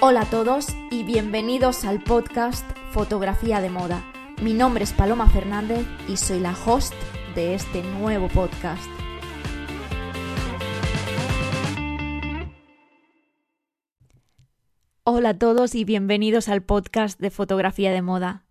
Hola 0.00 0.20
a 0.20 0.30
todos 0.30 0.68
y 0.92 1.02
bienvenidos 1.02 1.84
al 1.84 2.00
podcast 2.00 2.64
Fotografía 2.92 3.60
de 3.60 3.68
Moda. 3.68 4.04
Mi 4.40 4.54
nombre 4.54 4.84
es 4.84 4.92
Paloma 4.92 5.28
Fernández 5.28 5.84
y 6.06 6.16
soy 6.16 6.38
la 6.38 6.54
host 6.64 6.94
de 7.34 7.54
este 7.56 7.82
nuevo 7.82 8.28
podcast. 8.28 8.88
Hola 15.02 15.30
a 15.30 15.34
todos 15.36 15.74
y 15.74 15.84
bienvenidos 15.84 16.48
al 16.48 16.62
podcast 16.62 17.18
de 17.18 17.30
Fotografía 17.30 17.90
de 17.90 18.02
Moda. 18.02 18.44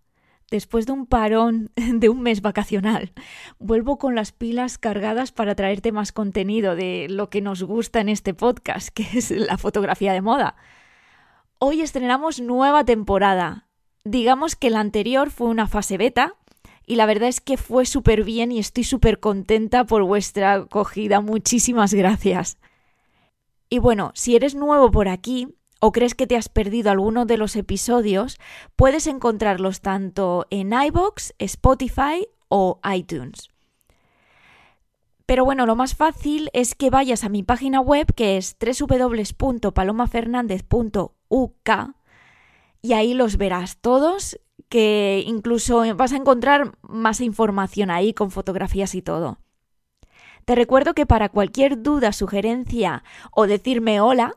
Después 0.50 0.84
de 0.84 0.92
un 0.92 1.06
parón 1.06 1.70
de 1.76 2.10
un 2.10 2.20
mes 2.20 2.42
vacacional, 2.42 3.14
vuelvo 3.58 3.96
con 3.96 4.14
las 4.14 4.32
pilas 4.32 4.76
cargadas 4.76 5.32
para 5.32 5.54
traerte 5.54 5.92
más 5.92 6.12
contenido 6.12 6.76
de 6.76 7.06
lo 7.08 7.30
que 7.30 7.40
nos 7.40 7.62
gusta 7.62 8.02
en 8.02 8.10
este 8.10 8.34
podcast, 8.34 8.90
que 8.90 9.06
es 9.14 9.30
la 9.30 9.56
fotografía 9.56 10.12
de 10.12 10.20
moda. 10.20 10.54
Hoy 11.60 11.80
estrenamos 11.80 12.40
nueva 12.40 12.84
temporada. 12.84 13.66
Digamos 14.04 14.54
que 14.54 14.70
la 14.70 14.78
anterior 14.78 15.32
fue 15.32 15.48
una 15.48 15.66
fase 15.66 15.98
beta 15.98 16.36
y 16.86 16.94
la 16.94 17.04
verdad 17.04 17.28
es 17.28 17.40
que 17.40 17.56
fue 17.56 17.84
súper 17.84 18.22
bien 18.22 18.52
y 18.52 18.60
estoy 18.60 18.84
súper 18.84 19.18
contenta 19.18 19.84
por 19.84 20.04
vuestra 20.04 20.52
acogida. 20.52 21.20
Muchísimas 21.20 21.94
gracias. 21.94 22.58
Y 23.68 23.80
bueno, 23.80 24.12
si 24.14 24.36
eres 24.36 24.54
nuevo 24.54 24.92
por 24.92 25.08
aquí 25.08 25.48
o 25.80 25.90
crees 25.90 26.14
que 26.14 26.28
te 26.28 26.36
has 26.36 26.48
perdido 26.48 26.92
alguno 26.92 27.26
de 27.26 27.38
los 27.38 27.56
episodios, 27.56 28.38
puedes 28.76 29.08
encontrarlos 29.08 29.80
tanto 29.80 30.46
en 30.50 30.72
iBox, 30.72 31.34
Spotify 31.40 32.28
o 32.46 32.78
iTunes. 32.88 33.48
Pero 35.26 35.44
bueno, 35.44 35.66
lo 35.66 35.74
más 35.74 35.96
fácil 35.96 36.50
es 36.52 36.76
que 36.76 36.88
vayas 36.88 37.24
a 37.24 37.28
mi 37.28 37.42
página 37.42 37.80
web 37.80 38.14
que 38.14 38.36
es 38.36 38.56
www.palomafernandez.com 38.60 41.17
UK 41.28 41.70
y 42.82 42.92
ahí 42.92 43.14
los 43.14 43.36
verás 43.36 43.78
todos, 43.78 44.38
que 44.68 45.22
incluso 45.26 45.82
vas 45.96 46.12
a 46.12 46.16
encontrar 46.16 46.76
más 46.82 47.20
información 47.20 47.90
ahí 47.90 48.12
con 48.12 48.30
fotografías 48.30 48.94
y 48.94 49.02
todo. 49.02 49.38
Te 50.44 50.54
recuerdo 50.54 50.94
que 50.94 51.06
para 51.06 51.28
cualquier 51.28 51.82
duda, 51.82 52.12
sugerencia 52.12 53.02
o 53.32 53.46
decirme 53.46 54.00
hola, 54.00 54.36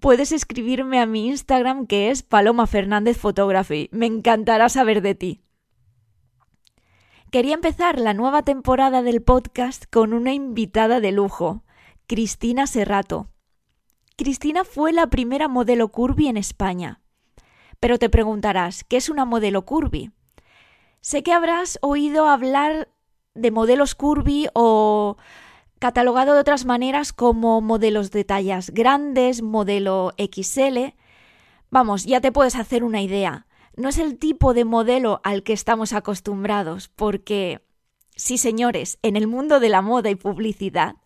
puedes 0.00 0.32
escribirme 0.32 1.00
a 1.00 1.06
mi 1.06 1.28
Instagram 1.28 1.86
que 1.86 2.10
es 2.10 2.22
Paloma 2.22 2.66
Fernández 2.66 3.18
Photography. 3.18 3.88
Me 3.92 4.06
encantará 4.06 4.68
saber 4.68 5.02
de 5.02 5.14
ti. 5.14 5.40
Quería 7.30 7.54
empezar 7.54 8.00
la 8.00 8.12
nueva 8.12 8.42
temporada 8.42 9.02
del 9.02 9.22
podcast 9.22 9.84
con 9.90 10.12
una 10.12 10.32
invitada 10.32 11.00
de 11.00 11.12
lujo, 11.12 11.62
Cristina 12.06 12.66
Serrato. 12.66 13.28
Cristina 14.20 14.64
fue 14.64 14.92
la 14.92 15.06
primera 15.06 15.48
modelo 15.48 15.88
curvy 15.88 16.28
en 16.28 16.36
España. 16.36 17.00
Pero 17.80 17.98
te 17.98 18.10
preguntarás, 18.10 18.84
¿qué 18.84 18.98
es 18.98 19.08
una 19.08 19.24
modelo 19.24 19.64
curvy? 19.64 20.10
Sé 21.00 21.22
que 21.22 21.32
habrás 21.32 21.78
oído 21.80 22.26
hablar 22.26 22.90
de 23.32 23.50
modelos 23.50 23.94
curvy 23.94 24.48
o 24.52 25.16
catalogado 25.78 26.34
de 26.34 26.40
otras 26.40 26.66
maneras 26.66 27.14
como 27.14 27.62
modelos 27.62 28.10
de 28.10 28.24
tallas 28.24 28.68
grandes, 28.68 29.40
modelo 29.40 30.12
XL. 30.18 30.92
Vamos, 31.70 32.04
ya 32.04 32.20
te 32.20 32.30
puedes 32.30 32.56
hacer 32.56 32.84
una 32.84 33.00
idea. 33.00 33.46
No 33.74 33.88
es 33.88 33.96
el 33.96 34.18
tipo 34.18 34.52
de 34.52 34.66
modelo 34.66 35.22
al 35.24 35.42
que 35.42 35.54
estamos 35.54 35.94
acostumbrados, 35.94 36.88
porque, 36.88 37.62
sí 38.16 38.36
señores, 38.36 38.98
en 39.00 39.16
el 39.16 39.28
mundo 39.28 39.60
de 39.60 39.70
la 39.70 39.80
moda 39.80 40.10
y 40.10 40.14
publicidad 40.14 40.96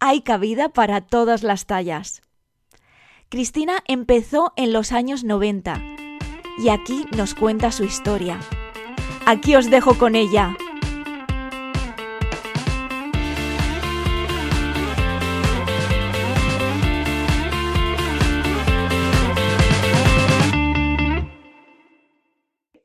hay 0.00 0.22
cabida 0.22 0.70
para 0.70 1.00
todas 1.00 1.44
las 1.44 1.66
tallas. 1.66 2.22
Cristina 3.36 3.82
empezó 3.86 4.54
en 4.56 4.72
los 4.72 4.92
años 4.92 5.22
90 5.22 5.82
y 6.56 6.70
aquí 6.70 7.04
nos 7.14 7.34
cuenta 7.34 7.70
su 7.70 7.84
historia. 7.84 8.40
Aquí 9.26 9.54
os 9.56 9.68
dejo 9.68 9.98
con 9.98 10.14
ella. 10.14 10.56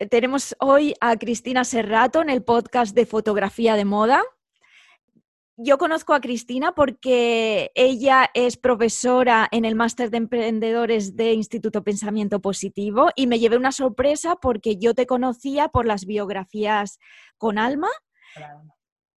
Tenemos 0.09 0.57
hoy 0.59 0.95
a 1.00 1.16
Cristina 1.16 1.63
Serrato 1.63 2.22
en 2.22 2.29
el 2.29 2.44
podcast 2.44 2.94
de 2.94 3.06
fotografía 3.06 3.78
de 3.78 3.85
moda 3.85 4.22
yo 5.64 5.78
conozco 5.78 6.14
a 6.14 6.22
Cristina 6.22 6.74
porque 6.74 7.72
ella 7.76 8.30
es 8.34 8.58
profesora 8.58 9.48
en 9.52 9.66
el 9.66 9.76
máster 9.76 10.10
de 10.10 10.18
emprendedores 10.18 11.16
de 11.16 11.34
Instituto 11.34 11.84
Pensamiento 11.84 12.40
Positivo 12.40 13.10
y 13.16 13.28
me 13.28 13.40
llevé 13.40 13.58
una 13.58 13.72
sorpresa 13.72 14.36
porque 14.36 14.78
yo 14.78 14.94
te 14.94 15.06
conocía 15.06 15.68
por 15.68 15.86
las 15.86 16.06
biografías 16.06 17.00
con 17.38 17.58
alma 17.58 17.90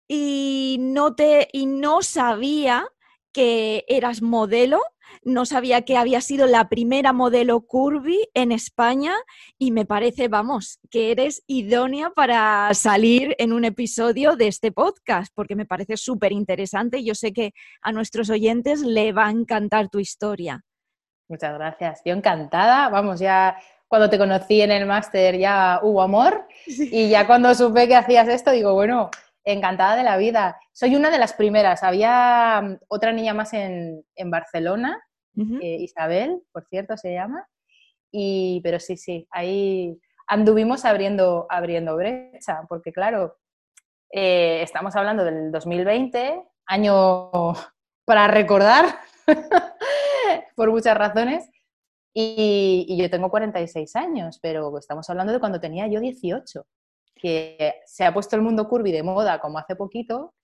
y 0.09 0.79
no 0.81 1.15
te 1.15 1.49
y 1.53 1.67
no 1.67 2.03
sabía 2.03 2.87
que 3.33 3.85
eras 3.89 4.21
modelo 4.21 4.83
no 5.23 5.47
sabía 5.47 5.83
que 5.83 5.97
había 5.97 6.21
sido 6.21 6.47
la 6.47 6.69
primera 6.69 7.13
modelo 7.13 7.61
curvy 7.61 8.29
en 8.35 8.53
España 8.53 9.15
y 9.59 9.71
me 9.71 9.85
parece, 9.87 10.29
vamos, 10.29 10.79
que 10.91 11.13
eres 11.13 11.43
idónea 11.47 12.11
para 12.11 12.73
salir 12.75 13.35
en 13.39 13.53
un 13.53 13.65
episodio 13.65 14.37
de 14.37 14.49
este 14.49 14.73
podcast, 14.73 15.33
porque 15.35 15.57
me 15.57 15.67
parece 15.67 15.97
súper 15.97 16.33
interesante. 16.33 17.05
Yo 17.05 17.15
sé 17.15 17.33
que 17.33 17.53
a 17.81 17.93
nuestros 17.93 18.31
oyentes 18.31 18.81
le 18.81 19.13
va 19.13 19.27
a 19.27 19.31
encantar 19.31 19.89
tu 19.89 19.99
historia. 19.99 20.63
Muchas 21.29 21.55
gracias. 21.55 22.03
Yo 22.05 22.15
encantada. 22.15 22.89
Vamos, 22.89 23.21
ya 23.21 23.57
cuando 23.89 24.11
te 24.11 24.19
conocí 24.19 24.61
en 24.63 24.71
el 24.71 24.87
máster 24.87 25.39
ya 25.39 25.79
hubo 25.83 26.01
amor 26.03 26.47
y 26.67 27.11
ya 27.11 27.27
cuando 27.27 27.55
supe 27.55 27.87
que 27.87 27.95
hacías 27.95 28.27
esto 28.29 28.51
digo, 28.51 28.75
bueno, 28.75 29.11
encantada 29.45 29.97
de 29.97 30.03
la 30.03 30.17
vida. 30.17 30.59
Soy 30.73 30.97
una 30.97 31.11
de 31.11 31.19
las 31.19 31.35
primeras. 31.35 31.83
Había 31.83 32.61
mm, 32.63 32.79
otra 32.89 33.13
niña 33.13 33.35
más 33.35 33.53
en, 33.53 34.05
Barcelona, 34.25 35.01
eh, 35.37 35.77
Isabel, 35.81 36.43
por 36.53 36.67
cierto, 36.67 36.97
se 36.97 37.13
llama. 37.13 37.47
Y, 38.11 38.61
pero 38.63 38.79
sí, 38.79 38.97
sí, 38.97 39.27
ahí 39.31 39.99
anduvimos 40.27 40.85
abriendo, 40.85 41.47
abriendo 41.49 41.97
brecha, 41.97 42.63
porque 42.69 42.93
claro, 42.93 43.39
eh, 44.11 44.61
estamos 44.63 44.95
hablando 44.97 45.25
del 45.25 45.51
2020, 45.51 46.43
año 46.67 47.31
para 48.05 48.29
recordar, 48.29 48.87
por 50.57 50.71
muchas 50.71 50.97
razones, 50.97 51.49
y, 52.15 52.85
y, 52.89 53.01
yo 53.01 53.09
tengo 53.09 53.31
46 53.31 53.97
años, 53.97 54.39
pero 54.43 54.77
estamos 54.77 55.09
hablando 55.09 55.33
de 55.33 55.41
cuando 55.41 55.61
tenía 55.61 55.87
yo 55.87 55.99
18 55.99 56.67
que 57.23 57.77
se 57.87 58.05
ha 58.05 58.13
puesto 58.13 58.35
el 58.35 58.43
mundo 58.43 58.69
curvy 58.69 58.91
de 58.91 59.05
moda 59.05 59.39
como 59.39 59.57
hace 59.57 59.77
poquito, 59.77 60.35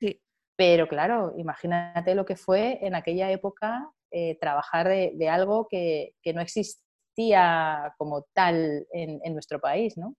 pero 0.56 0.88
claro, 0.88 1.34
imagínate 1.36 2.14
lo 2.14 2.24
que 2.24 2.36
fue 2.36 2.78
en 2.86 2.94
aquella 2.94 3.30
época 3.32 3.90
eh, 4.10 4.38
trabajar 4.40 4.88
de, 4.88 5.28
algo 5.28 5.68
que, 5.68 6.14
no 6.34 6.40
existía 6.40 7.92
como 7.98 8.26
tal 8.32 8.86
en, 8.92 9.32
nuestro 9.34 9.60
país, 9.60 9.96
¿no? 9.96 10.14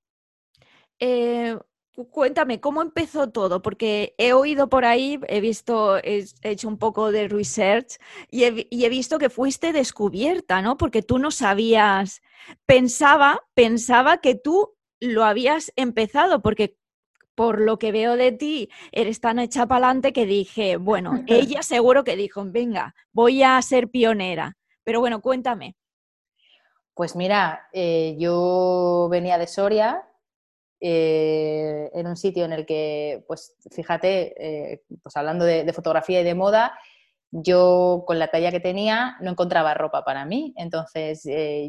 Eh, 1.00 1.58
cuéntame, 2.12 2.60
¿cómo 2.60 2.82
empezó 2.82 3.30
todo? 3.30 3.62
Porque 3.62 4.16
he 4.18 4.34
oído 4.34 4.70
por 4.70 4.86
ahí, 4.86 5.20
he 5.28 5.42
visto, 5.42 5.98
he 5.98 6.26
hecho 6.44 6.68
un 6.68 6.78
poco 6.78 7.12
de 7.12 7.28
research 7.28 7.98
y 8.30 8.44
he, 8.44 8.68
y 8.70 8.86
he, 8.86 8.90
visto 8.90 9.18
que 9.18 9.30
fuiste 9.30 9.74
descubierta, 9.74 10.62
¿no? 10.62 10.78
Porque 10.78 11.02
tú 11.02 11.20
no 11.20 11.32
sabías, 11.32 12.22
pensaba, 12.66 13.42
pensaba 13.54 14.18
que 14.18 14.36
tú 14.36 14.76
lo 15.00 15.24
habías 15.24 15.72
empezado, 15.76 16.42
porque 16.42 16.78
por 17.40 17.62
lo 17.62 17.80
que 17.80 17.94
veo 17.94 18.18
de 18.18 18.34
ti, 18.34 18.70
eres 18.92 19.22
tan 19.22 19.40
hecha 19.40 19.66
para 19.66 19.86
adelante 19.86 20.12
que 20.12 20.26
dije, 20.26 20.76
bueno, 20.76 21.14
ella 21.28 21.64
seguro 21.64 22.04
que 22.04 22.18
dijo, 22.18 22.44
venga, 22.46 22.94
voy 23.14 23.44
a 23.44 23.62
ser 23.62 23.88
pionera. 23.88 24.58
Pero 24.84 25.00
bueno, 25.00 25.22
cuéntame. 25.22 25.78
Pues 26.94 27.16
mira, 27.16 27.70
eh, 27.72 28.18
yo 28.20 29.08
venía 29.10 29.38
de 29.38 29.48
Soria, 29.48 30.04
eh, 30.82 31.90
en 31.94 32.08
un 32.08 32.18
sitio 32.18 32.44
en 32.44 32.52
el 32.52 32.66
que, 32.66 33.24
pues 33.26 33.56
fíjate, 33.72 34.74
eh, 34.74 34.82
pues 35.02 35.16
hablando 35.16 35.46
de, 35.46 35.72
fotografía 35.72 36.20
y 36.20 36.26
de 36.26 36.36
moda, 36.36 36.78
yo 37.32 38.04
con 38.06 38.20
la 38.20 38.28
talla 38.28 38.52
que 38.52 38.60
tenía 38.60 39.16
no 39.22 39.32
encontraba 39.32 39.74
ropa 39.76 40.04
para 40.04 40.26
mí. 40.26 40.54
Entonces 40.58 41.24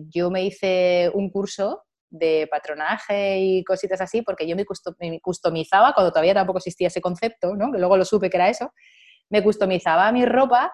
yo 0.08 0.32
me 0.32 0.42
hice 0.42 1.12
un 1.14 1.30
curso 1.30 1.84
de 2.10 2.48
patronaje 2.50 3.38
y 3.38 3.64
cositas 3.64 4.00
así 4.00 4.22
porque 4.22 4.46
yo 4.46 4.56
me, 4.56 4.64
customizaba, 5.20 5.92
cuando 5.94 6.10
todavía 6.10 6.34
tampoco 6.34 6.58
existía 6.58 6.88
ese 6.88 7.00
concepto, 7.00 7.56
¿no? 7.56 7.72
que 7.72 7.78
luego 7.78 7.96
lo 7.96 8.04
supe 8.04 8.28
que 8.28 8.36
era 8.36 8.48
eso, 8.48 8.72
me 9.28 9.42
customizaba 9.42 10.10
mi 10.12 10.26
ropa 10.26 10.72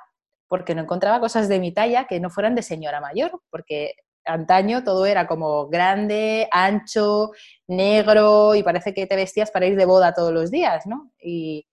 porque 0.48 0.74
no 0.74 0.82
encontraba 0.82 1.20
cosas 1.20 1.48
de 1.48 1.60
mi 1.60 1.72
talla 1.72 2.06
que 2.06 2.20
no 2.20 2.30
fueran 2.30 2.54
de 2.54 2.62
señora 2.62 3.00
mayor, 3.00 3.40
porque 3.50 3.94
antaño 4.24 4.82
todo 4.82 5.06
era 5.06 5.26
como 5.26 5.68
grande, 5.68 6.48
ancho, 6.50 7.30
negro 7.68 8.54
y 8.54 8.62
parece 8.62 8.94
que 8.94 9.06
te 9.06 9.16
vestías 9.16 9.50
para 9.50 9.66
ir 9.66 9.76
de 9.76 9.84
boda 9.84 10.14
todos 10.14 10.32
los 10.32 10.50
días, 10.50 10.86
¿no? 10.86 11.12
Y, 11.20 11.66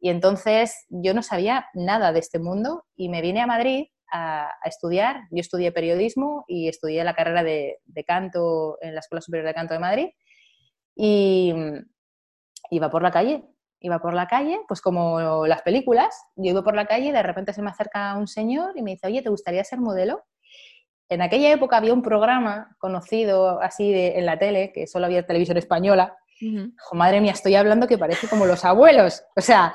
y 0.00 0.10
entonces 0.10 0.86
yo 0.88 1.12
no 1.14 1.22
sabía 1.22 1.66
nada 1.74 2.12
de 2.12 2.20
este 2.20 2.38
mundo 2.38 2.84
y 2.96 3.08
me 3.08 3.20
vine 3.20 3.40
a 3.40 3.46
Madrid 3.46 3.86
a, 4.12 4.50
estudiar. 4.64 5.22
Yo 5.30 5.40
estudié 5.40 5.72
periodismo 5.72 6.44
y 6.48 6.68
estudié 6.68 7.04
la 7.04 7.14
carrera 7.14 7.42
de, 7.42 7.78
canto 8.06 8.78
en 8.80 8.94
la 8.94 9.00
Escuela 9.00 9.20
Superior 9.20 9.46
de 9.46 9.54
Canto 9.54 9.74
de 9.74 9.80
Madrid. 9.80 10.08
Y 10.94 11.54
iba 12.70 12.90
por 12.90 13.02
la 13.02 13.10
calle, 13.10 13.44
iba 13.80 13.98
por 14.00 14.14
la 14.14 14.26
calle, 14.26 14.60
pues 14.66 14.80
como 14.80 15.46
las 15.46 15.62
películas, 15.62 16.20
yo 16.36 16.50
iba 16.50 16.64
por 16.64 16.74
la 16.74 16.86
calle 16.86 17.06
y 17.06 17.12
de 17.12 17.22
repente 17.22 17.52
se 17.52 17.62
me 17.62 17.70
acerca 17.70 18.16
un 18.16 18.26
señor 18.26 18.76
y 18.76 18.82
me 18.82 18.92
dice, 18.92 19.06
oye, 19.06 19.22
¿te 19.22 19.30
gustaría 19.30 19.62
ser 19.64 19.78
modelo? 19.78 20.24
En 21.08 21.22
aquella 21.22 21.52
época 21.52 21.76
había 21.76 21.94
un 21.94 22.02
programa 22.02 22.76
conocido 22.78 23.60
así 23.60 23.92
en 23.94 24.26
la 24.26 24.38
tele, 24.38 24.72
que 24.74 24.86
solo 24.86 25.06
había 25.06 25.26
televisión 25.26 25.56
española, 25.56 26.18
madre 26.92 27.20
mía, 27.20 27.32
estoy 27.32 27.54
hablando 27.54 27.86
que 27.86 27.98
parece 27.98 28.28
como 28.28 28.46
los 28.46 28.64
abuelos. 28.64 29.24
O 29.36 29.40
sea, 29.40 29.74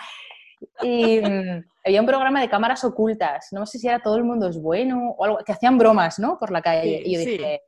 y 0.81 1.19
mm, 1.19 1.63
había 1.83 2.01
un 2.01 2.07
programa 2.07 2.41
de 2.41 2.49
cámaras 2.49 2.83
ocultas. 2.83 3.47
No 3.51 3.65
sé 3.65 3.79
si 3.79 3.87
era 3.87 4.01
todo 4.01 4.17
el 4.17 4.23
mundo 4.23 4.47
es 4.47 4.61
bueno 4.61 5.11
o 5.17 5.25
algo, 5.25 5.37
que 5.45 5.51
hacían 5.51 5.77
bromas, 5.77 6.19
¿no? 6.19 6.37
Por 6.39 6.51
la 6.51 6.61
calle. 6.61 7.01
y 7.05 7.13
yo 7.13 7.19
dije, 7.19 7.61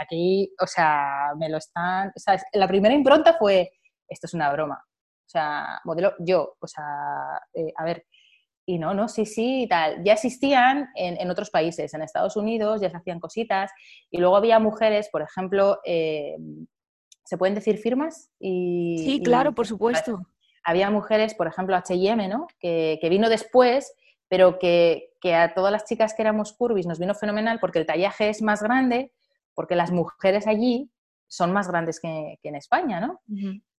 aquí, 0.00 0.52
o 0.60 0.66
sea, 0.66 1.32
me 1.38 1.48
lo 1.48 1.58
están. 1.58 2.08
O 2.08 2.18
sea, 2.18 2.40
la 2.52 2.68
primera 2.68 2.94
impronta 2.94 3.34
fue, 3.38 3.72
esto 4.08 4.26
es 4.26 4.34
una 4.34 4.50
broma. 4.52 4.82
O 4.84 5.30
sea, 5.30 5.80
modelo 5.84 6.14
yo, 6.20 6.56
o 6.58 6.66
sea, 6.66 6.84
eh, 7.54 7.72
a 7.76 7.84
ver. 7.84 8.06
Y 8.66 8.78
no, 8.78 8.92
no, 8.92 9.08
sí, 9.08 9.24
sí, 9.24 9.62
y 9.62 9.68
tal. 9.68 10.04
Ya 10.04 10.12
existían 10.12 10.90
en, 10.94 11.18
en, 11.18 11.30
otros 11.30 11.48
países, 11.48 11.94
en 11.94 12.02
Estados 12.02 12.36
Unidos 12.36 12.82
ya 12.82 12.90
se 12.90 12.98
hacían 12.98 13.18
cositas. 13.18 13.70
Y 14.10 14.18
luego 14.18 14.36
había 14.36 14.58
mujeres, 14.58 15.08
por 15.10 15.22
ejemplo, 15.22 15.78
eh, 15.86 16.36
¿Se 17.28 17.36
pueden 17.36 17.54
decir 17.54 17.76
firmas? 17.76 18.30
Y, 18.40 18.96
sí, 19.04 19.22
claro, 19.22 19.54
por 19.54 19.66
supuesto. 19.66 20.22
Había 20.64 20.90
mujeres, 20.90 21.34
por 21.34 21.46
ejemplo, 21.46 21.76
H&M, 21.76 22.28
¿no? 22.28 22.46
Que, 22.58 22.98
vino 23.10 23.28
después, 23.28 23.94
pero 24.28 24.58
que, 24.58 25.10
a 25.34 25.54
todas 25.54 25.72
las 25.72 25.84
chicas 25.84 26.14
que 26.14 26.22
éramos 26.22 26.52
curvis 26.52 26.86
nos 26.86 26.98
vino 26.98 27.14
fenomenal 27.14 27.58
porque 27.60 27.78
el 27.78 27.86
tallaje 27.86 28.28
es 28.28 28.42
más 28.42 28.62
grande, 28.62 29.12
porque 29.54 29.76
las 29.76 29.90
mujeres 29.90 30.46
allí 30.46 30.90
son 31.26 31.52
más 31.52 31.68
grandes 31.68 32.00
que, 32.00 32.38
en 32.42 32.54
España, 32.54 33.00
¿no? 33.00 33.20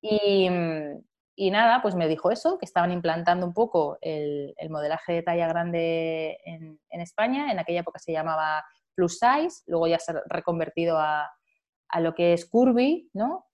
y, 0.01 1.51
nada, 1.51 1.81
pues 1.81 1.95
me 1.95 2.07
dijo 2.07 2.31
eso, 2.31 2.57
que 2.57 2.65
estaban 2.65 2.91
implantando 2.91 3.45
un 3.45 3.53
poco 3.53 3.97
el, 4.01 4.53
modelaje 4.69 5.13
de 5.13 5.23
talla 5.23 5.47
grande 5.47 6.37
en, 6.43 6.79
en, 6.89 7.01
España. 7.01 7.51
En 7.51 7.59
aquella 7.59 7.79
época 7.79 7.97
se 7.97 8.11
llamaba 8.11 8.63
plus 8.93 9.19
size, 9.19 9.63
luego 9.67 9.87
ya 9.87 9.99
se 9.99 10.11
ha 10.11 10.21
reconvertido 10.27 10.97
a, 10.97 11.31
a 11.89 11.99
lo 11.99 12.15
que 12.15 12.33
es 12.33 12.45
curvy, 12.45 13.09
¿no? 13.13 13.47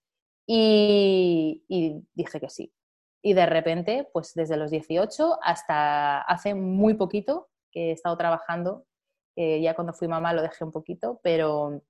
Y, 0.45 1.63
dije 2.13 2.39
que 2.39 2.49
sí. 2.49 2.71
Y 3.25 3.33
de 3.33 3.47
repente, 3.47 4.07
pues 4.13 4.35
desde 4.35 4.55
los 4.55 4.69
18 4.69 5.39
hasta 5.41 6.21
hace 6.21 6.53
muy 6.53 6.93
poquito 6.93 7.49
que 7.71 7.89
he 7.89 7.91
estado 7.91 8.15
trabajando, 8.17 8.85
ya 9.35 9.73
cuando 9.73 9.93
fui 9.93 10.07
mamá 10.07 10.31
lo 10.31 10.43
dejé 10.43 10.63
un 10.63 10.71
poquito, 10.71 11.19
pero 11.23 11.81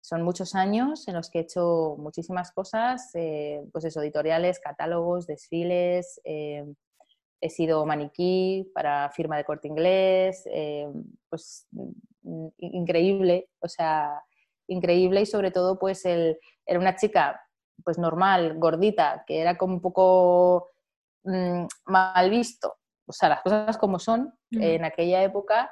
son 0.00 0.22
muchos 0.22 0.54
años 0.54 1.06
en 1.08 1.14
los 1.14 1.30
que 1.30 1.38
he 1.38 1.42
hecho 1.42 1.96
muchísimas 1.98 2.52
cosas, 2.52 3.10
eh, 3.14 3.62
pues 3.72 3.84
eso, 3.84 4.02
editoriales, 4.02 4.58
catálogos, 4.58 5.26
desfiles, 5.26 6.20
eh, 6.24 6.64
he 7.40 7.50
sido 7.50 7.84
maniquí 7.86 8.70
para 8.74 9.10
firma 9.10 9.36
de 9.36 9.44
corte 9.44 9.68
inglés, 9.68 10.42
eh, 10.50 10.88
pues 11.28 11.68
mm, 11.70 12.48
increíble, 12.58 13.48
o 13.60 13.68
sea, 13.68 14.22
increíble 14.66 15.22
y 15.22 15.26
sobre 15.26 15.50
todo 15.50 15.78
pues 15.78 16.04
el, 16.04 16.38
era 16.66 16.78
una 16.78 16.96
chica 16.96 17.40
pues 17.84 17.98
normal, 17.98 18.58
gordita, 18.58 19.24
que 19.26 19.40
era 19.40 19.56
como 19.56 19.74
un 19.74 19.80
poco 19.80 20.68
mm, 21.24 21.66
mal 21.86 22.30
visto, 22.30 22.80
o 23.10 23.12
sea, 23.12 23.28
las 23.28 23.42
cosas 23.42 23.76
como 23.76 23.98
son 23.98 24.32
en 24.52 24.84
aquella 24.84 25.22
época, 25.24 25.68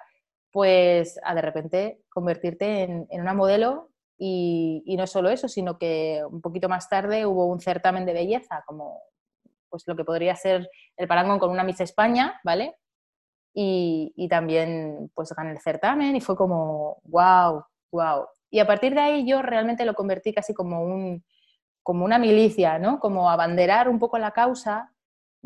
pues 0.50 1.20
a 1.22 1.36
de 1.36 1.42
repente 1.42 2.02
convertirte 2.08 2.82
en, 2.82 3.06
una 3.12 3.32
modelo 3.32 3.90
y, 4.18 4.82
no 4.98 5.06
solo 5.06 5.30
eso, 5.30 5.46
sino 5.46 5.78
que 5.78 6.20
un 6.28 6.40
poquito 6.40 6.68
más 6.68 6.88
tarde 6.88 7.26
hubo 7.26 7.46
un 7.46 7.60
certamen 7.60 8.04
de 8.04 8.12
belleza, 8.12 8.64
como 8.66 9.00
pues 9.70 9.84
lo 9.86 9.94
que 9.94 10.04
podría 10.04 10.34
ser 10.34 10.68
el 10.96 11.06
parangón 11.06 11.38
con 11.38 11.50
una 11.50 11.62
Miss 11.62 11.80
España, 11.80 12.40
¿vale? 12.42 12.74
Y, 13.54 14.12
y 14.16 14.28
también 14.28 15.10
pues 15.14 15.32
gané 15.32 15.52
el 15.52 15.60
certamen 15.60 16.16
y 16.16 16.20
fue 16.20 16.34
como, 16.36 17.00
wow, 17.04 17.62
wow. 17.92 18.26
Y 18.50 18.58
a 18.58 18.66
partir 18.66 18.94
de 18.94 19.00
ahí 19.00 19.28
yo 19.28 19.42
realmente 19.42 19.84
lo 19.84 19.94
convertí 19.94 20.32
casi 20.32 20.54
como, 20.54 20.82
un, 20.82 21.24
como 21.84 22.04
una 22.04 22.18
milicia, 22.18 22.80
¿no? 22.80 22.98
Como 22.98 23.30
abanderar 23.30 23.88
un 23.88 24.00
poco 24.00 24.18
la 24.18 24.32
causa 24.32 24.92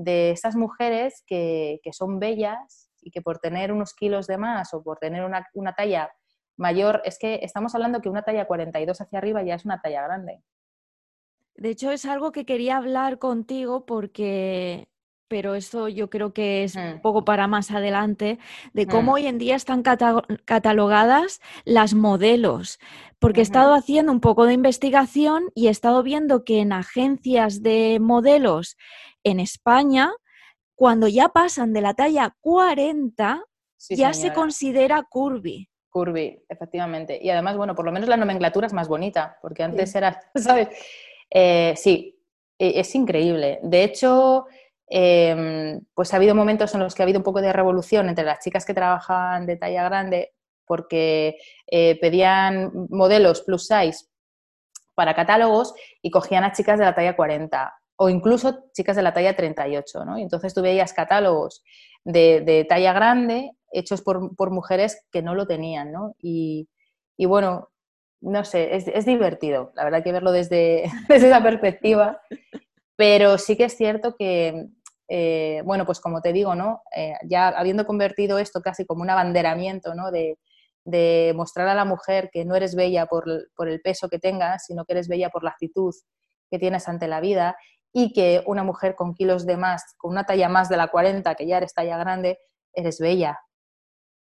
de 0.03 0.31
estas 0.31 0.57
mujeres 0.57 1.23
que, 1.27 1.81
son 1.93 2.19
bellas 2.19 2.91
y 3.01 3.11
que 3.11 3.23
por 3.23 3.39
tener 3.39 3.73
unos 3.73 3.95
kilos 3.95 4.27
de 4.27 4.39
más 4.39 4.73
o 4.75 4.83
por 4.83 4.99
tener 4.99 5.25
una, 5.25 5.47
una 5.55 5.75
talla 5.75 6.11
mayor, 6.57 7.03
es 7.05 7.19
que 7.19 7.41
estamos 7.43 7.75
hablando 7.75 8.01
que 8.01 8.09
una 8.09 8.23
talla 8.23 8.47
42 8.47 9.01
hacia 9.01 9.19
arriba 9.19 9.43
ya 9.43 9.55
es 9.55 9.65
una 9.65 9.81
talla 9.81 10.03
grande. 10.03 10.43
De 11.55 11.71
hecho, 11.71 11.91
es 11.91 12.05
algo 12.07 12.33
que 12.33 12.47
quería 12.47 12.77
hablar 12.77 13.19
contigo 13.19 13.85
porque 13.85 14.89
pero 15.33 15.55
eso 15.55 15.89
yo 15.89 16.11
creo 16.11 16.35
que 16.35 16.63
es 16.63 16.77
un 16.77 16.97
mm. 16.97 17.01
poco 17.01 17.25
para 17.25 17.47
más 17.47 17.71
adelante, 17.71 18.39
de 18.75 18.87
cómo 18.87 19.13
mm. 19.13 19.15
hoy 19.15 19.27
en 19.27 19.39
día 19.39 19.57
están 19.57 19.83
catalogadas 19.83 21.41
las 21.65 21.95
modelos, 21.95 22.79
porque 23.19 23.41
he 23.41 23.43
estado 23.43 23.73
haciendo 23.73 24.13
un 24.13 24.21
poco 24.21 24.45
de 24.45 24.53
investigación 24.53 25.45
y 25.55 25.69
he 25.69 25.71
estado 25.71 26.03
viendo 26.03 26.45
que 26.45 26.61
en 26.61 26.75
agencias 26.75 27.63
de 27.63 27.97
modelos 27.99 28.77
en 29.25 29.41
España, 29.41 30.13
cuando 30.75 31.09
ya 31.09 31.31
pasan 31.31 31.73
de 31.73 31.81
la 31.81 31.95
talla 31.95 32.37
40, 32.43 33.43
ya 33.89 34.13
se 34.13 34.35
considera 34.35 35.03
curvy. 35.09 35.67
Curvy, 35.89 36.45
efectivamente. 36.47 37.19
Y 37.23 37.31
además, 37.31 37.57
bueno, 37.57 37.75
por 37.75 37.87
lo 37.87 37.93
menos 37.93 38.07
la 38.07 38.19
nomenclatura 38.19 38.67
es 38.67 38.75
más 38.75 38.87
bonita, 38.87 39.39
porque 39.41 39.63
antes 39.63 39.95
era, 39.95 40.21
¿sabes? 40.35 40.69
Eh, 41.31 41.73
sí, 41.75 42.19
e, 42.59 42.81
es 42.81 42.95
increíble. 42.95 43.61
De 43.63 43.83
hecho, 43.83 44.47
Em, 44.89 45.81
pues 45.95 46.13
ha 46.13 46.17
habido 46.17 46.35
momentos 46.35 46.75
en 46.75 46.81
los 46.81 46.95
que 46.95 47.03
ha 47.03 47.05
habido 47.05 47.19
un 47.19 47.25
poco 47.25 47.41
de 47.41 47.53
revolución 47.53 48.09
entre 48.09 48.25
las 48.25 48.41
chicas 48.41 48.67
que 48.67 48.75
trabajaban 48.75 49.47
de 49.47 49.57
talla 49.57 49.85
grande 49.85 50.33
porque 50.67 51.39
eh, 51.67 51.99
pedían 52.01 52.71
modelos 52.91 53.43
plus 53.43 53.67
size 53.67 54.07
para 54.95 55.15
catálogos 55.15 55.75
y 56.03 56.11
cogían 56.11 56.45
a 56.45 56.53
chicas 56.53 56.79
de 56.79 56.85
la 56.85 56.95
talla 56.95 57.17
40 57.17 57.75
o 57.97 58.09
incluso 58.09 58.65
chicas 58.73 58.97
de 58.97 59.03
la 59.03 59.13
talla 59.13 59.37
38, 59.37 60.05
¿no? 60.05 60.19
Y 60.19 60.23
entonces 60.23 60.55
tú 60.55 60.63
veías 60.63 60.93
catálogos 60.93 61.63
de, 62.05 62.67
talla 62.69 62.93
grande 62.93 63.53
hechos 63.71 64.03
por, 64.03 64.51
mujeres 64.51 65.07
que 65.13 65.23
no 65.23 65.35
lo 65.35 65.47
tenían, 65.47 65.93
¿no? 65.93 66.15
Y, 66.21 66.69
bueno, 67.19 67.71
no 68.21 68.45
sé, 68.45 68.75
es, 68.75 69.07
divertido, 69.07 69.73
la 69.77 69.85
verdad 69.85 70.03
que 70.03 70.13
verlo 70.13 70.33
desde, 70.33 70.85
desde 71.09 71.29
esa 71.29 71.43
perspectiva, 71.43 72.21
pero 72.97 73.39
sí 73.39 73.57
que 73.57 73.65
es 73.65 73.77
cierto 73.77 74.17
que 74.17 74.69
eh, 75.15 75.61
bueno, 75.67 75.85
pues 75.85 76.01
como 76.01 76.23
te 76.23 76.33
digo, 76.33 76.55
¿no? 76.55 76.83
Eh, 76.97 77.13
ya 77.25 77.49
habiendo 77.49 77.85
convertido 77.87 78.39
esto 78.39 78.63
casi 78.63 78.87
como 78.87 79.03
un 79.03 79.11
abanderamiento, 79.11 79.95
¿no? 79.95 80.11
De, 80.11 80.39
mostrar 81.37 81.69
a 81.69 81.75
la 81.75 81.85
mujer 81.85 82.31
que 82.33 82.47
no 82.47 82.57
eres 82.57 82.75
bella 82.75 83.05
por, 83.05 83.29
el 83.29 83.81
peso 83.83 84.09
que 84.09 84.19
tengas, 84.19 84.65
sino 84.65 84.87
que 84.87 84.95
eres 84.95 85.09
bella 85.09 85.29
por 85.29 85.45
la 85.45 85.51
actitud 85.51 85.95
que 86.51 86.59
tienes 86.59 86.89
ante 86.89 87.07
la 87.09 87.21
vida 87.21 87.57
y 87.93 88.15
que 88.15 88.43
una 88.47 88.65
mujer 88.65 88.97
con 88.97 89.15
kilos 89.15 89.45
de 89.45 89.59
más, 89.59 89.95
con 89.99 90.13
una 90.13 90.25
talla 90.25 90.49
más 90.49 90.71
de 90.71 90.79
la 90.79 90.89
40, 90.89 91.35
que 91.35 91.47
ya 91.47 91.59
eres 91.59 91.75
talla 91.75 91.99
grande, 91.99 92.39
eres 92.73 92.99
bella, 92.99 93.39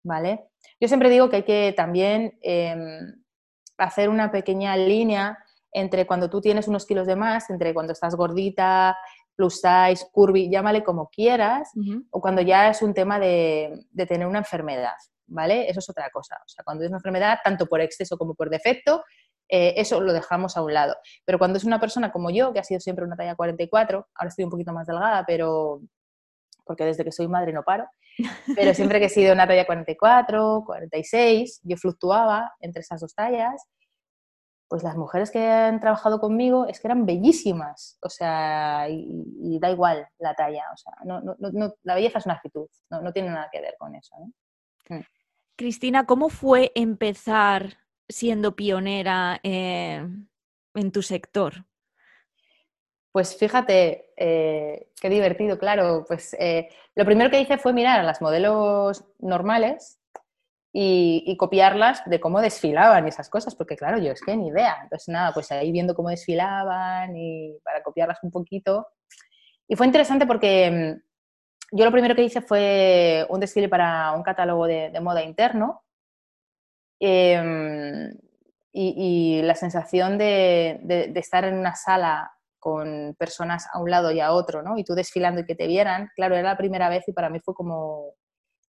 ¿vale? 0.03 0.49
Yo 0.81 0.87
siempre 0.87 1.09
digo 1.09 1.29
que 1.29 1.37
hay 1.37 1.43
que 1.43 1.73
también 1.77 2.37
em, 2.41 3.23
hacer 3.77 4.09
una 4.09 4.31
pequeña 4.31 4.75
línea 4.75 5.37
entre 5.71 6.07
cuando 6.07 6.29
tú 6.29 6.41
tienes 6.41 6.67
unos 6.67 6.85
kilos 6.85 7.07
de 7.07 7.15
más, 7.15 7.49
entre 7.49 7.73
cuando 7.73 7.93
estás 7.93 8.15
gordita, 8.15 8.97
plus 9.35 9.61
size, 9.61 10.05
curvy, 10.11 10.49
llámale 10.49 10.83
como 10.83 11.09
quieras, 11.09 11.71
o 12.11 12.19
cuando 12.19 12.41
ya 12.41 12.69
es 12.69 12.81
un 12.81 12.93
tema 12.93 13.19
de, 13.19 13.85
tener 14.07 14.27
una 14.27 14.39
enfermedad, 14.39 14.95
¿vale? 15.27 15.69
Eso 15.69 15.79
es 15.79 15.89
otra 15.89 16.09
cosa. 16.09 16.35
O 16.45 16.49
sea, 16.49 16.63
cuando 16.63 16.83
es 16.83 16.89
una 16.89 16.97
enfermedad, 16.97 17.39
tanto 17.43 17.65
por 17.65 17.79
exceso 17.79 18.17
como 18.17 18.35
por 18.35 18.49
defecto, 18.49 19.03
eh, 19.47 19.75
eso 19.77 20.01
lo 20.01 20.11
dejamos 20.13 20.57
a 20.57 20.61
un 20.61 20.73
lado. 20.73 20.95
Pero 21.25 21.39
cuando 21.39 21.57
es 21.57 21.63
una 21.63 21.79
persona 21.79 22.11
como 22.11 22.29
yo, 22.29 22.51
que 22.51 22.59
ha 22.59 22.63
sido 22.63 22.81
siempre 22.81 23.05
una 23.05 23.15
talla 23.15 23.35
44, 23.35 24.07
ahora 24.13 24.27
estoy 24.27 24.43
un 24.43 24.51
poquito 24.51 24.73
más 24.73 24.87
delgada, 24.87 25.23
pero 25.25 25.81
porque 26.65 26.85
desde 26.85 27.03
que 27.03 27.11
soy 27.11 27.27
madre 27.27 27.51
no 27.51 27.63
paro, 27.63 27.87
pero 28.55 28.73
siempre 28.75 28.99
que 28.99 29.05
he 29.05 29.09
sido 29.09 29.33
una 29.33 29.47
talla 29.47 29.65
44, 29.65 30.63
46, 30.65 31.61
yo 31.63 31.77
fluctuaba 31.77 32.51
entre 32.59 32.81
esas 32.81 33.01
dos 33.01 33.15
tallas, 33.15 33.65
pues 34.69 34.83
las 34.83 34.95
mujeres 34.95 35.31
que 35.31 35.45
han 35.45 35.79
trabajado 35.79 36.19
conmigo 36.19 36.67
es 36.67 36.79
que 36.79 36.87
eran 36.87 37.05
bellísimas, 37.05 37.97
o 38.01 38.09
sea, 38.09 38.87
y, 38.87 39.59
da 39.59 39.71
igual 39.71 40.07
la 40.19 40.35
talla, 40.35 40.63
o 40.71 40.77
sea, 40.77 40.93
no, 41.03 41.21
no, 41.21 41.35
no, 41.39 41.73
la 41.83 41.95
belleza 41.95 42.19
es 42.19 42.25
una 42.27 42.35
actitud, 42.35 42.67
no, 42.91 43.11
tiene 43.11 43.29
nada 43.29 43.49
que 43.51 43.61
ver 43.61 43.75
con 43.79 43.95
eso. 43.95 44.15
Mm. 44.87 44.99
Cristina, 45.55 46.05
¿cómo 46.05 46.29
fue 46.29 46.71
empezar 46.75 47.79
siendo 48.07 48.55
pionera 48.55 49.39
eh, 49.43 50.07
en 50.75 50.91
tu 50.91 51.01
sector? 51.01 51.65
Pues 53.11 53.35
fíjate, 53.35 54.13
eh, 54.15 54.91
qué 55.01 55.09
divertido, 55.09 55.57
claro. 55.57 56.05
Pues 56.07 56.35
eh, 56.35 56.69
lo 56.95 57.05
primero 57.05 57.31
que 57.31 57.41
hice 57.41 57.57
fue 57.57 57.73
mirar 57.73 57.99
a 57.99 58.03
las 58.03 58.21
modelos 58.21 59.03
normales 59.17 59.98
y, 60.71 61.35
copiarlas 61.37 62.03
de 62.05 62.19
cómo 62.19 62.41
desfilaban 62.41 63.05
y 63.05 63.09
esas 63.09 63.29
cosas, 63.29 63.55
porque 63.55 63.75
claro, 63.75 63.97
yo 63.97 64.11
es 64.11 64.21
que 64.21 64.35
ni 64.35 64.49
idea. 64.49 64.77
Entonces 64.83 65.07
nada, 65.09 65.33
pues 65.33 65.51
ahí 65.51 65.71
viendo 65.71 65.95
cómo 65.95 66.09
desfilaban 66.09 67.15
y 67.15 67.57
para 67.63 67.83
copiarlas 67.83 68.19
un 68.23 68.31
poquito. 68.31 68.87
Y 69.67 69.75
fue 69.75 69.87
interesante 69.87 70.25
porque 70.27 70.99
mm, 71.71 71.77
yo 71.77 71.85
lo 71.85 71.91
primero 71.91 72.15
que 72.15 72.23
hice 72.23 72.41
fue 72.41 73.25
un 73.29 73.39
desfile 73.39 73.69
para 73.69 74.11
un 74.13 74.23
catálogo 74.23 74.67
de, 74.67 74.99
moda 75.01 75.23
interno. 75.23 75.83
Em, 76.99 78.11
y, 78.71 79.41
la 79.43 79.55
sensación 79.55 80.17
de 80.17 81.11
estar 81.15 81.45
en 81.45 81.55
una 81.57 81.75
sala 81.75 82.31
con 82.59 83.15
personas 83.17 83.67
a 83.73 83.79
un 83.79 83.89
lado 83.89 84.11
y 84.11 84.19
a 84.19 84.33
otro, 84.33 84.61
¿no? 84.61 84.77
Y 84.77 84.83
tú 84.83 84.93
desfilando 84.93 85.41
y 85.41 85.45
que 85.45 85.55
te 85.55 85.67
vieran, 85.67 86.09
claro, 86.15 86.35
era 86.35 86.49
la 86.49 86.57
primera 86.57 86.89
vez 86.89 87.07
y 87.07 87.13
para 87.13 87.29
mí 87.29 87.39
fue 87.39 87.53
como, 87.53 88.13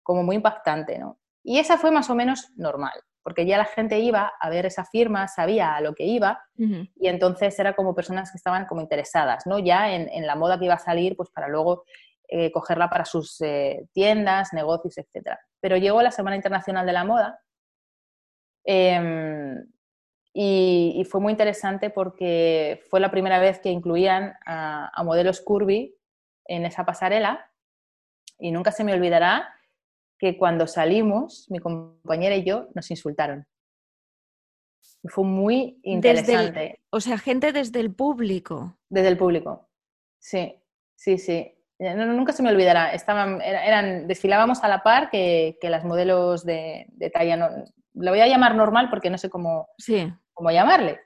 como 0.04 0.24
muy 0.24 0.36
impactante, 0.36 1.00
¿no? 1.00 1.18
Y 1.50 1.60
esa 1.60 1.78
fue 1.78 1.92
más 1.92 2.10
o 2.10 2.16
menos 2.16 2.52
normal, 2.58 2.92
porque 3.24 3.46
ya 3.46 3.58
la 3.58 3.64
gente 3.64 4.00
iba 4.00 4.34
a 4.38 4.50
ver 4.50 4.66
esa 4.66 4.84
firma, 4.84 5.30
sabía 5.30 5.76
a 5.76 5.80
lo 5.80 5.96
que 5.96 6.04
iba, 6.04 6.44
y 6.58 7.08
entonces 7.08 7.58
era 7.58 7.74
como 7.74 7.96
personas 7.96 8.32
que 8.32 8.38
estaban 8.38 8.66
como 8.66 8.82
interesadas, 8.82 9.48
¿no? 9.48 9.58
Ya 9.58 9.94
en, 9.94 10.28
la 10.28 10.36
moda 10.36 10.60
que 10.60 10.66
iba 10.66 10.74
a 10.74 10.80
salir, 10.80 11.16
pues 11.16 11.30
para 11.30 11.48
luego 11.48 11.86
eh, 12.28 12.52
cogerla 12.52 12.90
para 12.90 13.06
sus 13.06 13.40
eh, 13.40 13.88
tiendas, 13.94 14.52
negocios, 14.52 14.98
etc. 14.98 15.38
Pero 15.62 15.78
llegó 15.78 16.02
la 16.02 16.12
Semana 16.12 16.36
Internacional 16.36 16.86
de 16.86 16.92
la 16.92 17.06
Moda, 17.06 17.40
em, 18.66 19.66
y, 20.34 21.08
fue 21.10 21.22
muy 21.22 21.32
interesante 21.32 21.90
porque 21.92 22.84
fue 22.90 23.00
la 23.00 23.10
primera 23.10 23.40
vez 23.40 23.60
que 23.60 23.70
incluían 23.70 24.34
a, 24.46 25.02
modelos 25.06 25.40
curvy 25.40 25.96
en 26.44 26.66
esa 26.66 26.86
pasarela 26.86 27.50
y 28.38 28.52
nunca 28.52 28.74
se 28.74 28.84
me 28.84 28.92
olvidará 28.92 29.57
que 30.18 30.38
cuando 30.38 30.68
salimos, 30.68 31.46
mi 31.50 31.60
compañera 31.60 32.36
y 32.36 32.44
yo 32.44 32.70
nos 32.74 32.90
insultaron. 32.92 33.46
fue 35.04 35.24
muy 35.24 35.80
interesante. 35.84 36.80
o 36.90 37.00
sea, 37.00 37.18
gente 37.18 37.52
desde 37.52 37.80
el 37.80 37.94
público. 37.94 38.78
Desde 38.90 39.10
el 39.10 39.18
público, 39.18 39.70
sí, 40.20 40.62
sí, 40.96 41.18
sí. 41.18 41.54
nunca 41.80 42.34
se 42.34 42.44
me 42.44 42.50
olvidará. 42.50 42.94
Estaban, 42.94 43.42
eran, 43.42 44.08
desfilábamos 44.08 44.64
a 44.64 44.68
la 44.68 44.84
par 44.84 45.10
que, 45.10 45.58
las 45.62 45.86
modelos 45.86 46.46
de, 46.46 46.88
de 46.90 47.10
talla, 47.10 47.38
no, 47.38 47.50
lo 47.94 48.12
voy 48.12 48.20
a 48.20 48.28
llamar 48.28 48.56
normal 48.56 48.90
porque 48.90 49.10
no 49.10 49.18
sé 49.18 49.30
cómo, 49.30 49.70
sí 49.78 50.12
cómo 50.38 50.52
llamarle. 50.52 51.02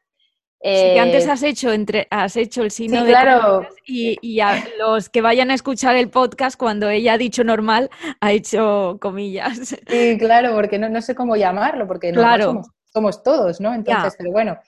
Sí, 0.63 0.97
antes 0.99 1.25
eh, 1.25 1.31
has 1.31 1.41
hecho, 1.41 1.71
entre, 1.71 2.07
has 2.11 2.35
hecho 2.35 2.61
el 2.61 2.69
signo 2.69 3.03
de 3.03 3.09
claro. 3.09 3.67
y, 3.83 4.39
a 4.41 4.63
los 4.77 5.09
que 5.09 5.21
vayan 5.21 5.49
a 5.49 5.55
escuchar 5.55 5.95
el 5.95 6.11
podcast, 6.11 6.55
cuando 6.55 6.87
ella 6.87 7.13
ha 7.13 7.17
dicho 7.17 7.43
normal, 7.43 7.89
ha 8.19 8.31
hecho 8.31 8.99
comillas. 9.01 9.75
Sí, 9.87 10.17
claro, 10.19 10.53
porque 10.53 10.77
no, 10.77 10.87
no 10.87 11.01
sé 11.01 11.15
cómo 11.15 11.35
llamarlo, 11.35 11.87
porque 11.87 12.11
claro. 12.11 12.61
somos, 12.93 13.23
todos, 13.23 13.59
¿no? 13.59 13.73
Entonces, 13.73 14.13
pero 14.15 14.31
bueno, 14.31 14.59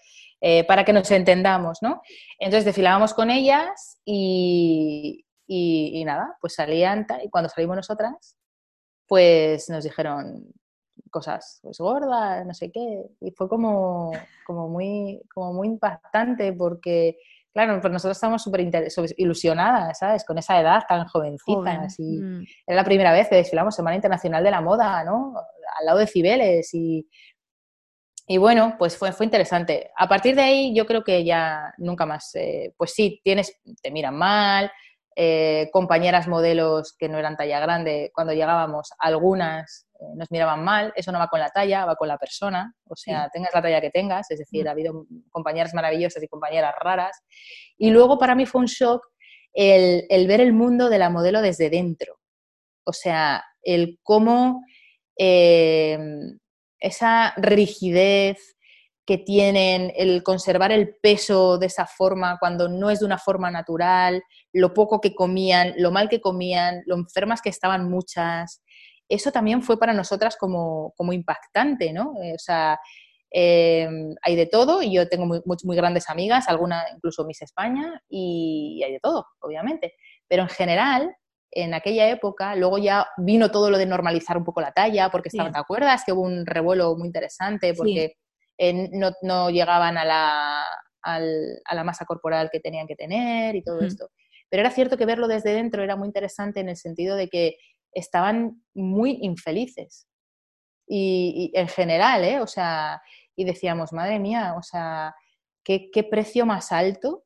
eh, 0.41 0.63
para 0.63 0.83
que 0.83 0.93
nos 0.93 1.11
entendamos, 1.11 1.77
¿no? 1.83 2.01
Entonces 2.39 2.65
desfilábamos 2.65 3.13
con 3.13 3.29
ellas 3.29 3.99
y, 4.03 5.23
y 5.45 6.03
nada, 6.05 6.35
pues 6.41 6.55
salían, 6.55 7.05
y 7.23 7.29
cuando 7.29 7.49
salimos 7.49 7.75
nosotras, 7.75 8.35
pues 9.07 9.69
nos 9.69 9.83
dijeron, 9.83 10.51
cosas 11.13 11.59
pues 11.61 11.77
gordas, 11.77 12.45
no 12.45 12.53
sé 12.53 12.71
qué. 12.71 13.05
Y 13.21 13.31
fue 13.31 13.47
como, 13.47 14.11
como, 14.45 14.67
muy, 14.67 15.21
como 15.33 15.53
muy 15.53 15.67
impactante 15.69 16.51
porque, 16.51 17.17
claro, 17.53 17.79
pues 17.79 17.93
nosotros 17.93 18.17
estábamos 18.17 18.43
súper 18.43 18.67
ilusionadas, 19.15 19.99
¿sabes? 19.99 20.25
Con 20.25 20.37
esa 20.37 20.59
edad 20.59 20.83
tan 20.89 21.05
jovencita. 21.07 21.83
Así. 21.83 22.19
Mm. 22.21 22.43
Era 22.67 22.75
la 22.75 22.83
primera 22.83 23.13
vez 23.13 23.29
que 23.29 23.35
desfilamos 23.35 23.75
Semana 23.75 23.95
Internacional 23.95 24.43
de 24.43 24.51
la 24.51 24.59
Moda, 24.59 25.05
¿no? 25.05 25.35
Al 25.79 25.85
lado 25.85 25.99
de 25.99 26.07
Cibeles 26.07 26.73
y... 26.73 27.07
Y 28.25 28.37
bueno, 28.37 28.75
pues 28.79 28.97
fue, 28.97 29.11
fue 29.11 29.25
interesante. 29.25 29.91
A 29.97 30.07
partir 30.07 30.33
de 30.33 30.43
ahí 30.43 30.73
yo 30.73 30.85
creo 30.85 31.03
que 31.03 31.25
ya 31.25 31.73
nunca 31.77 32.05
más, 32.05 32.33
eh, 32.35 32.73
pues 32.77 32.93
sí, 32.93 33.19
tienes, 33.21 33.59
te 33.81 33.91
miran 33.91 34.15
mal, 34.15 34.71
eh, 35.15 35.69
compañeras 35.71 36.27
modelos 36.27 36.95
que 36.97 37.07
no 37.07 37.19
eran 37.19 37.35
talla 37.35 37.59
grande, 37.59 38.11
cuando 38.15 38.33
llegábamos, 38.33 38.91
algunas 38.97 39.87
nos 40.15 40.29
miraban 40.31 40.63
mal, 40.63 40.93
eso 40.95 41.11
no 41.11 41.19
va 41.19 41.27
con 41.27 41.39
la 41.39 41.49
talla, 41.49 41.85
va 41.85 41.95
con 41.95 42.07
la 42.07 42.17
persona, 42.17 42.73
o 42.87 42.95
sea, 42.95 43.29
tengas 43.31 43.53
la 43.53 43.61
talla 43.61 43.81
que 43.81 43.89
tengas, 43.89 44.29
es 44.31 44.39
decir, 44.39 44.65
mm. 44.65 44.67
ha 44.67 44.71
habido 44.71 45.05
compañeras 45.29 45.73
maravillosas 45.73 46.21
y 46.23 46.27
compañeras 46.27 46.73
raras. 46.79 47.21
Y 47.77 47.89
luego 47.89 48.17
para 48.17 48.35
mí 48.35 48.45
fue 48.45 48.61
un 48.61 48.67
shock 48.67 49.05
el, 49.53 50.27
ver 50.27 50.41
el 50.41 50.53
mundo 50.53 50.89
de 50.89 50.97
la 50.97 51.09
modelo 51.09 51.41
desde 51.41 51.69
dentro, 51.69 52.19
o 52.85 52.93
sea, 52.93 53.43
el 53.61 53.99
cómo 54.03 54.63
eh, 55.17 55.97
esa 56.79 57.33
rigidez 57.37 58.53
que 59.05 59.17
tienen, 59.17 59.91
el 59.95 60.23
conservar 60.23 60.71
el 60.71 60.95
peso 61.01 61.57
de 61.57 61.65
esa 61.65 61.85
forma 61.85 62.37
cuando 62.39 62.69
no 62.69 62.89
es 62.89 62.99
de 62.99 63.05
una 63.05 63.17
forma 63.17 63.51
natural, 63.51 64.23
lo 64.53 64.73
poco 64.73 65.01
que 65.01 65.13
comían, 65.13 65.73
lo 65.77 65.91
mal 65.91 66.07
que 66.07 66.21
comían, 66.21 66.83
lo 66.85 66.95
enfermas 66.95 67.41
que 67.41 67.49
estaban 67.49 67.89
muchas, 67.89 68.63
eso 69.09 69.31
también 69.31 69.61
fue 69.61 69.77
para 69.77 69.93
nosotras 69.93 70.37
como, 70.37 70.93
impactante, 71.11 71.93
¿no? 71.93 72.13
Eh, 72.21 72.33
o 72.35 72.39
sea, 72.39 72.79
eh, 73.31 73.87
hay 74.21 74.35
de 74.35 74.45
todo 74.45 74.81
y 74.81 74.93
yo 74.93 75.09
tengo 75.09 75.25
muy, 75.25 75.41
muy, 75.45 75.75
grandes 75.75 76.09
amigas, 76.09 76.47
alguna 76.47 76.83
incluso 76.95 77.25
Miss 77.25 77.41
España, 77.41 78.01
y, 78.09 78.81
hay 78.85 78.93
de 78.93 78.99
todo, 78.99 79.25
obviamente. 79.39 79.95
Pero 80.27 80.43
en 80.43 80.49
general, 80.49 81.15
en 81.51 81.73
aquella 81.73 82.09
época, 82.09 82.55
luego 82.55 82.77
ya 82.77 83.07
vino 83.17 83.51
todo 83.51 83.69
lo 83.69 83.77
de 83.77 83.85
normalizar 83.85 84.37
un 84.37 84.43
poco 84.43 84.61
la 84.61 84.71
talla, 84.71 85.09
porque 85.09 85.29
¿te 85.29 85.41
acuerdas 85.53 86.03
que 86.05 86.13
hubo 86.13 86.21
un 86.21 86.45
revuelo 86.45 86.95
muy 86.95 87.07
interesante? 87.07 87.73
Porque 87.73 88.15
eh, 88.57 88.89
no, 89.21 89.49
llegaban 89.49 89.97
a 89.97 90.05
la, 90.05 90.63
a 91.01 91.19
la 91.75 91.83
masa 91.83 92.05
corporal 92.05 92.49
que 92.51 92.59
tenían 92.59 92.87
que 92.87 92.95
tener 92.95 93.55
y 93.55 93.63
todo 93.63 93.81
esto. 93.81 94.09
Pero 94.49 94.61
era 94.61 94.69
cierto 94.69 94.97
que 94.97 95.07
verlo 95.07 95.27
desde 95.27 95.51
dentro 95.51 95.83
era 95.83 95.95
muy 95.95 96.07
interesante 96.07 96.59
en 96.59 96.69
el 96.69 96.77
sentido 96.77 97.15
de 97.15 97.27
que 97.27 97.57
estaban 97.93 98.63
muy 98.73 99.19
infelices. 99.21 100.07
Y, 100.87 101.51
en 101.53 101.67
general, 101.67 102.23
¿eh? 102.23 102.39
O 102.41 102.47
sea, 102.47 103.01
y 103.35 103.45
decíamos, 103.45 103.93
madre 103.93 104.19
mía, 104.19 104.55
o 104.57 104.61
sea, 104.61 105.15
¿qué, 105.63 106.07
precio 106.09 106.45
más 106.45 106.71
alto 106.71 107.23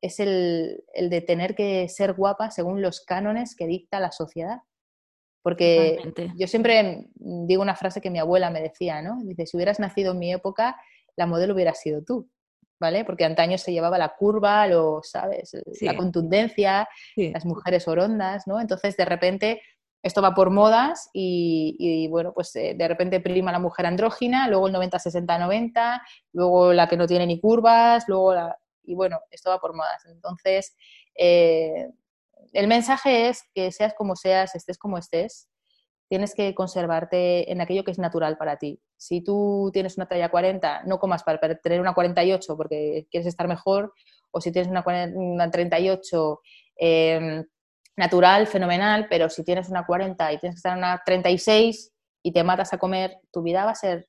es 0.00 0.18
el, 0.20 0.84
de 0.94 1.20
tener 1.20 1.54
que 1.54 1.88
ser 1.88 2.14
guapa 2.14 2.50
según 2.50 2.82
los 2.82 3.00
cánones 3.00 3.54
que 3.54 3.66
dicta 3.66 4.00
la 4.00 4.12
sociedad? 4.12 4.58
Porque 5.42 6.12
yo 6.36 6.46
siempre 6.46 7.08
digo 7.14 7.62
una 7.62 7.74
frase 7.74 8.00
que 8.00 8.10
mi 8.10 8.20
abuela 8.20 8.50
me 8.50 8.62
decía, 8.62 9.02
¿no? 9.02 9.18
Dice, 9.24 9.46
si 9.46 9.56
hubieras 9.56 9.80
nacido 9.80 10.12
en 10.12 10.18
mi 10.18 10.32
época, 10.32 10.76
la 11.16 11.26
modelo 11.26 11.54
hubiera 11.54 11.74
sido 11.74 12.02
tú, 12.04 12.30
¿vale? 12.80 13.04
Porque 13.04 13.24
antaño 13.24 13.58
se 13.58 13.72
llevaba 13.72 13.98
la 13.98 14.14
curva, 14.16 14.66
lo, 14.66 15.00
¿sabes? 15.02 15.56
La 15.80 15.96
contundencia, 15.96 16.88
las 17.16 17.44
mujeres 17.44 17.88
orondas, 17.88 18.46
¿no? 18.46 18.60
Entonces, 18.60 18.96
de 18.96 19.04
repente, 19.04 19.62
esto 20.02 20.20
va 20.20 20.34
por 20.34 20.50
modas 20.50 21.10
y, 21.12 22.08
bueno, 22.08 22.32
pues 22.34 22.54
eh, 22.56 22.74
de 22.76 22.88
repente 22.88 23.20
prima 23.20 23.52
la 23.52 23.60
mujer 23.60 23.86
andrógina, 23.86 24.48
luego 24.48 24.66
el 24.66 24.74
90-60-90, 24.74 26.02
luego 26.32 26.72
la 26.72 26.88
que 26.88 26.96
no 26.96 27.06
tiene 27.06 27.26
ni 27.26 27.40
curvas, 27.40 28.04
luego 28.08 28.34
la... 28.34 28.58
Y 28.84 28.96
bueno, 28.96 29.20
esto 29.30 29.50
va 29.50 29.60
por 29.60 29.74
modas. 29.74 30.04
Entonces, 30.06 30.76
eh, 31.14 31.88
el 32.52 32.66
mensaje 32.66 33.28
es 33.28 33.44
que 33.54 33.70
seas 33.70 33.94
como 33.94 34.16
seas, 34.16 34.56
estés 34.56 34.76
como 34.76 34.98
estés, 34.98 35.48
tienes 36.08 36.34
que 36.34 36.52
conservarte 36.54 37.50
en 37.52 37.60
aquello 37.60 37.84
que 37.84 37.92
es 37.92 37.98
natural 37.98 38.36
para 38.36 38.56
ti. 38.56 38.82
Si 38.96 39.22
tú 39.22 39.70
tienes 39.72 39.96
una 39.96 40.06
talla 40.06 40.30
40, 40.30 40.82
no 40.84 40.98
comas 40.98 41.22
para 41.22 41.38
tener 41.60 41.80
una 41.80 41.94
48 41.94 42.56
porque 42.56 43.06
quieres 43.08 43.28
estar 43.28 43.46
mejor, 43.46 43.94
o 44.32 44.40
si 44.40 44.50
tienes 44.50 44.70
una, 44.70 44.84
una 45.14 45.50
38, 45.50 46.40
eh, 46.80 47.44
natural, 47.96 48.46
fenomenal, 48.46 49.06
pero 49.08 49.28
si 49.28 49.44
tienes 49.44 49.68
una 49.68 49.84
40 49.84 50.32
y 50.32 50.38
tienes 50.38 50.56
que 50.56 50.58
estar 50.58 50.72
en 50.72 50.78
una 50.78 51.02
36 51.04 51.92
y 52.22 52.32
te 52.32 52.44
matas 52.44 52.72
a 52.72 52.78
comer, 52.78 53.18
tu 53.30 53.42
vida 53.42 53.64
va 53.64 53.72
a 53.72 53.74
ser 53.74 54.08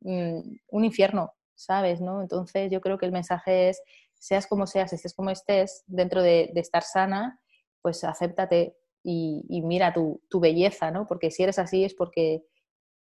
mm, 0.00 0.40
un 0.68 0.84
infierno, 0.84 1.34
¿sabes? 1.54 2.00
¿no? 2.00 2.20
Entonces 2.20 2.70
yo 2.70 2.80
creo 2.80 2.98
que 2.98 3.06
el 3.06 3.12
mensaje 3.12 3.70
es, 3.70 3.82
seas 4.14 4.46
como 4.46 4.66
seas, 4.66 4.92
estés 4.92 5.14
como 5.14 5.30
estés, 5.30 5.84
dentro 5.86 6.22
de, 6.22 6.52
estar 6.56 6.82
sana, 6.82 7.40
pues 7.82 8.04
acéptate 8.04 8.76
y, 9.02 9.60
mira 9.62 9.92
tu, 9.92 10.22
tu, 10.30 10.40
belleza, 10.40 10.90
¿no? 10.90 11.06
Porque 11.06 11.30
si 11.30 11.42
eres 11.42 11.58
así 11.58 11.84
es 11.84 11.94
porque 11.94 12.42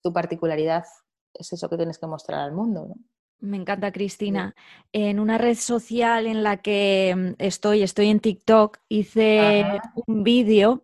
tu 0.04 0.12
particularidad 0.12 0.84
es 1.34 1.54
eso 1.54 1.70
que 1.70 1.78
tienes 1.78 1.98
que 2.00 2.08
mostrar 2.08 2.42
al 2.42 2.52
mundo, 2.52 2.86
¿no? 2.88 2.96
Me 3.46 3.58
encanta, 3.58 3.92
Cristina. 3.92 4.56
En 4.92 5.20
una 5.20 5.38
red 5.38 5.56
social 5.56 6.28
en 6.28 6.44
la 6.44 6.58
que 6.58 7.14
mm, 7.16 7.34
estoy, 7.38 7.84
estoy 7.84 8.10
en 8.10 8.20
TikTok, 8.20 8.80
hice 8.90 9.80
un 10.08 10.24
vídeo 10.24 10.84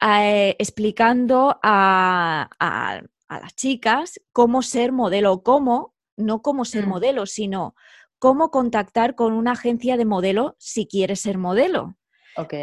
eh, 0.00 0.54
explicando 0.58 1.58
a, 1.62 2.48
las 3.28 3.56
chicas 3.56 4.20
cómo 4.32 4.62
ser 4.62 4.92
modelo, 4.92 5.42
cómo, 5.42 5.94
no 6.16 6.42
cómo 6.42 6.64
ser 6.64 6.86
mm. 6.86 6.88
modelo, 6.88 7.26
sino 7.26 7.74
cómo 8.18 8.50
contactar 8.50 9.14
con 9.14 9.32
una 9.32 9.52
agencia 9.52 9.96
de 9.96 10.04
modelo 10.04 10.54
si 10.58 10.86
quieres 10.86 11.20
ser 11.20 11.38
modelo. 11.38 11.96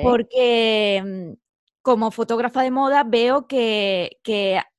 Porque 0.04 1.02
mm, 1.04 1.43
como 1.84 2.12
fotógrafa 2.12 2.64
de 2.64 2.72
moda 2.72 3.04
veo 3.04 3.46
que, 3.46 4.18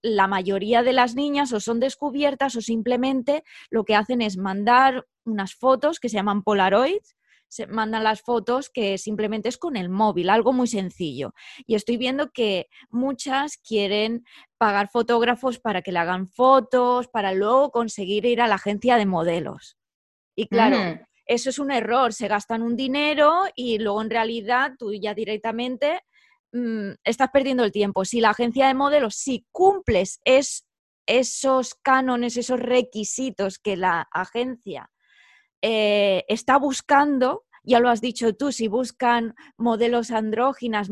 la 0.02 0.26
mayoría 0.26 0.82
de 0.82 0.94
las 0.94 1.14
niñas 1.14 1.52
o 1.52 1.60
son 1.60 1.78
descubiertas 1.78 2.56
o 2.56 2.62
simplemente 2.62 3.44
lo 3.70 3.84
que 3.84 3.94
hacen 3.94 4.22
es 4.22 4.36
mandar 4.36 5.06
unas 5.24 5.54
fotos 5.54 6.00
que 6.00 6.08
se 6.08 6.16
llaman 6.16 6.42
Polaroids, 6.42 7.14
se 7.48 7.66
mandan 7.66 8.04
las 8.04 8.22
fotos 8.22 8.70
que 8.70 8.98
simplemente 8.98 9.50
es 9.50 9.58
con 9.58 9.76
el 9.76 9.90
móvil, 9.90 10.30
algo 10.30 10.52
muy 10.52 10.66
sencillo. 10.66 11.34
Y 11.66 11.74
estoy 11.74 11.98
viendo 11.98 12.30
que 12.32 12.68
muchas 12.88 13.58
quieren 13.58 14.24
pagar 14.58 14.88
fotógrafos 14.90 15.60
para 15.60 15.82
que 15.82 15.92
le 15.92 15.98
hagan 15.98 16.26
fotos, 16.26 17.06
para 17.08 17.32
luego 17.32 17.70
conseguir 17.70 18.24
ir 18.24 18.40
a 18.40 18.48
la 18.48 18.56
agencia 18.56 18.96
de 18.96 19.06
modelos. 19.06 19.76
Y 20.34 20.48
claro, 20.48 20.78
mm. 20.78 21.00
eso 21.26 21.50
es 21.50 21.58
un 21.58 21.70
error, 21.70 22.14
se 22.14 22.28
gastan 22.28 22.62
un 22.62 22.76
dinero 22.76 23.42
y 23.54 23.78
luego 23.78 24.00
en 24.02 24.10
realidad 24.10 24.72
tú 24.78 24.92
ya 24.94 25.14
directamente 25.14 26.00
Mm, 26.54 26.92
estás 27.02 27.30
perdiendo 27.32 27.64
el 27.64 27.72
tiempo. 27.72 28.04
Si 28.04 28.20
la 28.20 28.30
agencia 28.30 28.68
de 28.68 28.74
modelos, 28.74 29.16
si 29.16 29.44
cumples 29.50 30.20
es, 30.24 30.64
esos 31.04 31.74
cánones, 31.74 32.36
esos 32.36 32.60
requisitos 32.60 33.58
que 33.58 33.76
la 33.76 34.08
agencia 34.12 34.88
eh, 35.62 36.24
está 36.28 36.56
buscando, 36.56 37.44
ya 37.64 37.80
lo 37.80 37.90
has 37.90 38.00
dicho 38.00 38.36
tú, 38.36 38.52
si 38.52 38.68
buscan 38.68 39.34
modelos 39.56 40.12
andróginas, 40.12 40.90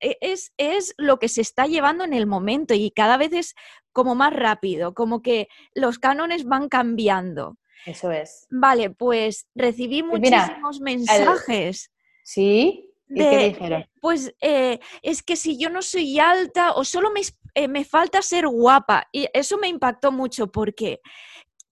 e, 0.00 0.16
es, 0.22 0.54
es, 0.56 0.94
lo 0.96 1.18
que 1.18 1.28
se 1.28 1.42
está 1.42 1.66
llevando 1.66 2.04
en 2.04 2.14
el 2.14 2.26
momento 2.26 2.72
y 2.72 2.90
cada 2.90 3.18
vez 3.18 3.34
es 3.34 3.54
como 3.92 4.14
más 4.14 4.32
rápido, 4.32 4.94
como 4.94 5.20
que 5.20 5.48
los 5.74 5.98
cánones 5.98 6.46
van 6.46 6.70
cambiando. 6.70 7.58
Eso 7.84 8.10
es. 8.10 8.46
Vale, 8.48 8.88
pues 8.88 9.46
recibí 9.54 10.02
muchísimos 10.02 10.80
mensajes. 10.80 11.92
Sí 12.22 12.91
qué 13.14 13.48
dijeron? 13.48 13.86
Pues 14.00 14.34
eh, 14.40 14.80
es 15.02 15.22
que 15.22 15.36
si 15.36 15.58
yo 15.58 15.70
no 15.70 15.82
soy 15.82 16.18
alta 16.18 16.72
o 16.72 16.84
solo 16.84 17.10
me, 17.10 17.20
eh, 17.54 17.68
me 17.68 17.84
falta 17.84 18.22
ser 18.22 18.46
guapa. 18.46 19.08
Y 19.12 19.28
eso 19.32 19.58
me 19.58 19.68
impactó 19.68 20.12
mucho 20.12 20.50
porque 20.50 21.00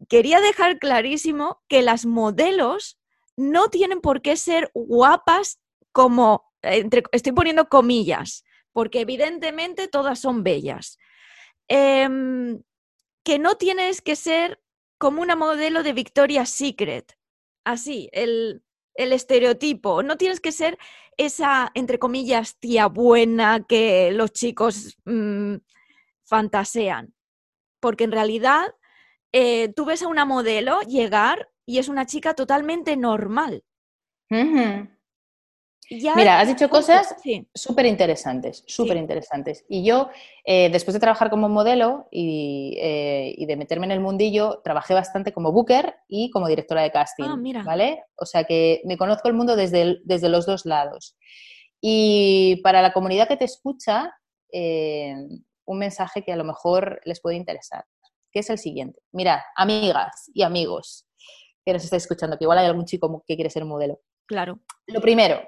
quería 0.08 0.40
dejar 0.40 0.78
clarísimo 0.78 1.62
que 1.68 1.82
las 1.82 2.06
modelos 2.06 2.98
no 3.36 3.68
tienen 3.68 4.00
por 4.00 4.22
qué 4.22 4.36
ser 4.36 4.70
guapas 4.74 5.60
como, 5.92 6.52
entre, 6.62 7.02
estoy 7.12 7.32
poniendo 7.32 7.68
comillas, 7.68 8.44
porque 8.72 9.00
evidentemente 9.00 9.88
todas 9.88 10.18
son 10.18 10.42
bellas. 10.42 10.98
Em, 11.68 12.62
que 13.24 13.38
no 13.38 13.56
tienes 13.56 14.02
que 14.02 14.16
ser 14.16 14.60
como 14.98 15.22
una 15.22 15.36
modelo 15.36 15.82
de 15.82 15.92
Victoria's 15.92 16.50
Secret. 16.50 17.16
Así, 17.64 18.08
el, 18.12 18.62
el 18.94 19.12
estereotipo. 19.12 20.02
No 20.02 20.16
tienes 20.16 20.40
que 20.40 20.52
ser 20.52 20.78
esa, 21.16 21.70
entre 21.74 21.98
comillas, 21.98 22.56
tía 22.58 22.86
buena 22.86 23.64
que 23.68 24.10
los 24.12 24.32
chicos 24.32 24.98
mm, 25.04 25.56
fantasean. 26.24 27.14
Porque 27.80 28.04
en 28.04 28.12
realidad 28.12 28.74
eh, 29.32 29.72
tú 29.74 29.84
ves 29.84 30.02
a 30.02 30.08
una 30.08 30.24
modelo 30.24 30.80
llegar 30.82 31.50
y 31.66 31.78
es 31.78 31.88
una 31.88 32.06
chica 32.06 32.34
totalmente 32.34 32.96
normal. 32.96 33.64
Mira, 35.90 36.38
has 36.38 36.46
dicho 36.46 36.70
cosas 36.70 37.16
súper 37.52 37.86
interesantes, 37.86 38.62
súper 38.68 38.96
interesantes. 38.96 39.64
Y 39.68 39.84
yo, 39.84 40.08
eh, 40.44 40.70
después 40.70 40.94
de 40.94 41.00
trabajar 41.00 41.30
como 41.30 41.48
modelo 41.48 42.06
eh, 42.12 43.34
y, 43.36 43.44
de 43.46 43.56
meterme 43.56 43.86
en 43.86 43.92
el 43.92 44.00
mundillo, 44.00 44.60
trabajé 44.62 44.94
bastante 44.94 45.32
como 45.32 45.50
booker 45.50 45.96
y 46.06 46.30
como 46.30 46.46
directora 46.46 46.82
de 46.82 46.92
casting, 46.92 47.56
ah, 47.56 47.62
¿vale? 47.64 48.04
O 48.16 48.24
sea 48.24 48.44
que 48.44 48.82
me 48.84 48.96
conozco 48.96 49.26
el 49.26 49.34
mundo 49.34 49.56
desde, 49.56 49.98
desde 50.04 50.28
los 50.28 50.46
dos 50.46 50.64
lados. 50.64 51.16
Y 51.80 52.60
para 52.62 52.82
la 52.82 52.92
comunidad 52.92 53.26
que 53.26 53.36
te 53.36 53.44
escucha, 53.44 54.12
eh, 54.52 55.16
un 55.64 55.78
mensaje 55.78 56.22
que 56.22 56.32
a 56.32 56.36
lo 56.36 56.44
mejor 56.44 57.00
les 57.04 57.20
puede 57.20 57.36
interesar, 57.36 57.84
que 58.30 58.40
es 58.40 58.50
el 58.50 58.58
siguiente. 58.58 59.00
Mira, 59.10 59.44
amigas 59.56 60.30
y 60.32 60.42
amigos 60.42 61.08
que 61.64 61.72
nos 61.72 61.82
estáis 61.82 62.04
escuchando, 62.04 62.38
que 62.38 62.44
igual 62.44 62.58
hay 62.58 62.66
algún 62.66 62.84
chico 62.84 63.24
que 63.26 63.34
quiere 63.34 63.50
ser 63.50 63.64
modelo. 63.64 64.00
Claro. 64.26 64.60
Lo 64.86 65.00
primero, 65.00 65.40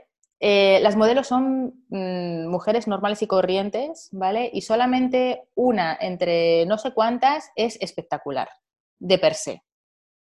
eh, 0.44 0.80
las 0.80 0.96
modelos 0.96 1.28
son 1.28 1.84
mm, 1.88 2.48
mujeres 2.48 2.88
normales 2.88 3.22
y 3.22 3.28
corrientes, 3.28 4.08
¿vale? 4.10 4.50
Y 4.52 4.62
solamente 4.62 5.44
una 5.54 5.96
entre 6.00 6.66
no 6.66 6.78
sé 6.78 6.92
cuántas 6.92 7.52
es 7.54 7.78
espectacular, 7.80 8.48
de 8.98 9.18
per 9.18 9.34
se, 9.34 9.62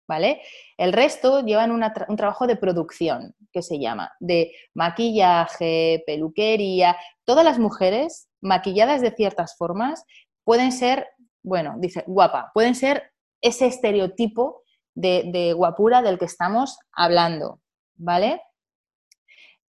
¿vale? 0.07 0.43
El 0.77 0.93
resto 0.93 1.43
llevan 1.43 1.71
un 1.71 2.17
trabajo 2.17 2.45
de 2.45 2.55
producción, 2.55 3.33
que 3.51 3.63
se 3.63 3.79
llama, 3.79 4.11
de 4.19 4.51
maquillaje, 4.75 6.03
peluquería. 6.05 6.95
Todas 7.25 7.43
las 7.43 7.57
mujeres 7.57 8.29
maquilladas 8.41 9.01
de 9.01 9.15
ciertas 9.15 9.57
formas 9.57 10.05
pueden 10.43 10.71
ser, 10.71 11.07
bueno, 11.41 11.77
dice, 11.79 12.03
guapa, 12.05 12.51
pueden 12.53 12.75
ser 12.75 13.11
ese 13.41 13.65
estereotipo 13.65 14.61
de, 14.93 15.31
de 15.33 15.53
guapura 15.53 16.03
del 16.03 16.19
que 16.19 16.25
estamos 16.25 16.77
hablando, 16.93 17.59
¿vale? 17.95 18.39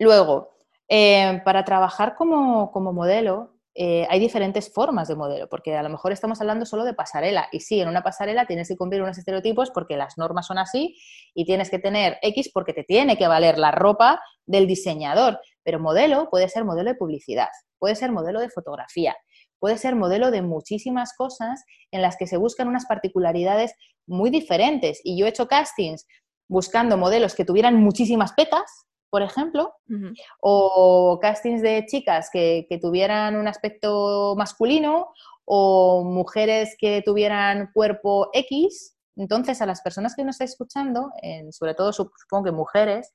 Luego, 0.03 0.57
eh, 0.89 1.41
para 1.45 1.65
trabajar 1.65 2.17
como, 2.17 2.73
modelo, 2.75 3.55
eh, 3.73 4.05
hay 4.11 4.19
diferentes 4.19 4.73
formas 4.75 5.07
de 5.07 5.15
modelo, 5.15 5.49
porque 5.49 5.77
a 5.77 5.83
lo 5.85 5.89
mejor 5.89 6.11
estamos 6.11 6.41
hablando 6.41 6.67
solo 6.67 6.83
de 6.85 6.93
pasarela. 6.93 7.47
Y 7.53 7.61
sí, 7.61 7.81
en 7.81 7.89
una 7.89 8.03
pasarela 8.03 8.45
tienes 8.47 8.67
que 8.67 8.77
cumplir 8.77 9.01
unos 9.01 9.17
estereotipos 9.17 9.71
porque 9.71 9.97
las 9.97 10.19
normas 10.19 10.49
son 10.49 10.59
así 10.59 10.99
y 11.35 11.45
tienes 11.45 11.71
que 11.71 11.79
tener 11.79 12.19
X 12.21 12.51
porque 12.53 12.73
te 12.73 12.83
tiene 12.83 13.17
que 13.17 13.29
valer 13.29 13.59
la 13.59 13.71
ropa 13.71 14.21
del 14.45 14.67
diseñador. 14.67 15.39
Pero 15.63 15.79
modelo 15.79 16.29
puede 16.31 16.49
ser 16.49 16.65
modelo 16.65 16.91
de 16.91 16.97
publicidad, 16.97 17.51
puede 17.79 17.95
ser 17.95 18.11
modelo 18.11 18.41
de 18.41 18.51
fotografía, 18.51 19.17
puede 19.61 19.79
ser 19.79 19.95
modelo 19.95 20.33
de 20.33 20.43
muchísimas 20.43 21.15
cosas 21.17 21.65
en 21.93 22.03
las 22.03 22.17
que 22.17 22.27
se 22.27 22.39
buscan 22.39 22.67
unas 22.67 22.87
particularidades 22.87 23.73
muy 24.09 24.31
diferentes. 24.31 25.01
Y 25.05 25.17
yo 25.17 25.27
he 25.27 25.29
hecho 25.29 25.47
castings 25.47 26.09
buscando 26.49 26.97
modelos 26.97 27.37
que 27.37 27.45
tuvieran 27.45 27.77
muchísimas 27.77 28.33
pecas, 28.33 28.89
por 29.13 29.21
ejemplo, 29.21 29.75
o 30.41 31.19
castings 31.21 31.61
de 31.61 31.85
chicas 31.85 32.31
que, 32.33 32.67
tuvieran 32.81 33.37
un 33.37 33.47
aspecto 33.47 34.35
masculino 34.39 35.13
o 35.45 36.03
mujeres 36.03 36.75
que 36.79 37.03
tuvieran 37.05 37.69
cuerpo 37.75 38.31
X. 38.33 38.97
Entonces, 39.17 39.61
a 39.61 39.67
las 39.67 39.83
personas 39.83 40.17
que 40.17 40.25
nos 40.25 40.37
estáis 40.37 40.53
escuchando, 40.53 41.11
sobre 41.51 41.75
todo 41.75 41.93
supongo 41.93 42.45
que 42.45 42.53
mujeres, 42.53 43.13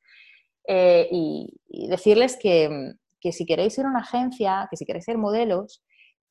eh, 0.68 1.08
y, 1.12 1.88
decirles 1.90 2.38
que, 2.40 2.70
si 3.32 3.48
queréis 3.48 3.76
ir 3.80 3.86
a 3.86 3.90
una 3.90 4.02
agencia, 4.02 4.68
que 4.70 4.78
si 4.78 4.86
queréis 4.86 5.06
ser 5.06 5.18
modelos, 5.18 5.84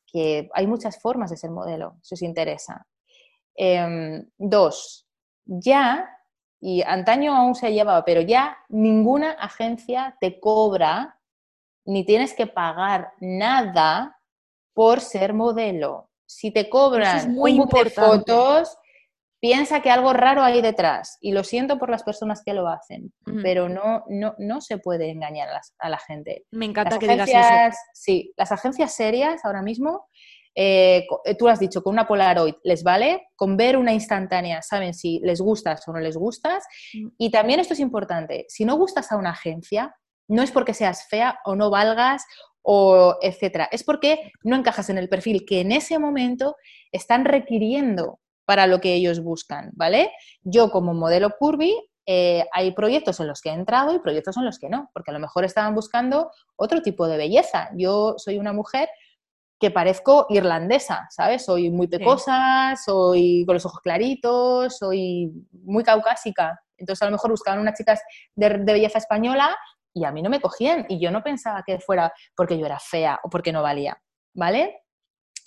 que 0.07 0.49
hay 0.55 0.69
muchas 0.69 1.01
formas 1.01 1.31
de 1.31 1.39
ser 1.39 1.51
modelo, 1.51 1.99
si 2.03 2.15
os 2.15 2.23
interesa. 2.23 2.87
Em, 3.57 4.31
dos, 4.39 5.09
ya 5.45 6.09
y 6.67 6.83
antaño 6.83 7.33
aún 7.33 7.55
se 7.55 7.73
llevaba, 7.73 8.05
pero 8.05 8.21
ya 8.23 8.59
ninguna 8.69 9.31
agencia 9.31 10.17
te 10.21 10.41
cobra 10.41 11.21
ni 11.85 12.05
tienes 12.05 12.35
que 12.35 12.49
pagar 12.49 13.13
nada 13.21 14.19
por 14.75 15.01
ser 15.01 15.33
modelo. 15.33 16.11
Si 16.27 16.51
te 16.51 16.69
cobran 16.69 17.35
muy 17.35 17.61
un 17.61 17.69
fotos, 17.69 18.77
piensa 19.39 19.81
que 19.81 19.93
algo 19.93 20.13
raro 20.13 20.43
hay 20.43 20.61
detrás. 20.61 21.19
Y 21.21 21.31
lo 21.31 21.45
siento 21.45 21.79
por 21.79 21.89
las 21.89 22.03
personas 22.03 22.43
que 22.45 22.53
lo 22.53 22.67
hacen, 22.67 23.13
pero 23.45 23.69
no, 23.69 24.03
no, 24.09 24.35
no 24.39 24.61
se 24.61 24.79
puede 24.79 25.09
engañar 25.09 25.49
a 25.79 25.89
la, 25.89 25.99
gente. 25.99 26.47
Me 26.51 26.67
encanta 26.67 26.99
que 26.99 27.07
digas 27.07 27.29
eso. 27.29 27.79
Sí, 27.95 28.35
las 28.37 28.51
agencias 28.51 28.93
serias 28.93 29.45
ahora 29.45 29.63
mismo 29.63 30.09
eh, 30.59 31.07
eh, 31.27 31.35
tú 31.35 31.49
has 31.49 31.61
dicho, 31.61 31.83
con 31.83 31.93
una 31.93 32.09
Polaroid 32.09 32.55
les 32.65 32.83
vale, 32.83 33.29
con 33.37 33.59
ver 33.59 33.77
una 33.77 33.93
instantánea 33.93 34.63
saben 34.63 34.95
si 34.95 35.21
les 35.23 35.43
gustas 35.43 35.87
o 35.87 35.93
no 35.93 36.01
les 36.01 36.17
gustas. 36.17 36.65
Mm. 36.95 37.09
Y 37.19 37.31
también 37.31 37.61
esto 37.61 37.75
es 37.75 37.81
importante, 37.81 38.47
si 38.49 38.65
no 38.65 38.77
gustas 38.77 39.13
a 39.13 39.17
una 39.17 39.31
agencia, 39.31 39.95
no 40.29 40.43
es 40.43 40.51
porque 40.51 40.73
seas 40.73 41.07
fea 41.09 41.39
o 41.45 41.55
no 41.55 41.71
valgas 41.71 42.25
o 42.63 43.17
etcétera, 43.21 43.69
es 43.71 43.85
porque 43.85 44.33
no 44.43 44.57
encajas 44.57 44.89
en 44.91 44.99
el 44.99 45.09
perfil 45.09 45.45
que 45.47 45.61
en 45.61 45.73
ese 45.73 45.99
momento 45.99 46.57
están 46.91 47.25
requiriendo 47.25 48.19
para 48.47 48.67
lo 48.67 48.81
que 48.81 48.95
ellos 48.95 49.21
buscan, 49.21 49.71
¿vale? 49.75 50.11
Yo 50.43 50.71
como 50.71 50.95
modelo 50.95 51.31
curvy 51.39 51.75
eh, 52.07 52.45
hay 52.53 52.73
proyectos 52.73 53.21
en 53.21 53.27
los 53.27 53.41
que 53.41 53.51
he 53.51 53.53
entrado 53.53 53.95
y 53.95 53.99
proyectos 53.99 54.37
en 54.37 54.45
los 54.45 54.59
que 54.59 54.69
no, 54.69 54.91
porque 54.95 55.11
a 55.11 55.15
lo 55.15 55.21
mejor 55.21 55.45
estaban 55.45 55.75
buscando 55.75 56.31
otro 56.57 56.81
tipo 56.81 57.07
de 57.09 57.19
belleza. 57.19 57.71
Yo 57.77 58.15
soy 58.17 58.39
una 58.39 58.53
mujer 58.53 58.89
que 59.59 59.71
parezco 59.71 60.27
irlandesa, 60.29 61.07
¿sabes? 61.11 61.45
Soy 61.45 61.71
muy 61.71 61.87
pecosa, 61.87 62.75
soy 62.77 63.45
con 63.47 63.55
los 63.55 63.65
ojos 63.65 63.81
claritos, 63.81 64.77
soy 64.77 65.33
muy 65.51 65.83
caucásica. 65.83 66.61
Entonces 66.77 67.03
a 67.03 67.07
lo 67.07 67.13
mejor 67.13 67.31
buscaban 67.31 67.61
unas 67.61 67.77
chicas 67.77 68.03
de, 68.35 68.49
belleza 68.59 68.99
española 68.99 69.57
y 69.95 70.05
a 70.05 70.13
mí 70.13 70.21
no 70.21 70.29
me 70.29 70.41
cogían 70.41 70.85
y 70.89 71.01
yo 71.01 71.11
no 71.11 71.23
pensaba 71.23 71.63
que 71.67 71.81
fuera 71.81 72.13
porque 72.37 72.59
yo 72.59 72.67
era 72.67 72.79
fea 72.79 73.19
o 73.23 73.31
porque 73.31 73.53
no 73.53 73.63
valía, 73.63 73.99
¿vale? 74.35 74.83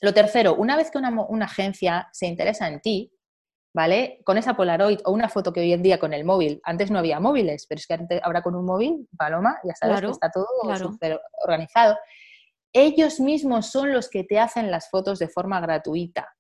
Lo 0.02 0.14
tercero, 0.14 0.56
una 0.56 0.76
vez 0.76 0.90
que 0.90 0.98
una, 0.98 1.10
una 1.10 1.46
agencia 1.46 2.10
se 2.12 2.26
interesa 2.26 2.68
en 2.68 2.80
ti, 2.82 3.14
¿vale? 3.76 4.22
Con 4.24 4.40
esa 4.40 4.56
Polaroid 4.56 5.02
o 5.06 5.12
una 5.12 5.30
foto 5.30 5.54
que 5.54 5.60
hoy 5.60 5.74
en 5.74 5.84
día 5.84 6.00
con 6.00 6.14
el 6.14 6.26
móvil, 6.26 6.62
antes 6.64 6.90
no 6.90 6.98
había 6.98 7.20
móviles, 7.20 7.68
pero 7.68 7.78
es 7.78 7.86
que 7.86 7.94
antes, 7.94 8.22
ahora 8.24 8.42
con 8.42 8.56
un 8.56 8.66
móvil, 8.66 9.08
Paloma, 9.16 9.60
ya 9.64 9.76
sabes 9.76 10.02
que 10.02 10.08
está 10.08 10.32
todo 10.32 10.48
organizado 11.44 11.96
ellos 12.74 13.20
mismos 13.20 13.68
son 13.68 13.94
los 13.94 14.10
que 14.10 14.24
te 14.24 14.40
hacen 14.40 14.72
las 14.72 14.90
fotos 14.90 15.20
de 15.20 15.28
forma 15.28 15.60
gratuita. 15.60 16.36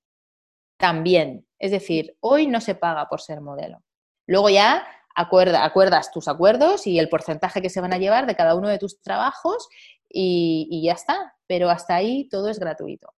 También. 0.77 1.47
Es 1.57 1.71
decir, 1.71 2.15
hoy 2.21 2.47
no 2.47 2.61
se 2.61 2.75
paga 2.75 3.07
por 3.09 3.21
ser 3.21 3.41
modelo. 3.41 3.83
Luego 4.27 4.49
ya 4.49 4.85
acuerdas 5.15 6.11
tus 6.11 6.27
acuerdos 6.27 6.87
y 6.87 6.99
el 6.99 7.09
porcentaje 7.09 7.61
que 7.61 7.69
se 7.69 7.81
van 7.81 7.93
a 7.93 7.97
llevar 7.97 8.25
de 8.25 8.35
cada 8.35 8.55
uno 8.55 8.69
de 8.69 8.77
tus 8.77 9.01
trabajos 9.01 9.67
y, 10.07 10.81
ya 10.83 10.93
está. 10.93 11.35
Pero 11.47 11.69
hasta 11.69 11.95
ahí 11.95 12.29
todo 12.29 12.49
es 12.49 12.59
gratuito. 12.59 13.13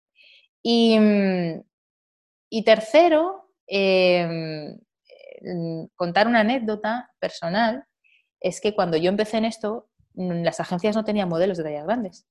Y, 0.63 0.97
tercero, 2.65 3.49
em, 3.67 4.79
contar 5.95 6.27
una 6.27 6.41
anécdota 6.41 7.11
personal 7.19 7.85
es 8.39 8.61
que 8.61 8.73
cuando 8.73 8.97
yo 8.97 9.09
empecé 9.09 9.37
en 9.37 9.45
esto, 9.45 9.89
las 10.13 10.59
agencias 10.59 10.95
no 10.95 11.05
tenían 11.05 11.29
modelos 11.29 11.57
de 11.57 11.63
tallas 11.63 11.85
grandes. 11.85 12.27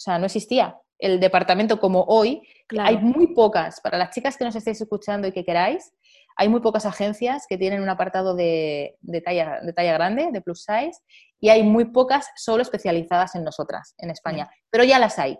O 0.00 0.02
sea, 0.02 0.18
no 0.18 0.24
existía 0.24 0.80
el 0.98 1.20
departamento 1.20 1.78
como 1.78 2.04
hoy. 2.04 2.40
Hay 2.78 2.96
muy 2.96 3.34
pocas, 3.34 3.82
para 3.82 3.98
las 3.98 4.14
chicas 4.14 4.38
que 4.38 4.44
nos 4.44 4.56
estéis 4.56 4.80
escuchando 4.80 5.28
y 5.28 5.32
que 5.32 5.44
queráis, 5.44 5.92
hay 6.36 6.48
muy 6.48 6.60
pocas 6.60 6.86
agencias 6.86 7.44
que 7.46 7.58
tienen 7.58 7.82
un 7.82 7.88
apartado 7.90 8.34
de, 8.34 8.96
talla, 9.22 9.60
de 9.60 9.74
talla 9.74 9.92
grande, 9.92 10.30
de 10.32 10.40
plus 10.40 10.64
size, 10.64 10.98
y 11.38 11.50
hay 11.50 11.62
muy 11.62 11.86
pocas 11.86 12.30
solo 12.34 12.62
especializadas 12.62 13.34
en 13.34 13.44
nosotras, 13.44 13.94
en 13.98 14.08
España. 14.08 14.48
Pero 14.70 14.84
ya 14.84 14.98
las 14.98 15.18
hay. 15.18 15.38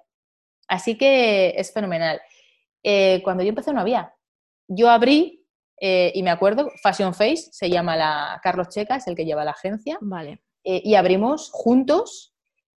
Así 0.68 0.98
que 0.98 1.54
es 1.56 1.72
fenomenal. 1.72 2.20
Eh, 2.82 3.22
cuando 3.24 3.42
yo 3.42 3.48
empecé 3.48 3.72
no 3.72 3.80
había. 3.80 4.14
Yo 4.68 4.90
abrí, 4.90 5.46
eh, 5.80 6.12
y 6.14 6.22
me 6.22 6.30
acuerdo, 6.30 6.70
Fashion 6.82 7.14
Face, 7.14 7.48
se 7.50 7.70
llama 7.70 7.96
la 7.96 8.38
Carlos 8.42 8.68
Checa, 8.68 8.96
es 8.96 9.06
el 9.06 9.16
que 9.16 9.24
lleva 9.24 9.42
la 9.42 9.52
agencia. 9.52 9.96
Vale. 10.02 10.42
Eh, 10.64 10.82
y 10.84 10.96
abrimos 10.96 11.48
juntos 11.50 12.34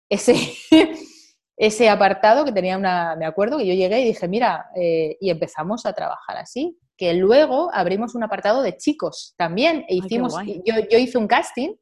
ese, 0.07 0.35
ese 1.57 1.89
apartado 1.89 2.45
que 2.45 2.51
tenía 2.51 2.77
una, 2.77 3.15
me 3.15 3.25
acuerdo 3.25 3.57
que 3.57 3.67
yo 3.67 3.73
llegué 3.73 4.01
y 4.01 4.05
dije, 4.05 4.27
mira, 4.27 4.67
eh, 4.75 5.17
y 5.19 5.29
empezamos 5.29 5.85
a 5.85 5.93
trabajar 5.93 6.37
así, 6.37 6.77
que 6.97 7.13
luego 7.13 7.69
abrimos 7.73 8.15
un 8.15 8.23
apartado 8.23 8.61
de 8.61 8.77
chicos 8.77 9.33
también, 9.37 9.85
e 9.87 9.95
hicimos, 9.95 10.35
yo, 10.65 10.75
yo, 10.89 10.97
hice 10.97 11.17
un 11.17 11.27
casting 11.27 11.75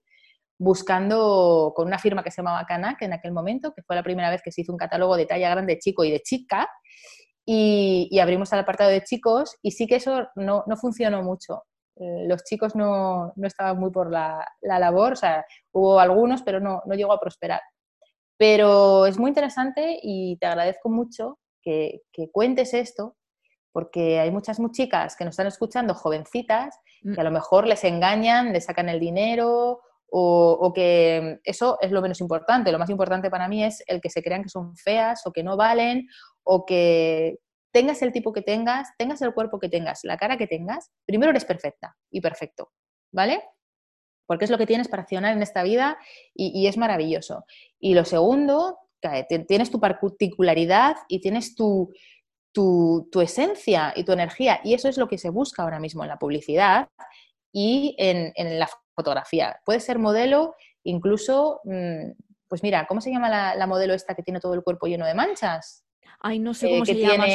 buscando 0.58 1.74
con 1.76 1.88
una 1.88 2.00
firma 2.00 2.24
que 2.24 2.32
se 2.32 2.42
llamaba 2.42 2.66
Canac 2.66 3.02
en 3.02 3.14
aquel 3.14 3.32
momento, 3.32 3.74
que 3.74 3.82
fue 3.82 3.96
la 3.96 4.04
primera 4.04 4.30
vez 4.30 4.42
que 4.44 4.52
se 4.52 4.62
hizo 4.62 4.72
un 4.72 4.78
catálogo 4.78 5.18
de 5.18 5.26
talla 5.26 5.50
grande 5.50 5.80
chico 5.80 6.04
y 6.04 6.12
de 6.12 6.22
chica, 6.22 6.70
y, 7.46 8.20
abrimos 8.20 8.54
el 8.54 8.60
apartado 8.60 8.90
de 8.90 9.04
chicos, 9.04 9.58
y 9.62 9.72
sí 9.72 9.88
que 9.88 9.96
eso 9.96 10.28
no, 10.36 10.64
no 10.68 10.78
funcionó 10.78 11.24
mucho. 11.24 11.64
Eh, 11.96 12.26
los 12.28 12.44
chicos 12.44 12.76
no, 12.76 13.34
no, 13.36 13.48
estaban 13.48 13.78
muy 13.80 13.92
por 13.92 14.12
la, 14.12 14.46
la, 14.62 14.80
labor, 14.80 15.14
o 15.14 15.16
sea, 15.16 15.46
hubo 15.72 16.00
algunos, 16.00 16.44
pero 16.44 16.60
no, 16.60 16.82
no 16.86 16.96
llegó 16.96 17.12
a 17.12 17.20
prosperar. 17.20 17.62
Pero 18.42 19.06
es 19.06 19.20
muy 19.20 19.30
interesante 19.30 20.00
y 20.02 20.36
te 20.38 20.48
agradezco 20.48 20.90
mucho 20.90 21.38
que, 21.62 22.02
cuentes 22.32 22.74
esto, 22.74 23.16
porque 23.72 24.20
hay 24.20 24.32
muchas 24.32 24.58
chicas 24.72 25.16
que 25.16 25.26
nos 25.26 25.34
están 25.34 25.46
escuchando, 25.46 25.94
jovencitas, 25.94 26.76
mm. 27.04 27.14
que 27.14 27.22
a 27.22 27.24
lo 27.24 27.30
mejor 27.30 27.68
les 27.68 27.84
engañan, 27.84 28.52
les 28.52 28.66
sacan 28.66 28.90
el 28.90 29.00
dinero 29.00 29.82
o, 30.10 30.74
que 30.74 31.40
eso 31.44 31.78
es 31.82 31.92
lo 31.92 32.02
menos 32.02 32.20
importante. 32.20 32.72
Lo 32.72 32.80
más 32.80 32.90
importante 32.90 33.30
para 33.30 33.48
mí 33.48 33.64
es 33.64 33.84
el 33.86 34.02
que 34.02 34.10
se 34.10 34.24
crean 34.24 34.42
que 34.42 34.50
son 34.50 34.76
feas 34.76 35.22
o 35.28 35.32
que 35.32 35.44
no 35.44 35.56
valen 35.56 36.08
o 36.42 36.66
que 36.66 37.38
tengas 37.72 38.02
el 38.02 38.12
tipo 38.12 38.34
que 38.34 38.42
tengas, 38.42 38.90
tengas 38.98 39.22
el 39.22 39.36
cuerpo 39.36 39.60
que 39.60 39.70
tengas, 39.70 40.00
la 40.02 40.18
cara 40.18 40.40
que 40.40 40.48
tengas, 40.48 40.90
primero 41.06 41.30
eres 41.30 41.46
perfecta 41.46 41.96
y 42.10 42.22
perfecto, 42.22 42.72
¿vale? 43.14 43.44
Porque 44.32 44.46
es 44.46 44.52
lo 44.52 44.58
que 44.58 44.66
tienes 44.66 44.88
para 44.88 45.04
accionar 45.04 45.34
en 45.34 45.44
esta 45.44 45.62
vida 45.62 45.98
y, 46.34 46.66
es 46.66 46.78
maravilloso. 46.78 47.44
Y 47.82 47.96
lo 47.96 48.06
segundo, 48.06 48.78
tienes 49.46 49.70
tu 49.70 49.82
particularidad 49.82 50.96
y 51.10 51.20
tienes 51.20 51.54
tu, 51.54 51.92
tu, 52.54 53.10
esencia 53.22 53.92
y 53.94 54.06
tu 54.06 54.14
energía. 54.14 54.62
Y 54.64 54.74
eso 54.74 54.88
es 54.88 54.98
lo 54.98 55.10
que 55.10 55.18
se 55.18 55.30
busca 55.30 55.64
ahora 55.64 55.82
mismo 55.82 56.04
en 56.04 56.08
la 56.08 56.18
publicidad 56.18 56.88
y 57.52 57.94
en, 57.98 58.58
la 58.58 58.70
fotografía. 58.96 59.60
Puedes 59.66 59.84
ser 59.84 60.00
modelo, 60.00 60.56
incluso, 60.86 61.60
mm, 61.66 62.12
pues 62.48 62.64
mira, 62.64 62.88
¿cómo 62.88 63.02
se 63.02 63.12
llama 63.12 63.54
la, 63.54 63.68
modelo 63.68 63.94
esta 63.94 64.16
que 64.16 64.24
tiene 64.24 64.40
todo 64.40 64.54
el 64.54 64.64
cuerpo 64.64 64.88
lleno 64.88 65.06
de 65.06 65.14
manchas? 65.14 65.84
Ay, 66.22 66.40
no 66.40 66.54
sé 66.54 66.70
eh, 66.70 66.72
cómo 66.72 66.86
se 66.86 66.94
llama. 66.94 67.26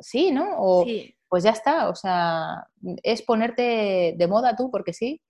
Sí, 0.00 0.32
¿no? 0.32 0.84
Pues 1.28 1.44
ya 1.44 1.50
está, 1.50 1.88
o 1.88 1.94
sea, 1.94 2.66
es 3.04 3.22
ponerte 3.22 4.16
de 4.18 4.26
moda 4.26 4.56
tú, 4.56 4.72
porque 4.72 4.92
sí, 4.92 5.22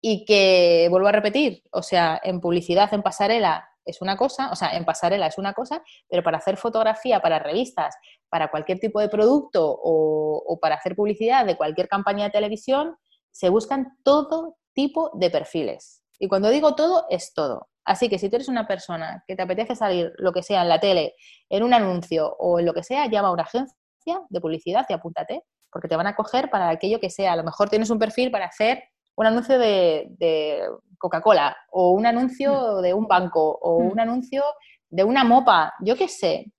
y 0.00 0.24
que, 0.24 0.86
vuelvo 0.90 1.08
a 1.08 1.12
repetir, 1.12 1.62
o 1.70 1.82
sea, 1.82 2.20
en 2.22 2.40
publicidad, 2.40 2.92
en 2.94 3.02
pasarela 3.02 3.68
es 3.84 4.02
una 4.02 4.16
cosa, 4.16 4.50
o 4.52 4.56
sea, 4.56 4.76
en 4.76 4.84
pasarela 4.84 5.26
es 5.26 5.38
una 5.38 5.54
cosa, 5.54 5.82
pero 6.08 6.22
para 6.22 6.38
hacer 6.38 6.56
fotografía 6.56 7.20
para 7.20 7.38
revistas, 7.38 7.96
para 8.28 8.50
cualquier 8.50 8.78
tipo 8.78 9.00
de 9.00 9.08
producto 9.08 9.64
o, 9.82 10.58
para 10.60 10.76
hacer 10.76 10.94
publicidad 10.94 11.46
de 11.46 11.56
cualquier 11.56 11.88
campaña 11.88 12.24
de 12.24 12.30
televisión, 12.30 12.96
se 13.30 13.48
buscan 13.48 13.96
todo 14.04 14.56
tipo 14.74 15.10
de 15.14 15.30
perfiles. 15.30 16.02
Y 16.18 16.28
cuando 16.28 16.50
digo 16.50 16.74
todo, 16.74 17.06
es 17.08 17.32
todo. 17.32 17.68
Así 17.84 18.10
que 18.10 18.18
si 18.18 18.28
tú 18.28 18.36
eres 18.36 18.48
una 18.48 18.66
persona 18.66 19.24
que 19.26 19.34
te 19.34 19.42
apetece 19.42 19.74
salir, 19.74 20.12
lo 20.18 20.32
que 20.32 20.42
sea, 20.42 20.62
en 20.62 20.68
la 20.68 20.78
tele, 20.78 21.14
en 21.48 21.62
un 21.62 21.72
anuncio 21.72 22.36
o 22.38 22.58
en 22.58 22.66
lo 22.66 22.74
que 22.74 22.82
sea, 22.82 23.06
llama 23.06 23.28
a 23.28 23.32
una 23.32 23.44
agencia 23.44 24.20
de 24.28 24.40
publicidad 24.40 24.84
y 24.88 24.92
apúntate, 24.92 25.44
porque 25.72 25.88
te 25.88 25.96
van 25.96 26.06
a 26.06 26.14
coger 26.14 26.50
para 26.50 26.68
aquello 26.68 27.00
que 27.00 27.08
sea. 27.08 27.32
A 27.32 27.36
lo 27.36 27.44
mejor 27.44 27.70
tienes 27.70 27.88
un 27.88 27.98
perfil 27.98 28.30
para 28.30 28.46
hacer 28.46 28.82
un 29.18 29.26
anuncio 29.26 29.58
de, 29.58 30.64
Coca-Cola 30.96 31.56
o 31.70 31.92
un 31.92 32.06
anuncio 32.06 32.78
mm. 32.78 32.82
de 32.82 32.94
un 32.94 33.06
banco 33.06 33.58
o 33.60 33.80
mm. 33.82 33.90
un 33.92 34.00
anuncio 34.00 34.44
de 34.90 35.04
una 35.04 35.24
mopa, 35.24 35.74
yo 35.80 35.96
qué 35.96 36.08
sé. 36.08 36.52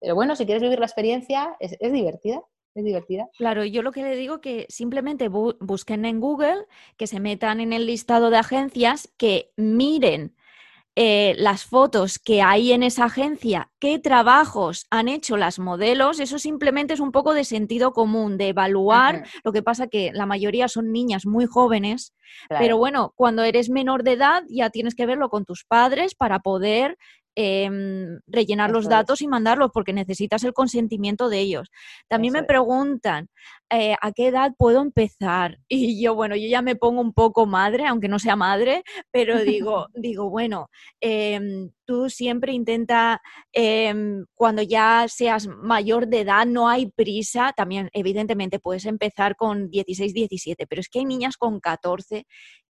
Pero 0.00 0.14
bueno, 0.14 0.36
si 0.36 0.46
quieres 0.46 0.62
vivir 0.62 0.78
la 0.78 0.86
experiencia, 0.86 1.56
es, 1.60 1.76
divertida. 1.80 2.40
Es 2.74 2.84
divertida. 2.84 3.28
Claro, 3.36 3.64
yo 3.64 3.82
lo 3.82 3.92
que 3.92 4.02
le 4.02 4.16
digo 4.16 4.40
que 4.40 4.66
simplemente 4.68 5.28
busquen 5.28 6.04
en 6.04 6.20
Google, 6.20 6.66
que 6.96 7.06
se 7.06 7.20
metan 7.20 7.60
en 7.60 7.72
el 7.72 7.86
listado 7.86 8.30
de 8.30 8.38
agencias, 8.38 9.12
que 9.16 9.52
miren 9.56 10.34
eh, 10.96 11.34
las 11.38 11.64
fotos 11.64 12.20
que 12.20 12.40
hay 12.40 12.72
en 12.72 12.84
esa 12.84 13.06
agencia, 13.06 13.70
qué 13.80 13.98
trabajos 13.98 14.86
han 14.90 15.08
hecho 15.08 15.36
las 15.36 15.58
modelos, 15.58 16.20
eso 16.20 16.38
simplemente 16.38 16.94
es 16.94 17.00
un 17.00 17.10
poco 17.10 17.34
de 17.34 17.42
sentido 17.44 17.92
común, 17.92 18.38
de 18.38 18.50
evaluar. 18.50 19.26
Lo 19.42 19.52
que 19.52 19.62
pasa 19.62 19.88
que 19.88 20.12
la 20.12 20.26
mayoría 20.26 20.68
son 20.68 20.92
niñas 20.92 21.26
muy 21.26 21.46
jóvenes, 21.46 22.14
pero 22.48 22.78
bueno, 22.78 23.12
cuando 23.16 23.42
eres 23.42 23.70
menor 23.70 24.04
de 24.04 24.12
edad 24.12 24.44
ya 24.48 24.70
tienes 24.70 24.94
que 24.94 25.06
verlo 25.06 25.30
con 25.30 25.44
tus 25.44 25.64
padres 25.64 26.14
para 26.14 26.38
poder 26.38 26.96
Em, 27.36 28.20
rellenar 28.28 28.70
los 28.70 28.88
datos 28.88 29.20
y 29.20 29.26
mandarlos 29.26 29.72
porque 29.72 29.92
necesitas 29.92 30.44
el 30.44 30.52
consentimiento 30.52 31.28
de 31.28 31.40
ellos. 31.40 31.68
También 32.06 32.32
me 32.32 32.44
preguntan, 32.44 33.28
eh, 33.70 33.96
¿a 34.00 34.12
qué 34.12 34.28
edad 34.28 34.52
puedo 34.56 34.80
empezar? 34.80 35.58
Y 35.68 36.00
yo, 36.00 36.14
bueno, 36.14 36.36
yo 36.36 36.46
ya 36.48 36.62
me 36.62 36.76
pongo 36.76 37.00
un 37.00 37.12
poco 37.12 37.46
madre, 37.46 37.86
aunque 37.86 38.08
no 38.08 38.20
sea 38.20 38.36
madre, 38.36 38.84
pero 39.10 39.40
digo, 39.40 39.88
digo 39.94 40.30
bueno, 40.30 40.68
em, 41.00 41.70
tú 41.84 42.08
siempre 42.08 42.52
intenta, 42.52 43.20
em, 43.52 44.24
cuando 44.34 44.62
ya 44.62 45.06
seas 45.08 45.48
mayor 45.48 46.06
de 46.06 46.20
edad, 46.20 46.46
no 46.46 46.68
hay 46.68 46.86
prisa, 46.92 47.52
también 47.56 47.90
evidentemente 47.92 48.60
puedes 48.60 48.86
empezar 48.86 49.34
con 49.34 49.70
16, 49.70 50.14
17, 50.14 50.66
pero 50.68 50.80
es 50.80 50.88
que 50.88 51.00
hay 51.00 51.04
niñas 51.04 51.36
con 51.36 51.58
14 51.58 52.26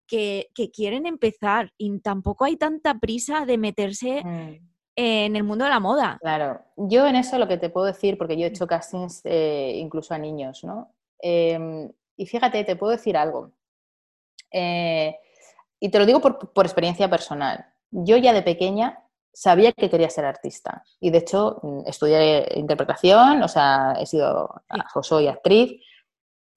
que, 0.06 0.50
quieren 0.72 1.06
empezar 1.06 1.72
y 1.78 1.98
tampoco 2.00 2.44
hay 2.44 2.56
tanta 2.56 2.98
prisa 2.98 3.44
de 3.46 3.58
meterse 3.58 4.22
mm. 4.24 4.68
en 4.96 5.36
el 5.36 5.44
mundo 5.44 5.64
de 5.64 5.70
la 5.70 5.80
moda. 5.80 6.18
Claro, 6.20 6.60
yo 6.76 7.06
en 7.06 7.16
eso 7.16 7.38
lo 7.38 7.48
que 7.48 7.58
te 7.58 7.70
puedo 7.70 7.86
decir, 7.86 8.18
porque 8.18 8.36
yo 8.36 8.44
he 8.44 8.48
hecho 8.48 8.66
castings 8.66 9.22
eh, 9.24 9.74
incluso 9.76 10.14
a 10.14 10.18
niños, 10.18 10.64
¿no? 10.64 10.94
Em, 11.18 11.90
y 12.16 12.26
fíjate, 12.26 12.64
te 12.64 12.76
puedo 12.76 12.92
decir 12.92 13.16
algo. 13.16 13.52
Eh, 14.50 15.16
y 15.80 15.88
te 15.90 15.98
lo 15.98 16.06
digo 16.06 16.20
por, 16.20 16.64
experiencia 16.64 17.08
personal. 17.08 17.66
Yo 17.90 18.16
ya 18.16 18.32
de 18.32 18.42
pequeña 18.42 19.04
sabía 19.32 19.72
que 19.72 19.88
quería 19.88 20.10
ser 20.10 20.24
artista. 20.24 20.84
Y 21.00 21.10
de 21.10 21.18
hecho, 21.18 21.58
mm, 21.62 21.80
estudié 21.86 22.46
interpretación, 22.56 23.42
o 23.42 23.48
sea, 23.48 23.94
he 23.98 24.06
sido, 24.06 24.62
soy 25.02 25.28
actriz. 25.28 25.80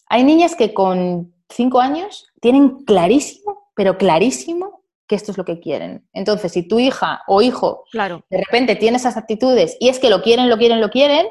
Hay 0.08 0.24
niñas 0.24 0.56
que 0.56 0.74
con 0.74 1.35
cinco 1.50 1.80
años 1.80 2.28
tienen 2.42 2.84
clarísimo, 2.84 3.70
pero 3.76 3.98
clarísimo 3.98 4.84
que 5.08 5.16
esto 5.16 5.32
es 5.32 5.38
lo 5.38 5.46
que 5.46 5.60
quieren. 5.60 6.08
Entonces, 6.14 6.52
si 6.52 6.68
tu 6.68 6.80
hija 6.80 7.22
o 7.28 7.42
hijo 7.42 7.84
claro. 7.92 8.24
de 8.30 8.38
repente 8.38 8.76
tiene 8.76 8.98
esas 8.98 9.18
actitudes 9.18 9.78
y 9.80 9.90
es 9.90 10.00
que 10.00 10.10
lo 10.10 10.22
quieren, 10.22 10.50
lo 10.50 10.58
quieren, 10.58 10.82
lo 10.82 10.90
quieren, 10.90 11.28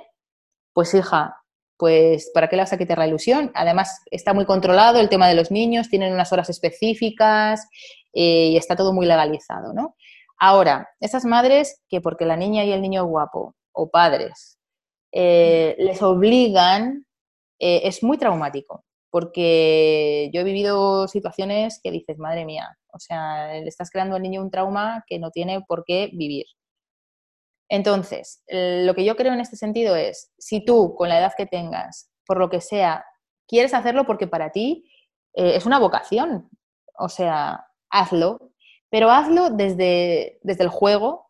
pues 0.72 0.94
hija, 0.94 1.36
pues 1.76 2.30
¿para 2.32 2.48
qué 2.48 2.56
le 2.56 2.62
vas 2.62 2.72
a 2.72 2.78
quitar 2.78 2.98
la 2.98 3.06
ilusión? 3.06 3.50
Además, 3.54 4.02
está 4.10 4.32
muy 4.32 4.44
controlado 4.44 5.00
el 5.00 5.08
tema 5.08 5.28
de 5.28 5.34
los 5.34 5.50
niños, 5.50 5.88
tienen 5.88 6.12
unas 6.12 6.32
horas 6.32 6.48
específicas 6.48 7.68
eh, 8.12 8.48
y 8.48 8.56
está 8.56 8.76
todo 8.76 8.92
muy 8.92 9.06
legalizado, 9.06 9.72
¿no? 9.72 9.96
Ahora, 10.38 10.88
esas 11.00 11.24
madres 11.24 11.82
que 11.88 12.00
porque 12.00 12.26
la 12.26 12.36
niña 12.36 12.64
y 12.64 12.72
el 12.72 12.82
niño 12.82 13.02
es 13.02 13.08
guapo, 13.08 13.54
o 13.72 13.90
padres, 13.90 14.58
eh, 15.12 15.74
les 15.78 16.02
obligan, 16.02 17.06
eh, 17.58 17.82
es 17.84 18.02
muy 18.02 18.18
traumático, 18.18 18.84
porque 19.14 20.28
yo 20.32 20.40
he 20.40 20.44
vivido 20.44 21.06
situaciones 21.06 21.78
que 21.80 21.92
dices, 21.92 22.18
madre 22.18 22.44
mía, 22.44 22.76
o 22.92 22.98
sea, 22.98 23.52
le 23.52 23.68
estás 23.68 23.88
creando 23.88 24.16
al 24.16 24.22
niño 24.22 24.42
un 24.42 24.50
trauma 24.50 25.04
que 25.06 25.20
no 25.20 25.30
tiene 25.30 25.60
por 25.60 25.84
qué 25.84 26.10
vivir. 26.12 26.46
Entonces, 27.68 28.42
lo 28.48 28.92
que 28.96 29.04
yo 29.04 29.14
creo 29.14 29.32
en 29.32 29.38
este 29.38 29.54
sentido 29.54 29.94
es, 29.94 30.32
si 30.36 30.64
tú, 30.64 30.96
con 30.96 31.08
la 31.08 31.20
edad 31.20 31.32
que 31.36 31.46
tengas, 31.46 32.10
por 32.26 32.38
lo 32.38 32.50
que 32.50 32.60
sea, 32.60 33.06
quieres 33.46 33.72
hacerlo 33.72 34.04
porque 34.04 34.26
para 34.26 34.50
ti 34.50 34.90
eh, 35.34 35.54
es 35.54 35.64
una 35.64 35.78
vocación, 35.78 36.50
o 36.98 37.08
sea, 37.08 37.68
hazlo, 37.90 38.50
pero 38.90 39.12
hazlo 39.12 39.50
desde, 39.50 40.40
desde 40.42 40.64
el 40.64 40.70
juego 40.70 41.23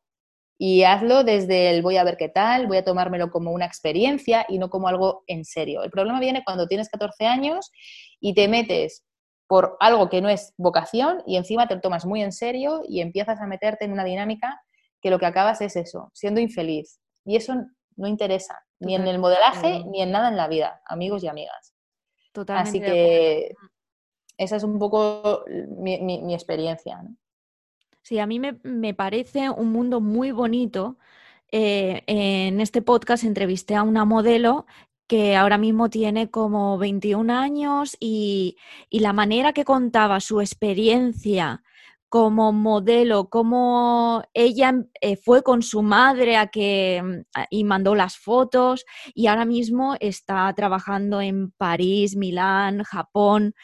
y 0.67 0.83
hazlo 0.85 1.25
desde 1.25 1.69
el 1.69 1.83
voy 1.83 1.99
a 1.99 2.05
ver 2.05 2.17
qué 2.17 2.31
tal, 2.31 2.67
voy 2.67 2.79
a 2.79 2.85
tomármelo 2.85 3.31
como 3.31 3.51
una 3.51 3.67
experiencia 3.67 4.47
y 4.49 4.57
no 4.57 4.71
como 4.71 4.89
algo 4.89 5.23
en 5.27 5.45
serio. 5.45 5.83
El 5.83 5.91
problema 5.91 6.21
viene 6.21 6.43
cuando 6.43 6.67
tienes 6.67 6.89
14 6.89 7.27
años 7.27 7.71
y 8.19 8.33
te 8.33 8.49
metes 8.49 9.05
por 9.47 9.77
algo 9.79 10.09
que 10.09 10.23
no 10.23 10.31
es 10.31 10.55
vocación 10.57 11.23
y 11.27 11.37
encima 11.37 11.69
te 11.69 11.75
lo 11.75 11.83
tomas 11.83 12.07
muy 12.07 12.23
en 12.23 12.33
serio 12.33 12.81
y 12.89 13.03
empiezas 13.03 13.43
a 13.43 13.47
meterte 13.47 13.85
en 13.85 13.93
una 13.93 14.05
dinámica 14.05 14.59
que 15.03 15.11
lo 15.11 15.19
que 15.19 15.27
acabas 15.27 15.61
es 15.61 15.77
eso, 15.77 16.11
siendo 16.15 16.41
infeliz. 16.41 16.99
Y 17.27 17.37
eso 17.37 17.57
no 17.97 18.09
interesa, 18.09 18.59
ni 18.81 18.95
en 18.95 19.07
el 19.07 19.19
modelaje 19.19 19.85
ni 19.85 20.01
en 20.01 20.13
nada 20.13 20.31
en 20.31 20.39
la 20.39 20.49
vida, 20.49 20.81
amigos 20.87 21.23
y 21.25 21.29
amigas. 21.29 21.75
Totalmente. 22.33 22.71
Así 22.71 22.81
que 22.81 23.55
esa 24.39 24.57
es 24.57 24.63
un 24.63 24.79
poco 24.79 25.45
mi, 25.77 26.33
experiencia. 26.33 27.03
Sí, 28.05 28.19
a 28.19 28.27
mí 28.27 28.39
me, 28.39 28.93
parece 28.95 29.49
un 29.49 29.73
mundo 29.73 30.03
muy 30.03 30.31
bonito. 30.31 30.99
Eh, 31.51 32.03
en 32.07 32.61
este 32.61 32.83
podcast 32.83 33.25
entrevisté 33.25 33.77
a 33.77 33.83
una 33.83 34.05
modelo 34.05 34.67
que 35.07 35.37
ahora 35.37 35.57
mismo 35.57 35.89
tiene 35.89 36.31
como 36.31 36.77
21 36.77 37.31
años 37.31 37.97
y, 38.01 38.59
la 38.91 39.15
manera 39.15 39.55
que 39.55 39.65
contaba 39.65 40.21
su 40.21 40.43
experiencia 40.43 41.63
como 42.11 42.53
modelo, 42.53 43.31
cómo 43.31 44.23
ella 44.35 44.75
eh, 45.01 45.17
fue 45.17 45.43
con 45.43 45.63
su 45.63 45.83
madre 45.83 46.37
a 46.37 46.49
que, 46.49 47.03
mm, 47.03 47.41
y 47.51 47.65
mandó 47.65 47.95
las 47.95 48.19
fotos 48.19 48.85
y 49.15 49.29
ahora 49.29 49.47
mismo 49.47 49.97
está 50.01 50.53
trabajando 50.55 51.23
en 51.23 51.53
París, 51.53 52.17
Milán, 52.17 52.83
Japón 52.85 53.55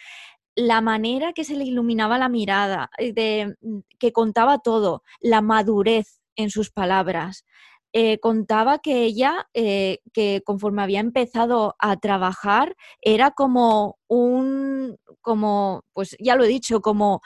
la 0.60 0.82
manera 0.82 1.32
que 1.32 1.44
se 1.44 1.56
le 1.56 1.64
iluminaba 1.64 2.18
la 2.18 2.28
mirada, 2.28 2.90
eh, 2.98 3.12
de, 3.12 3.56
mm, 3.62 3.78
que 3.98 4.12
contaba 4.12 4.58
todo, 4.58 5.02
la 5.20 5.40
madurez 5.40 6.20
en 6.36 6.50
sus 6.50 6.70
palabras. 6.70 7.44
Eh, 7.92 8.18
contaba 8.20 8.78
que 8.78 9.02
ella, 9.04 9.48
eh, 9.54 9.98
que 10.12 10.42
conforme 10.44 10.82
había 10.82 11.00
empezado 11.00 11.74
a 11.78 11.96
trabajar, 11.96 12.76
era 13.00 13.32
como 13.32 13.98
un, 14.08 14.96
como, 15.22 15.82
pues 15.92 16.16
ya 16.20 16.36
lo 16.36 16.44
he 16.44 16.48
dicho, 16.48 16.80
como, 16.82 17.20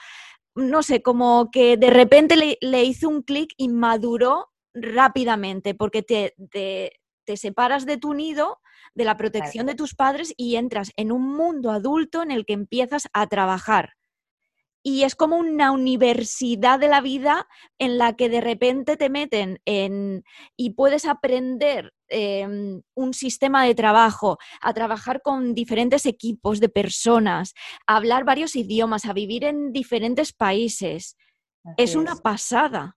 no 0.55 0.81
sé, 0.83 1.01
como 1.03 1.49
que 1.51 1.77
de 1.77 1.89
repente 1.91 2.35
le, 2.61 2.83
hizo 2.83 3.09
un 3.09 3.21
clic 3.21 3.53
y 3.57 3.67
maduró 3.69 4.47
rápidamente, 4.73 5.75
porque 5.75 6.03
te, 6.03 6.33
te 6.51 7.37
separas 7.37 7.85
de 7.85 7.97
tu 7.97 8.13
nido 8.13 8.59
de 8.95 9.05
la 9.05 9.17
protección 9.17 9.65
de 9.65 9.75
tus 9.75 9.93
padres 9.93 10.33
y 10.37 10.55
entras 10.55 10.91
en 10.95 11.11
un 11.11 11.35
mundo 11.35 11.71
adulto 11.71 12.23
en 12.23 12.31
el 12.31 12.45
que 12.45 12.53
empiezas 12.53 13.07
a 13.13 13.27
trabajar. 13.27 13.93
Y 14.87 15.01
es 15.03 15.15
como 15.15 15.37
una 15.37 15.71
universidad 15.71 16.79
de 16.79 16.87
la 16.87 17.01
vida 17.01 17.47
en 17.79 17.97
la 17.97 18.15
que 18.15 18.29
de 18.29 18.39
repente 18.39 18.97
te 18.97 19.09
meten 19.09 19.59
en 19.65 20.23
y 20.55 20.71
puedes 20.71 21.05
aprender 21.05 21.91
em, 22.07 22.83
un 22.93 23.13
sistema 23.15 23.65
de 23.65 23.73
trabajo, 23.73 24.37
a 24.61 24.73
trabajar 24.73 25.23
con 25.23 25.55
diferentes 25.55 26.05
equipos 26.05 26.59
de 26.59 26.69
personas, 26.69 27.55
a 27.87 27.97
hablar 27.97 28.25
varios 28.25 28.55
idiomas, 28.55 29.05
a 29.05 29.13
vivir 29.13 29.43
en 29.43 29.73
diferentes 29.73 30.33
países. 30.33 31.17
es 31.77 31.95
una 31.95 32.15
pasada. 32.17 32.95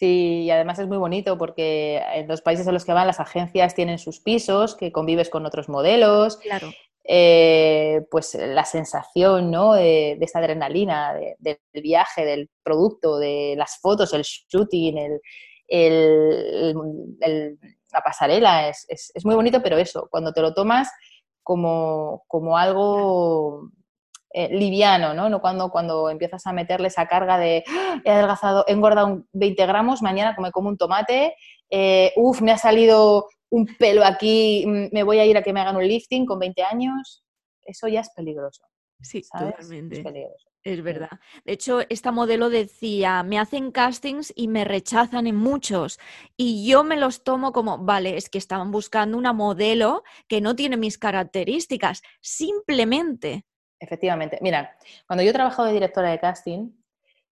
Sí, 0.00 0.44
y 0.44 0.50
además 0.50 0.78
es 0.78 0.88
muy 0.88 0.96
bonito 0.96 1.36
porque 1.36 2.00
en 2.14 2.26
los 2.26 2.40
países 2.40 2.66
en 2.66 2.72
los 2.72 2.86
que 2.86 2.94
van 2.94 3.06
las 3.06 3.20
agencias 3.20 3.74
tienen 3.74 3.98
sus 3.98 4.18
pisos, 4.18 4.74
que 4.74 4.92
convives 4.92 5.28
con 5.28 5.44
otros 5.44 5.68
modelos. 5.68 6.38
Claro. 6.38 6.70
Eh, 7.04 8.00
pues 8.10 8.34
la 8.34 8.64
sensación 8.64 9.50
¿no? 9.50 9.74
de, 9.74 10.12
esta 10.18 10.38
adrenalina, 10.38 11.12
del 11.38 11.58
viaje, 11.74 12.24
del 12.24 12.48
producto, 12.62 13.18
de 13.18 13.56
las 13.58 13.78
fotos, 13.78 14.14
el 14.14 14.22
shooting, 14.22 15.20
la 17.92 18.00
pasarela, 18.02 18.70
es, 18.70 18.86
es, 18.88 19.24
muy 19.26 19.34
bonito, 19.34 19.62
pero 19.62 19.76
eso, 19.76 20.08
cuando 20.10 20.32
te 20.32 20.40
lo 20.40 20.54
tomas 20.54 20.90
como, 21.42 22.24
como 22.26 22.56
algo 22.56 23.68
eh, 24.32 24.48
liviano, 24.48 25.12
¿no? 25.12 25.28
No 25.28 25.40
cuando, 25.40 25.70
cuando 25.70 26.08
empiezas 26.08 26.46
a 26.46 26.52
meterle 26.52 26.88
esa 26.88 27.06
carga 27.06 27.38
de 27.38 27.64
¡Ah! 27.68 28.00
he 28.04 28.10
adelgazado, 28.10 28.64
he 28.68 28.72
engordado 28.72 29.24
20 29.32 29.66
gramos, 29.66 30.02
mañana 30.02 30.36
come 30.36 30.52
como 30.52 30.68
un 30.68 30.76
tomate, 30.76 31.34
eh, 31.68 32.12
uff, 32.16 32.40
me 32.40 32.52
ha 32.52 32.58
salido 32.58 33.26
un 33.50 33.66
pelo 33.78 34.04
aquí, 34.04 34.64
mm, 34.66 34.88
me 34.92 35.02
voy 35.02 35.18
a 35.18 35.26
ir 35.26 35.36
a 35.36 35.42
que 35.42 35.52
me 35.52 35.60
hagan 35.60 35.76
un 35.76 35.86
lifting 35.86 36.26
con 36.26 36.38
20 36.38 36.62
años. 36.62 37.24
Eso 37.62 37.88
ya 37.88 38.00
es 38.00 38.10
peligroso. 38.10 38.64
Sí, 39.00 39.22
totalmente. 39.22 39.98
Es 39.98 40.04
peligroso. 40.04 40.50
Es 40.62 40.82
verdad. 40.82 41.18
De 41.44 41.54
hecho, 41.54 41.80
esta 41.88 42.12
modelo 42.12 42.50
decía, 42.50 43.22
me 43.22 43.38
hacen 43.38 43.72
castings 43.72 44.32
y 44.36 44.46
me 44.48 44.64
rechazan 44.64 45.26
en 45.26 45.36
muchos. 45.36 45.98
Y 46.36 46.68
yo 46.68 46.84
me 46.84 46.98
los 46.98 47.24
tomo 47.24 47.52
como, 47.52 47.78
vale, 47.78 48.18
es 48.18 48.28
que 48.28 48.36
estaban 48.36 48.70
buscando 48.70 49.16
una 49.16 49.32
modelo 49.32 50.02
que 50.28 50.42
no 50.42 50.54
tiene 50.54 50.76
mis 50.76 50.98
características. 50.98 52.02
Simplemente 52.20 53.46
Efectivamente. 53.80 54.38
Mira, 54.42 54.76
cuando 55.06 55.22
yo 55.22 55.32
trabajaba 55.32 55.68
de 55.68 55.74
directora 55.74 56.10
de 56.10 56.18
casting, 56.18 56.70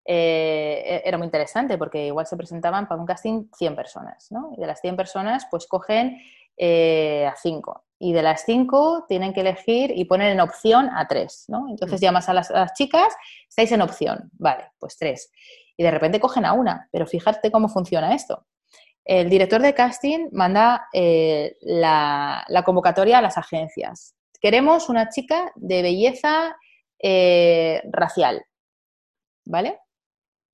eh, 0.05 0.83
e-, 0.87 1.03
era 1.05 1.19
muy 1.19 1.27
interesante 1.27 1.77
porque 1.77 2.07
igual 2.07 2.27
se 2.27 2.37
presentaban 2.37 2.89
para 2.89 2.99
un 2.99 3.07
casting 3.07 3.45
100 3.55 3.77
personas, 3.77 4.33
¿no? 4.33 4.53
Y 4.57 4.61
de 4.61 4.67
las 4.67 4.81
100 4.81 4.97
personas, 4.97 5.47
pues 5.51 5.67
cogen 5.67 6.19
eh, 6.57 7.27
a 7.27 7.37
5. 7.37 7.85
Y 7.99 8.15
de 8.15 8.23
las 8.23 8.45
5 8.47 9.05
tienen 9.07 9.35
que 9.35 9.43
elegir 9.43 9.93
y 9.95 10.07
poner 10.07 10.33
en 10.33 10.41
opción 10.41 10.89
a 10.89 11.07
3, 11.07 11.45
¿no? 11.49 11.67
Entonces 11.69 12.01
mm. 12.01 12.03
llamas 12.03 12.29
a 12.31 12.33
las, 12.33 12.73
chicas, 12.73 13.15
estáis 13.47 13.71
en 13.73 13.83
opción, 13.83 14.31
vale, 14.39 14.65
pues 14.79 14.97
3. 14.97 15.31
Y 15.77 15.83
de 15.83 15.91
repente 15.91 16.19
cogen 16.19 16.47
a 16.47 16.55
una, 16.55 16.89
pero 16.91 17.07
fíjate 17.07 17.51
cómo 17.51 17.69
funciona 17.69 18.15
esto. 18.15 18.47
El 19.05 19.29
director 19.29 19.61
de 19.61 19.75
casting 19.75 20.29
manda 20.33 20.89
eh, 20.93 21.57
la 21.61 22.63
convocatoria 22.65 23.19
a 23.19 23.23
las 23.23 23.37
agencias 23.39 24.18
queremos 24.41 24.89
una 24.89 25.09
chica 25.09 25.53
de 25.57 25.83
belleza 25.83 26.57
eh, 27.01 27.83
racial, 27.91 28.45
¿vale? 29.45 29.79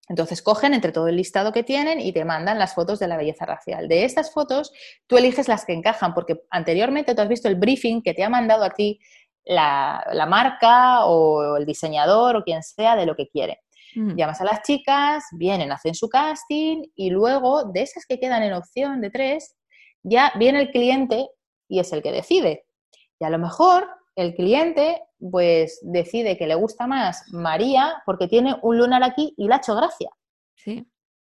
Entonces 0.09 0.42
cogen 0.42 0.75
entre 0.75 0.92
todo 0.92 1.09
el 1.09 1.16
listado 1.16 1.53
que 1.53 1.62
tienen 1.62 1.99
y 1.99 2.12
te 2.12 2.25
mandan 2.25 2.59
las 2.59 2.75
fotos 2.75 2.99
de 2.99 3.09
la 3.09 3.16
belleza 3.16 3.47
racial. 3.47 3.88
De 3.88 4.05
estas 4.05 4.33
fotos, 4.33 4.73
tú 5.07 5.16
eliges 5.16 5.49
las 5.49 5.64
que 5.64 5.73
encajan, 5.73 6.12
porque 6.12 6.42
anteriormente 6.51 7.14
tú 7.14 7.23
has 7.23 7.29
visto 7.29 7.49
el 7.49 7.57
briefing 7.57 8.03
que 8.03 8.12
te 8.12 8.23
ha 8.23 8.29
mandado 8.29 8.64
a 8.64 8.70
ti 8.70 9.01
la, 9.44 10.27
marca 10.29 11.07
o 11.07 11.57
el 11.57 11.64
diseñador 11.64 12.37
o 12.37 12.44
quien 12.44 12.62
sea 12.62 12.97
de 12.97 13.07
lo 13.07 13.16
que 13.16 13.29
quiere. 13.29 13.61
Mm. 13.94 14.16
Llamas 14.16 14.40
a 14.40 14.44
las 14.44 14.62
chicas, 14.62 15.25
vienen, 15.33 15.73
hacen 15.73 15.94
su 15.94 16.09
casting 16.09 16.83
y 16.94 17.11
luego 17.11 17.64
de 17.64 17.83
esas 17.83 18.05
que 18.07 18.18
quedan 18.18 18.42
en 18.42 18.53
opción 18.53 19.01
de 19.01 19.11
tres, 19.11 19.57
ya 20.03 20.33
viene 20.38 20.61
el 20.61 20.70
cliente 20.70 21.29
y 21.68 21.79
es 21.79 21.92
el 21.92 22.03
que 22.03 22.12
decide. 22.12 22.66
Y 23.18 23.24
a 23.24 23.31
lo 23.31 23.38
mejor 23.38 23.88
el 24.16 24.35
cliente 24.35 25.03
pues 25.31 25.81
decide 25.83 26.37
que 26.37 26.46
le 26.46 26.55
gusta 26.55 26.87
más 26.87 27.24
María 27.33 28.03
porque 28.07 28.29
tiene 28.29 28.57
un 28.62 28.79
lunar 28.79 29.03
aquí 29.03 29.35
y 29.37 29.48
le 29.48 29.55
ha 29.55 29.59
hecho 29.59 29.74
gracia. 29.74 30.11
Sí. 30.55 30.87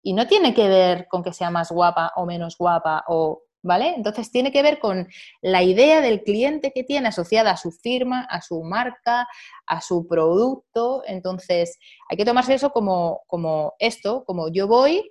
Y 0.03 0.12
no 0.12 0.27
tiene 0.27 0.55
que 0.55 0.69
ver 0.69 1.09
con 1.09 1.23
que 1.23 1.33
sea 1.33 1.51
más 1.51 1.73
guapa 1.73 2.12
o 2.17 2.27
menos 2.27 2.57
guapa 2.57 3.05
o 3.09 3.43
¿vale? 3.62 3.95
Entonces 3.97 4.31
tiene 4.31 4.53
que 4.53 4.62
ver 4.62 4.79
con 4.79 5.09
la 5.43 5.62
idea 5.62 6.01
del 6.01 6.23
cliente 6.23 6.73
que 6.73 6.85
tiene 6.85 7.09
asociada 7.09 7.53
a 7.53 7.57
su 7.57 7.73
firma, 7.73 8.23
a 8.31 8.41
su 8.41 8.62
marca, 8.62 9.27
a 9.67 9.81
su 9.81 10.07
producto. 10.07 11.03
Entonces 11.07 11.79
hay 12.09 12.17
que 12.17 12.25
tomarse 12.25 12.55
eso 12.55 12.71
como, 12.71 13.23
como 13.27 13.75
esto, 13.79 14.25
como 14.25 14.49
yo 14.49 14.69
voy 14.69 15.11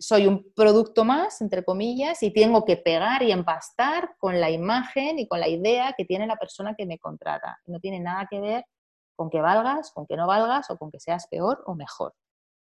soy 0.00 0.26
un 0.26 0.52
producto 0.54 1.04
más, 1.04 1.40
entre 1.40 1.64
comillas, 1.64 2.22
y 2.22 2.32
tengo 2.32 2.64
que 2.64 2.76
pegar 2.76 3.22
y 3.22 3.32
empastar 3.32 4.14
con 4.18 4.40
la 4.40 4.50
imagen 4.50 5.18
y 5.18 5.26
con 5.26 5.40
la 5.40 5.48
idea 5.48 5.94
que 5.96 6.04
tiene 6.04 6.26
la 6.26 6.36
persona 6.36 6.74
que 6.76 6.86
me 6.86 6.98
contrata. 6.98 7.58
No 7.66 7.80
tiene 7.80 8.00
nada 8.00 8.26
que 8.30 8.40
ver 8.40 8.64
con 9.14 9.30
que 9.30 9.40
valgas, 9.40 9.92
con 9.92 10.06
que 10.06 10.16
no 10.16 10.26
valgas 10.26 10.70
o 10.70 10.76
con 10.76 10.90
que 10.90 11.00
seas 11.00 11.26
peor 11.28 11.62
o 11.66 11.74
mejor. 11.74 12.14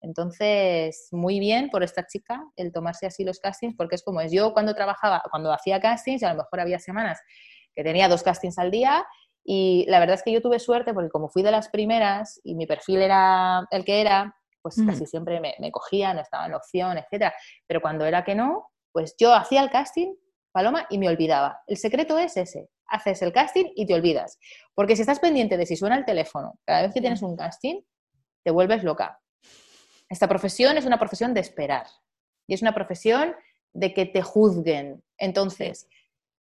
Entonces, 0.01 1.09
muy 1.11 1.41
bien 1.41 1.71
por 1.71 1.83
esta 1.83 2.07
chica 2.07 2.45
el 2.57 2.73
tomarse 2.73 3.07
así 3.07 3.25
los 3.25 3.41
castings, 3.41 3.75
porque 3.77 3.97
es 3.97 4.03
como 4.03 4.21
es. 4.21 4.33
Yo 4.33 4.53
cuando 4.53 4.75
trabajaba, 4.75 5.23
cuando 5.31 5.53
hacía 5.53 5.81
castings, 5.81 6.23
a 6.23 6.33
lo 6.33 6.43
mejor 6.43 6.61
había 6.61 6.79
semanas 6.79 7.21
que 7.75 7.85
tenía 7.85 8.09
dos 8.09 8.23
castings 8.23 8.59
al 8.59 8.71
día 8.71 9.07
y 9.45 9.87
la 9.88 9.99
verdad 9.99 10.14
es 10.14 10.23
que 10.23 10.33
yo 10.33 10.43
tuve 10.43 10.59
suerte 10.59 10.93
porque 10.95 11.11
como 11.11 11.29
fui 11.29 11.43
de 11.43 11.51
las 11.51 11.69
primeras 11.69 12.41
y 12.45 12.55
mi 12.55 12.67
perfil 12.67 13.03
era 13.03 13.67
el 13.71 13.85
que 13.85 14.01
era, 14.01 14.37
pues 14.75 14.87
casi 14.87 15.07
siempre 15.07 15.41
me, 15.41 15.55
me 15.59 15.71
cogían, 15.71 16.19
estaba 16.19 16.47
en 16.47 16.55
opción, 16.55 16.99
etc. 16.99 17.33
Pero 17.67 17.81
cuando 17.81 18.05
era 18.05 18.25
que 18.25 18.35
no, 18.35 18.71
pues 18.93 19.15
yo 19.19 19.35
hacía 19.35 19.63
el 19.63 19.71
casting, 19.71 20.15
Paloma, 20.53 20.87
y 20.91 20.99
me 20.99 21.09
olvidaba. 21.09 21.61
El 21.67 21.77
secreto 21.77 22.19
es 22.19 22.37
ese, 22.37 22.69
haces 22.87 23.23
el 23.23 23.33
casting 23.33 23.67
y 23.75 23.87
te 23.87 23.95
olvidas. 23.95 24.39
Porque 24.75 24.97
si 24.97 25.03
estás 25.03 25.21
pendiente 25.21 25.57
de 25.57 25.67
si 25.67 25.77
suena 25.77 25.97
el 25.97 26.05
teléfono 26.05 26.59
cada 26.65 26.83
vez 26.83 26.95
que 26.95 27.01
tienes 27.01 27.23
un 27.23 27.37
casting, 27.37 27.81
te 28.45 28.51
vuelves 28.51 28.83
loca. 28.83 29.21
Esta 30.09 30.27
profesión 30.27 30.77
es 30.79 30.87
una 30.87 30.99
profesión 30.99 31.35
de 31.35 31.41
esperar 31.41 31.87
y 32.47 32.55
es 32.55 32.63
una 32.63 32.75
profesión 32.75 33.37
de 33.73 33.93
que 33.93 34.07
te 34.07 34.23
juzguen. 34.23 35.05
Entonces, 35.19 35.89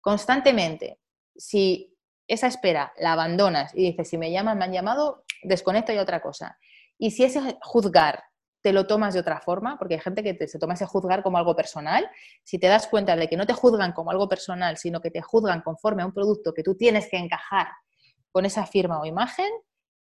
constantemente, 0.02 1.00
si 1.36 1.96
esa 2.28 2.48
espera 2.48 2.94
la 2.98 3.14
abandonas 3.14 3.74
y 3.76 3.92
dices, 3.92 4.10
si 4.10 4.18
me 4.18 4.32
llaman, 4.32 4.58
me 4.58 4.66
han 4.66 4.74
llamado, 4.74 5.24
desconecto 5.44 5.94
y 5.94 5.98
otra 5.98 6.22
cosa. 6.22 6.58
Y 6.98 7.12
si 7.12 7.24
ese 7.24 7.58
juzgar 7.62 8.24
te 8.62 8.74
lo 8.74 8.88
tomas 8.88 9.14
de 9.14 9.20
otra 9.20 9.40
forma, 9.42 9.78
porque 9.78 9.94
hay 9.94 10.00
gente 10.00 10.24
que 10.24 10.48
se 10.48 10.58
toma 10.58 10.74
ese 10.74 10.88
juzgar 10.88 11.22
como 11.22 11.38
algo 11.38 11.56
personal, 11.56 12.10
si 12.44 12.58
te 12.58 12.68
das 12.68 12.88
cuenta 12.88 13.16
de 13.16 13.28
que 13.28 13.38
no 13.38 13.46
te 13.46 13.54
juzgan 13.54 13.94
como 13.94 14.10
algo 14.10 14.28
personal, 14.28 14.78
sino 14.78 15.02
que 15.02 15.12
te 15.12 15.22
juzgan 15.22 15.62
conforme 15.62 16.02
a 16.02 16.08
un 16.08 16.14
producto 16.14 16.52
que 16.52 16.64
tú 16.64 16.76
tienes 16.76 17.08
que 17.08 17.18
encajar 17.18 17.68
con 18.32 18.44
esa 18.44 18.66
firma 18.66 19.00
o 19.00 19.06
imagen, 19.06 19.50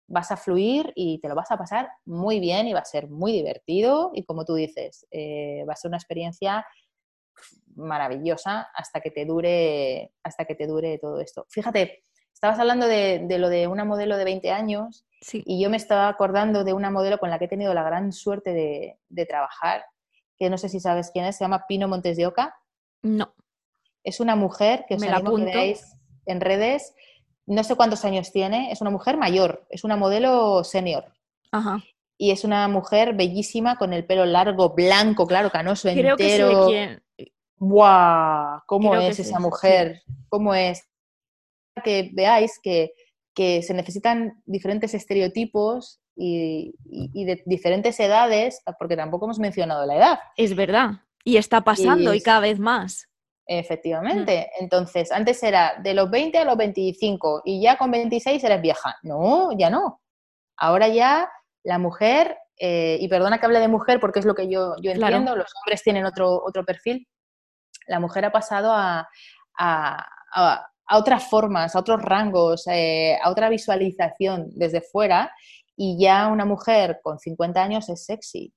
vas 0.06 0.30
a 0.30 0.36
fluir 0.36 0.92
y 0.94 1.20
te 1.20 1.28
lo 1.28 1.34
vas 1.34 1.50
a 1.50 1.58
pasar 1.58 1.88
muy 2.04 2.40
bien 2.40 2.66
y 2.66 2.72
va 2.72 2.80
a 2.80 2.84
ser 2.84 3.08
muy 3.08 3.32
divertido 3.32 4.12
y 4.14 4.24
como 4.24 4.44
tú 4.44 4.54
dices, 4.54 5.06
eh, 5.10 5.64
va 5.68 5.74
a 5.74 5.76
ser 5.76 5.90
una 5.90 5.98
experiencia 5.98 6.64
maravillosa 7.76 8.68
hasta 8.74 9.00
que 9.00 9.10
te 9.10 9.24
dure, 9.24 10.12
hasta 10.22 10.44
que 10.44 10.54
te 10.54 10.66
dure 10.66 10.98
todo 10.98 11.20
esto. 11.20 11.46
Fíjate, 11.48 12.04
estabas 12.44 12.60
hablando 12.60 12.86
de, 12.86 13.38
lo 13.38 13.48
de 13.48 13.66
una 13.68 13.86
modelo 13.86 14.18
de 14.18 14.24
20 14.24 14.50
años 14.50 15.06
y 15.32 15.62
yo 15.62 15.70
me 15.70 15.78
estaba 15.78 16.08
acordando 16.08 16.62
de 16.62 16.74
una 16.74 16.90
modelo 16.90 17.16
con 17.16 17.30
la 17.30 17.38
que 17.38 17.46
he 17.46 17.48
tenido 17.48 17.72
la 17.72 17.82
gran 17.82 18.12
suerte 18.12 18.52
de, 18.52 19.26
trabajar, 19.26 19.86
que 20.36 20.50
no 20.50 20.58
sé 20.58 20.68
si 20.68 20.78
sabes 20.78 21.10
quién 21.10 21.24
es, 21.24 21.36
se 21.36 21.44
llama 21.44 21.64
Pino 21.66 21.88
Montes 21.88 22.18
de 22.18 22.26
Oca. 22.26 22.54
No. 23.00 23.34
Es 24.02 24.20
una 24.20 24.36
mujer 24.36 24.84
que 24.86 24.96
os 24.96 25.02
animo 25.02 25.36
que 25.36 25.44
veáis 25.44 25.96
en 26.26 26.42
redes 26.42 26.94
no 27.46 27.64
sé 27.64 27.76
cuántos 27.76 28.04
años 28.04 28.30
tiene, 28.30 28.70
es 28.70 28.82
una 28.82 28.90
mujer 28.90 29.16
mayor, 29.16 29.66
es 29.70 29.82
una 29.84 29.96
modelo 29.96 30.64
senior. 30.64 31.14
Ajá. 31.50 31.82
Y 32.18 32.30
es 32.30 32.44
una 32.44 32.68
mujer 32.68 33.14
bellísima 33.14 33.76
con 33.76 33.94
el 33.94 34.04
pelo 34.04 34.26
largo, 34.26 34.74
blanco, 34.74 35.26
claro, 35.26 35.50
canoso, 35.50 35.88
Creo 35.90 36.12
entero. 36.12 36.66
Que 36.66 37.00
quién. 37.16 37.30
¡Guau! 37.56 38.60
¿Cómo 38.66 38.94
es 38.96 39.18
esa 39.18 39.40
mujer? 39.40 40.02
¿Cómo 40.28 40.54
es? 40.54 40.86
Que 41.82 42.10
veáis 42.12 42.60
que, 42.62 42.92
se 43.36 43.74
necesitan 43.74 44.42
diferentes 44.46 44.94
estereotipos 44.94 46.00
y, 46.16 46.72
de 46.84 47.42
diferentes 47.46 47.98
edades, 47.98 48.62
porque 48.78 48.96
tampoco 48.96 49.26
hemos 49.26 49.38
mencionado 49.38 49.84
la 49.86 49.96
edad. 49.96 50.18
Es 50.36 50.54
verdad. 50.54 50.90
Y 51.24 51.36
está 51.36 51.62
pasando 51.62 52.14
y 52.14 52.20
cada 52.20 52.40
vez 52.40 52.58
más. 52.58 53.08
Efectivamente. 53.46 54.50
Entonces, 54.58 55.12
antes 55.12 55.42
era 55.42 55.74
de 55.82 55.94
los 55.94 56.10
20 56.10 56.38
a 56.38 56.44
los 56.44 56.56
25 56.56 57.42
y 57.44 57.60
ya 57.60 57.76
con 57.76 57.90
26 57.90 58.42
eres 58.42 58.62
vieja. 58.62 58.96
No, 59.02 59.50
ya 59.56 59.68
no. 59.68 60.00
Ahora 60.56 60.88
ya 60.88 61.28
la 61.64 61.78
mujer, 61.78 62.38
eh, 62.58 62.98
y 63.00 63.08
perdona 63.08 63.38
que 63.38 63.46
hable 63.46 63.58
de 63.58 63.68
mujer 63.68 64.00
porque 64.00 64.20
es 64.20 64.26
lo 64.26 64.34
que 64.34 64.48
yo, 64.48 64.76
yo 64.80 64.92
entiendo, 64.92 65.34
los 65.34 65.52
hombres 65.56 65.82
tienen 65.82 66.04
otro, 66.04 66.42
otro 66.44 66.64
perfil, 66.64 67.06
la 67.86 68.00
mujer 68.00 68.24
ha 68.24 68.32
pasado 68.32 68.72
a, 68.72 69.08
a, 69.58 70.06
otras 70.90 71.28
formas, 71.28 71.74
a 71.74 71.80
otros 71.80 72.02
rangos, 72.02 72.66
eh, 72.66 73.18
a 73.22 73.30
otra 73.30 73.48
visualización 73.48 74.48
desde 74.54 74.80
fuera 74.80 75.32
y 75.76 75.98
ya 75.98 76.28
una 76.28 76.44
mujer 76.44 77.00
con 77.02 77.18
50 77.18 77.62
años 77.62 77.88
es 77.88 78.04
sexy, 78.04 78.52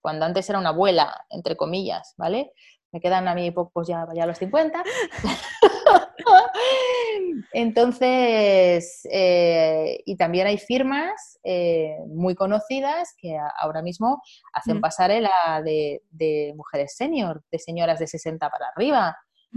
cuando 0.00 0.26
antes 0.26 0.48
era 0.48 0.58
una 0.58 0.70
abuela, 0.70 1.24
entre 1.30 1.56
comillas, 1.56 2.14
¿vale? 2.16 2.52
me 2.92 3.00
quedan 3.00 3.28
a 3.28 3.34
mí 3.34 3.50
pocos 3.50 3.86
ya, 3.86 4.06
ya 4.14 4.26
los 4.26 4.38
50. 4.38 4.82
Entonces, 7.52 9.06
eh, 9.10 10.00
y 10.04 10.16
también 10.16 10.46
hay 10.46 10.58
firmas 10.58 11.38
eh, 11.44 11.96
muy 12.08 12.34
conocidas 12.34 13.14
que 13.16 13.36
ahora 13.58 13.82
mismo 13.82 14.22
hacen 14.52 14.78
mm. 14.78 14.80
pasarela 14.80 15.62
de, 15.64 16.02
de 16.10 16.52
mujeres 16.56 16.94
senior, 16.96 17.42
de 17.50 17.58
señoras 17.58 17.98
de 17.98 18.06
60 18.06 18.50
para 18.50 18.68
arriba. 18.68 19.16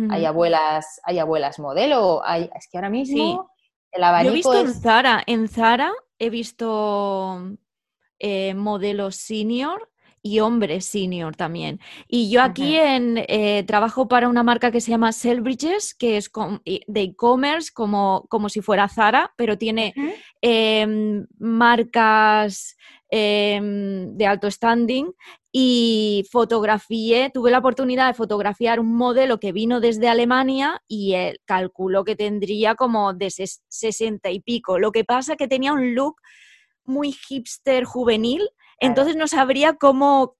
Hay 0.09 0.25
abuelas, 0.25 0.99
hay 1.03 1.19
abuelas 1.19 1.59
modelo, 1.59 2.21
hay, 2.25 2.49
es 2.55 2.67
que 2.67 2.77
ahora 2.77 2.89
mismo 2.89 3.49
el 3.91 4.03
abanico 4.03 4.31
he 4.31 4.35
visto 4.35 4.59
en 4.59 4.73
Zara, 4.73 5.23
en 5.27 5.47
Zara 5.47 5.93
he 6.17 6.29
visto 6.29 7.57
eh, 8.19 8.53
modelos 8.55 9.17
senior 9.17 9.89
y 10.25 10.39
hombre 10.39 10.79
senior 10.79 11.35
también. 11.35 11.81
Y 12.07 12.31
yo 12.31 12.41
aquí 12.41 12.77
en, 12.77 13.23
eh, 13.27 13.63
trabajo 13.67 14.07
para 14.07 14.29
una 14.29 14.41
marca 14.41 14.71
que 14.71 14.79
se 14.79 14.89
llama 14.89 15.11
Selbridges, 15.11 15.93
que 15.93 16.15
es 16.15 16.31
de 16.63 17.01
e-commerce 17.01 17.71
como, 17.73 18.25
como 18.29 18.47
si 18.47 18.61
fuera 18.61 18.87
Zara, 18.87 19.33
pero 19.35 19.57
tiene 19.57 19.93
em, 20.41 21.27
marcas 21.37 22.77
em, 23.09 24.15
de 24.15 24.25
alto 24.25 24.49
standing 24.49 25.13
y 25.55 26.25
fotografié, 26.31 27.29
tuve 27.31 27.51
la 27.51 27.59
oportunidad 27.59 28.07
de 28.07 28.15
fotografiar 28.15 28.79
un 28.79 28.95
modelo 28.95 29.39
que 29.39 29.51
vino 29.51 29.79
desde 29.79 30.09
Alemania 30.09 30.81
y 30.87 31.13
él 31.13 31.39
calculó 31.45 32.03
que 32.03 32.15
tendría 32.15 32.73
como 32.73 33.13
de 33.13 33.29
60 33.29 34.31
y 34.31 34.39
pico. 34.39 34.79
Lo 34.79 34.91
que 34.91 35.03
pasa 35.03 35.35
que 35.35 35.47
tenía 35.47 35.71
un 35.71 35.93
look 35.93 36.15
muy 36.85 37.11
hipster 37.11 37.83
juvenil, 37.83 38.49
entonces 38.79 39.15
no 39.15 39.27
sabría 39.27 39.75
cómo, 39.75 40.35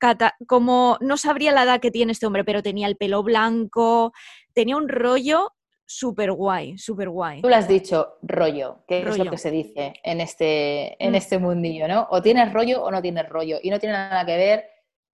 no 0.99 1.17
sabría 1.17 1.51
la 1.51 1.63
edad 1.63 1.79
que 1.79 1.91
tiene 1.91 2.11
este 2.11 2.25
hombre, 2.25 2.43
pero 2.43 2.63
tenía 2.63 2.87
el 2.87 2.97
pelo 2.97 3.21
blanco, 3.21 4.13
tenía 4.53 4.77
un 4.77 4.89
rollo 4.89 5.51
súper 5.85 6.31
guay, 6.31 6.79
súper 6.79 7.09
guay. 7.09 7.43
Tú 7.43 7.49
lo 7.49 7.55
has 7.55 7.67
dicho, 7.67 8.15
rollo, 8.23 8.79
que 8.87 9.07
es 9.07 9.17
lo 9.19 9.29
que 9.29 9.37
se 9.37 9.51
dice 9.51 9.93
en 10.03 10.21
este, 10.21 10.95
en 11.03 11.11
mm. 11.11 11.15
este 11.15 11.37
mundillo, 11.37 11.87
¿no? 11.87 12.07
O 12.09 12.19
tienes 12.23 12.51
rollo 12.51 12.83
o 12.83 12.89
no 12.89 12.99
tienes 12.99 13.29
rollo. 13.29 13.59
Y 13.61 13.69
no 13.69 13.77
tiene 13.77 13.93
nada 13.93 14.25
que 14.25 14.37
ver 14.37 14.72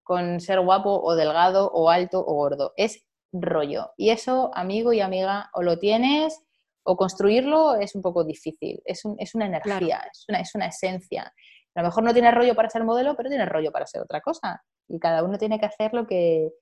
con 0.09 0.39
ser 0.39 0.59
guapo 0.59 0.99
o 1.03 1.15
delgado 1.15 1.69
o 1.71 1.91
alto 1.91 2.19
o 2.19 2.33
gordo. 2.33 2.73
Es 2.77 3.05
rollo. 3.31 3.91
Y 3.95 4.09
eso, 4.09 4.49
amigo 4.55 4.91
y 4.91 5.01
amiga, 5.01 5.51
o 5.53 5.61
lo 5.61 5.77
tienes 5.77 6.43
o 6.81 6.97
construirlo 6.97 7.75
es 7.75 7.93
un 7.93 8.01
poco 8.01 8.23
difícil. 8.23 8.81
Es, 8.85 9.05
una 9.05 9.45
energía, 9.45 10.01
es, 10.11 10.25
una, 10.27 10.39
es 10.39 10.55
una 10.55 10.65
esencia. 10.65 11.31
A 11.75 11.81
lo 11.81 11.89
mejor 11.89 12.03
no 12.03 12.11
tiene 12.11 12.31
rollo 12.31 12.55
para 12.55 12.71
ser 12.71 12.83
modelo, 12.85 13.15
pero 13.15 13.29
tiene 13.29 13.45
rollo 13.45 13.71
para 13.71 13.85
ser 13.85 14.01
otra 14.01 14.19
cosa. 14.19 14.63
Y 14.87 14.97
cada 14.99 15.23
uno 15.23 15.37
tiene 15.37 15.59
que 15.59 15.67
hacer 15.67 15.93
lo 15.93 16.07
que, 16.07 16.53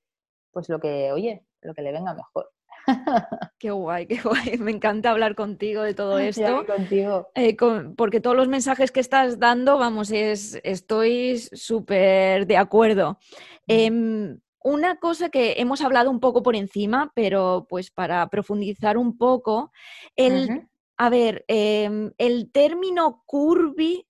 pues 0.51 0.67
lo 0.67 0.81
que, 0.81 1.13
oye, 1.13 1.45
lo 1.61 1.73
que 1.73 1.83
le 1.83 1.93
venga 1.93 2.13
mejor. 2.13 2.51
Qué 3.59 3.71
guay, 3.71 4.05
qué 4.05 4.21
guay. 4.21 4.57
Me 4.59 4.71
encanta 4.71 5.09
hablar 5.09 5.35
contigo 5.35 5.81
de 5.81 5.93
todo 5.93 6.19
esto. 6.19 6.65
contigo. 6.65 7.27
Eh, 7.35 7.57
porque 7.95 8.21
todos 8.21 8.35
los 8.35 8.47
mensajes 8.47 8.91
que 8.91 8.99
estás 8.99 9.39
dando, 9.39 9.77
vamos, 9.77 10.11
es, 10.11 10.59
estoy 10.63 11.39
súper 11.39 12.45
de 12.45 12.57
acuerdo. 12.57 13.19
Em, 13.67 14.39
una 14.63 14.97
cosa 14.99 15.29
que 15.29 15.55
hemos 15.57 15.81
hablado 15.81 16.11
un 16.11 16.19
poco 16.19 16.43
por 16.43 16.55
encima, 16.55 17.11
pero 17.15 17.65
pues 17.67 17.89
para 17.89 18.29
profundizar 18.29 18.97
un 18.97 19.17
poco, 19.17 19.71
el, 20.15 20.67
a 20.97 21.09
ver, 21.09 21.43
em, 21.47 22.11
el 22.17 22.51
término 22.51 23.23
curvy 23.25 24.07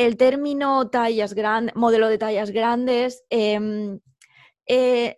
el 0.00 0.16
término 0.16 0.88
tallas 0.88 1.34
grandes, 1.34 1.76
modelo 1.76 2.08
de 2.08 2.16
tallas 2.16 2.52
grandes, 2.52 3.22
em, 3.28 4.00
eh, 4.66 5.16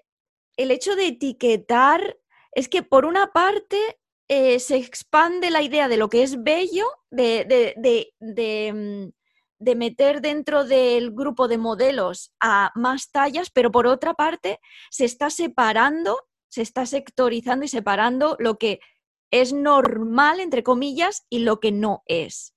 el 0.56 0.72
hecho 0.72 0.96
de 0.96 1.06
etiquetar 1.06 2.18
es 2.52 2.68
que 2.68 2.82
por 2.82 3.04
una 3.04 3.32
parte 3.32 3.78
eh, 4.28 4.60
se 4.60 4.76
expande 4.76 5.50
la 5.50 5.62
idea 5.62 5.88
de 5.88 5.96
lo 5.96 6.08
que 6.08 6.22
es 6.22 6.42
bello, 6.42 6.86
de, 7.10 7.74
mm, 8.72 9.08
de, 9.58 9.74
meter 9.76 10.20
dentro 10.20 10.64
del 10.64 11.12
grupo 11.12 11.48
de 11.48 11.58
modelos 11.58 12.32
a 12.40 12.70
más 12.74 13.10
tallas, 13.10 13.50
pero 13.50 13.70
por 13.70 13.86
otra 13.86 14.14
parte 14.14 14.60
se 14.90 15.04
está 15.04 15.28
separando, 15.30 16.18
se 16.48 16.62
está 16.62 16.86
sectorizando 16.86 17.64
y 17.64 17.68
separando 17.68 18.36
lo 18.38 18.58
que 18.58 18.80
es 19.30 19.52
normal, 19.52 20.40
entre 20.40 20.62
comillas, 20.62 21.26
y 21.28 21.40
lo 21.40 21.58
que 21.58 21.72
no 21.72 22.02
es. 22.06 22.54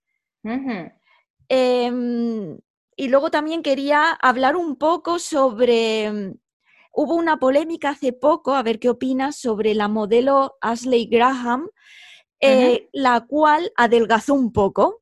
Em, 1.49 2.57
y 2.95 3.07
luego 3.07 3.31
también 3.31 3.63
quería 3.63 4.11
hablar 4.11 4.55
un 4.55 4.75
poco 4.77 5.19
sobre, 5.19 6.11
mm, 6.11 6.33
hubo 6.95 7.15
una 7.15 7.37
polémica 7.37 7.89
hace 7.89 8.13
poco, 8.13 8.55
a 8.55 8.63
ver 8.63 8.79
qué 8.79 8.89
opinas, 8.89 9.35
sobre 9.35 9.73
la 9.73 9.87
modelo 9.87 10.57
Ashley 10.61 11.05
Graham, 11.07 11.69
eh, 12.39 12.89
la 12.91 13.21
cual 13.21 13.71
adelgazó 13.75 14.33
un 14.33 14.51
poco. 14.51 15.01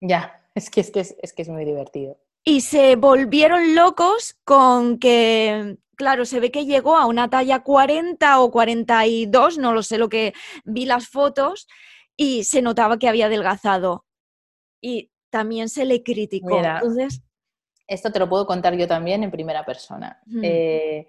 Ya. 0.00 0.38
Es 0.54 0.70
que 0.70 0.80
es, 0.80 0.90
que 0.90 1.00
es, 1.00 1.16
es 1.22 1.32
que 1.32 1.42
es 1.42 1.48
muy 1.48 1.64
divertido. 1.64 2.18
Y 2.44 2.62
se 2.62 2.96
volvieron 2.96 3.74
locos 3.74 4.36
con 4.44 4.98
que, 4.98 5.78
claro, 5.96 6.24
se 6.24 6.40
ve 6.40 6.50
que 6.50 6.66
llegó 6.66 6.96
a 6.96 7.06
una 7.06 7.30
talla 7.30 7.62
40 7.62 8.40
o 8.40 8.50
42, 8.50 9.58
no 9.58 9.72
lo 9.72 9.82
sé 9.82 9.98
lo 9.98 10.08
que 10.08 10.34
vi 10.64 10.84
las 10.84 11.08
fotos, 11.08 11.68
y 12.16 12.44
se 12.44 12.62
notaba 12.62 12.98
que 12.98 13.08
había 13.08 13.26
adelgazado. 13.26 14.04
Y 14.80 15.10
también 15.30 15.68
se 15.68 15.84
le 15.84 16.02
criticó. 16.02 16.56
Mira. 16.56 16.80
Entonces, 16.82 17.22
Esto 17.86 18.10
te 18.12 18.18
lo 18.18 18.28
puedo 18.28 18.44
contar 18.46 18.74
yo 18.76 18.86
también 18.86 19.22
en 19.22 19.30
primera 19.30 19.64
persona. 19.64 20.20
Eh, 20.42 21.06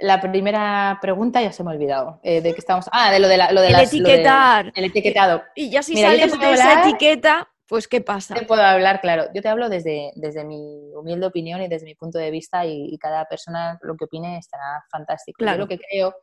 la 0.00 0.20
primera 0.20 0.98
pregunta 1.02 1.42
ya 1.42 1.52
se 1.52 1.64
me 1.64 1.70
ha 1.70 1.74
olvidado. 1.74 2.20
Eh, 2.22 2.40
¿De 2.40 2.52
qué 2.52 2.60
estamos? 2.60 2.88
Ah, 2.92 3.10
de 3.10 3.18
lo 3.18 3.28
de, 3.28 3.36
la, 3.36 3.52
lo 3.52 3.60
de 3.60 3.66
el 3.68 3.72
las- 3.72 3.92
lo 3.92 3.98
de- 4.04 4.12
etiquetar. 4.14 4.72
el 4.74 4.84
etiquetado. 4.84 5.42
Y 5.54 5.70
ya 5.70 5.82
si 5.82 5.94
Mira, 5.94 6.10
sales 6.10 6.38
de 6.38 6.52
esa 6.52 6.82
etiqueta, 6.88 7.48
pues 7.66 7.86
¿qué 7.88 8.00
pasa? 8.00 8.34
Te 8.34 8.46
puedo 8.46 8.62
hablar, 8.62 9.00
claro. 9.00 9.24
Yo 9.34 9.42
te 9.42 9.48
hablo 9.48 9.68
desde, 9.68 10.12
desde 10.14 10.44
mi 10.44 10.90
humilde 10.94 11.26
opinión 11.26 11.60
y 11.62 11.68
desde 11.68 11.84
mi 11.84 11.94
punto 11.94 12.18
de 12.18 12.30
vista 12.30 12.64
y, 12.64 12.86
y 12.94 12.96
cada 12.98 13.24
persona 13.26 13.78
lo 13.82 13.96
que 13.96 14.04
opine 14.04 14.38
estará 14.38 14.84
fantástico. 14.90 15.36
Claro. 15.38 15.56
Yo 15.58 15.60
lo 15.64 15.68
que 15.68 15.78
creo 15.78 16.14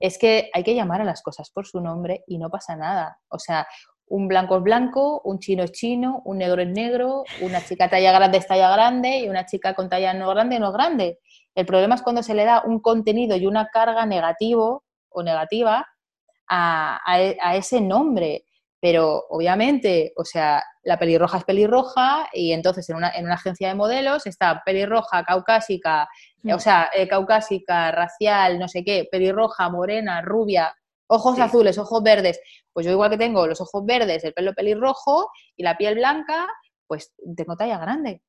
es 0.00 0.18
que 0.18 0.50
hay 0.52 0.64
que 0.64 0.74
llamar 0.74 1.00
a 1.00 1.04
las 1.04 1.22
cosas 1.22 1.50
por 1.50 1.66
su 1.66 1.80
nombre 1.80 2.24
y 2.26 2.38
no 2.38 2.50
pasa 2.50 2.74
nada. 2.74 3.18
O 3.28 3.38
sea, 3.38 3.66
un 4.14 4.28
blanco 4.28 4.58
es 4.58 4.62
blanco, 4.62 5.22
un 5.24 5.38
chino 5.38 5.62
es 5.62 5.72
chino, 5.72 6.20
un 6.26 6.36
negro 6.36 6.60
es 6.60 6.68
negro, 6.68 7.24
una 7.40 7.64
chica 7.64 7.88
talla 7.88 8.12
grande 8.12 8.36
es 8.36 8.46
talla 8.46 8.70
grande 8.70 9.20
y 9.20 9.28
una 9.30 9.46
chica 9.46 9.72
con 9.72 9.88
talla 9.88 10.12
no 10.12 10.28
grande 10.28 10.60
no 10.60 10.66
es 10.68 10.74
grande. 10.74 11.18
El 11.54 11.64
problema 11.64 11.94
es 11.94 12.02
cuando 12.02 12.22
se 12.22 12.34
le 12.34 12.44
da 12.44 12.62
un 12.66 12.80
contenido 12.80 13.36
y 13.36 13.46
una 13.46 13.68
carga 13.68 14.04
negativo 14.04 14.84
o 15.08 15.22
negativa 15.22 15.86
a, 16.46 17.00
a 17.06 17.20
e- 17.22 17.38
a 17.40 17.56
ese 17.56 17.80
nombre. 17.80 18.44
Pero 18.80 19.24
obviamente, 19.30 20.12
o 20.16 20.24
sea, 20.26 20.62
la 20.82 20.98
pelirroja 20.98 21.38
es 21.38 21.44
pelirroja 21.44 22.28
y 22.34 22.52
entonces 22.52 22.86
en 22.90 22.96
una, 22.96 23.10
en 23.12 23.24
una 23.24 23.34
agencia 23.36 23.68
de 23.68 23.76
modelos 23.76 24.26
está 24.26 24.60
pelirroja, 24.64 25.24
caucásica, 25.24 26.06
Mm. 26.42 26.52
o 26.54 26.58
sea, 26.58 26.90
eh, 26.92 27.06
caucásica, 27.08 27.92
racial, 27.92 28.58
no 28.58 28.66
sé 28.68 28.84
qué, 28.84 29.08
pelirroja, 29.10 29.70
morena, 29.70 30.20
rubia, 30.22 30.74
ojos 31.14 31.36
Sí. 31.36 31.42
azules, 31.42 31.78
ojos 31.78 32.02
verdes. 32.02 32.40
Pues 32.72 32.86
yo 32.86 32.92
igual 32.92 33.10
que 33.10 33.18
tengo 33.18 33.46
los 33.46 33.60
ojos 33.60 33.84
verdes, 33.84 34.24
el 34.24 34.32
pelo 34.32 34.52
pelirrojo 34.54 35.30
y 35.56 35.62
la 35.62 35.76
piel 35.76 35.94
blanca, 35.96 36.48
pues 36.86 37.14
tengo 37.36 37.56
talla 37.56 37.78
grande. 37.78 38.22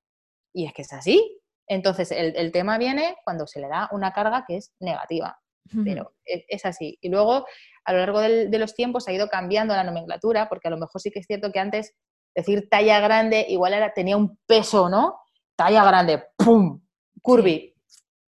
Y 0.53 0.65
es 0.65 0.73
que 0.73 0.81
es 0.83 0.93
así. 0.93 1.39
Entonces 1.67 2.11
el, 2.11 2.35
el 2.35 2.51
tema 2.51 2.77
viene 2.77 3.15
cuando 3.23 3.47
se 3.47 3.59
le 3.61 3.67
da 3.69 3.89
una 3.91 4.11
carga 4.11 4.43
que 4.47 4.57
es 4.57 4.73
negativa 4.79 5.37
pero 5.85 6.13
e- 6.25 6.43
es 6.49 6.65
así. 6.65 6.97
Y 7.01 7.07
luego, 7.07 7.45
a 7.85 7.93
lo 7.93 7.97
largo 7.99 8.19
del- 8.19 8.51
de 8.51 8.59
los 8.59 8.75
tiempos, 8.75 9.07
ha 9.07 9.13
ido 9.13 9.29
cambiando 9.29 9.73
la 9.73 9.85
nomenclatura, 9.85 10.49
porque 10.49 10.67
a 10.67 10.71
lo 10.71 10.77
mejor 10.77 10.99
sí 10.99 11.09
que 11.09 11.19
es 11.19 11.25
cierto 11.25 11.53
que 11.53 11.59
antes 11.59 11.95
decir 12.35 12.67
talla 12.69 12.99
grande 12.99 13.45
igual 13.47 13.73
era, 13.73 13.93
tenía 13.93 14.17
un 14.17 14.37
peso, 14.45 14.89
¿no? 14.89 15.19
Talla 15.55 15.85
grande, 15.85 16.21
¡pum! 16.35 16.81
Curvy. 17.21 17.73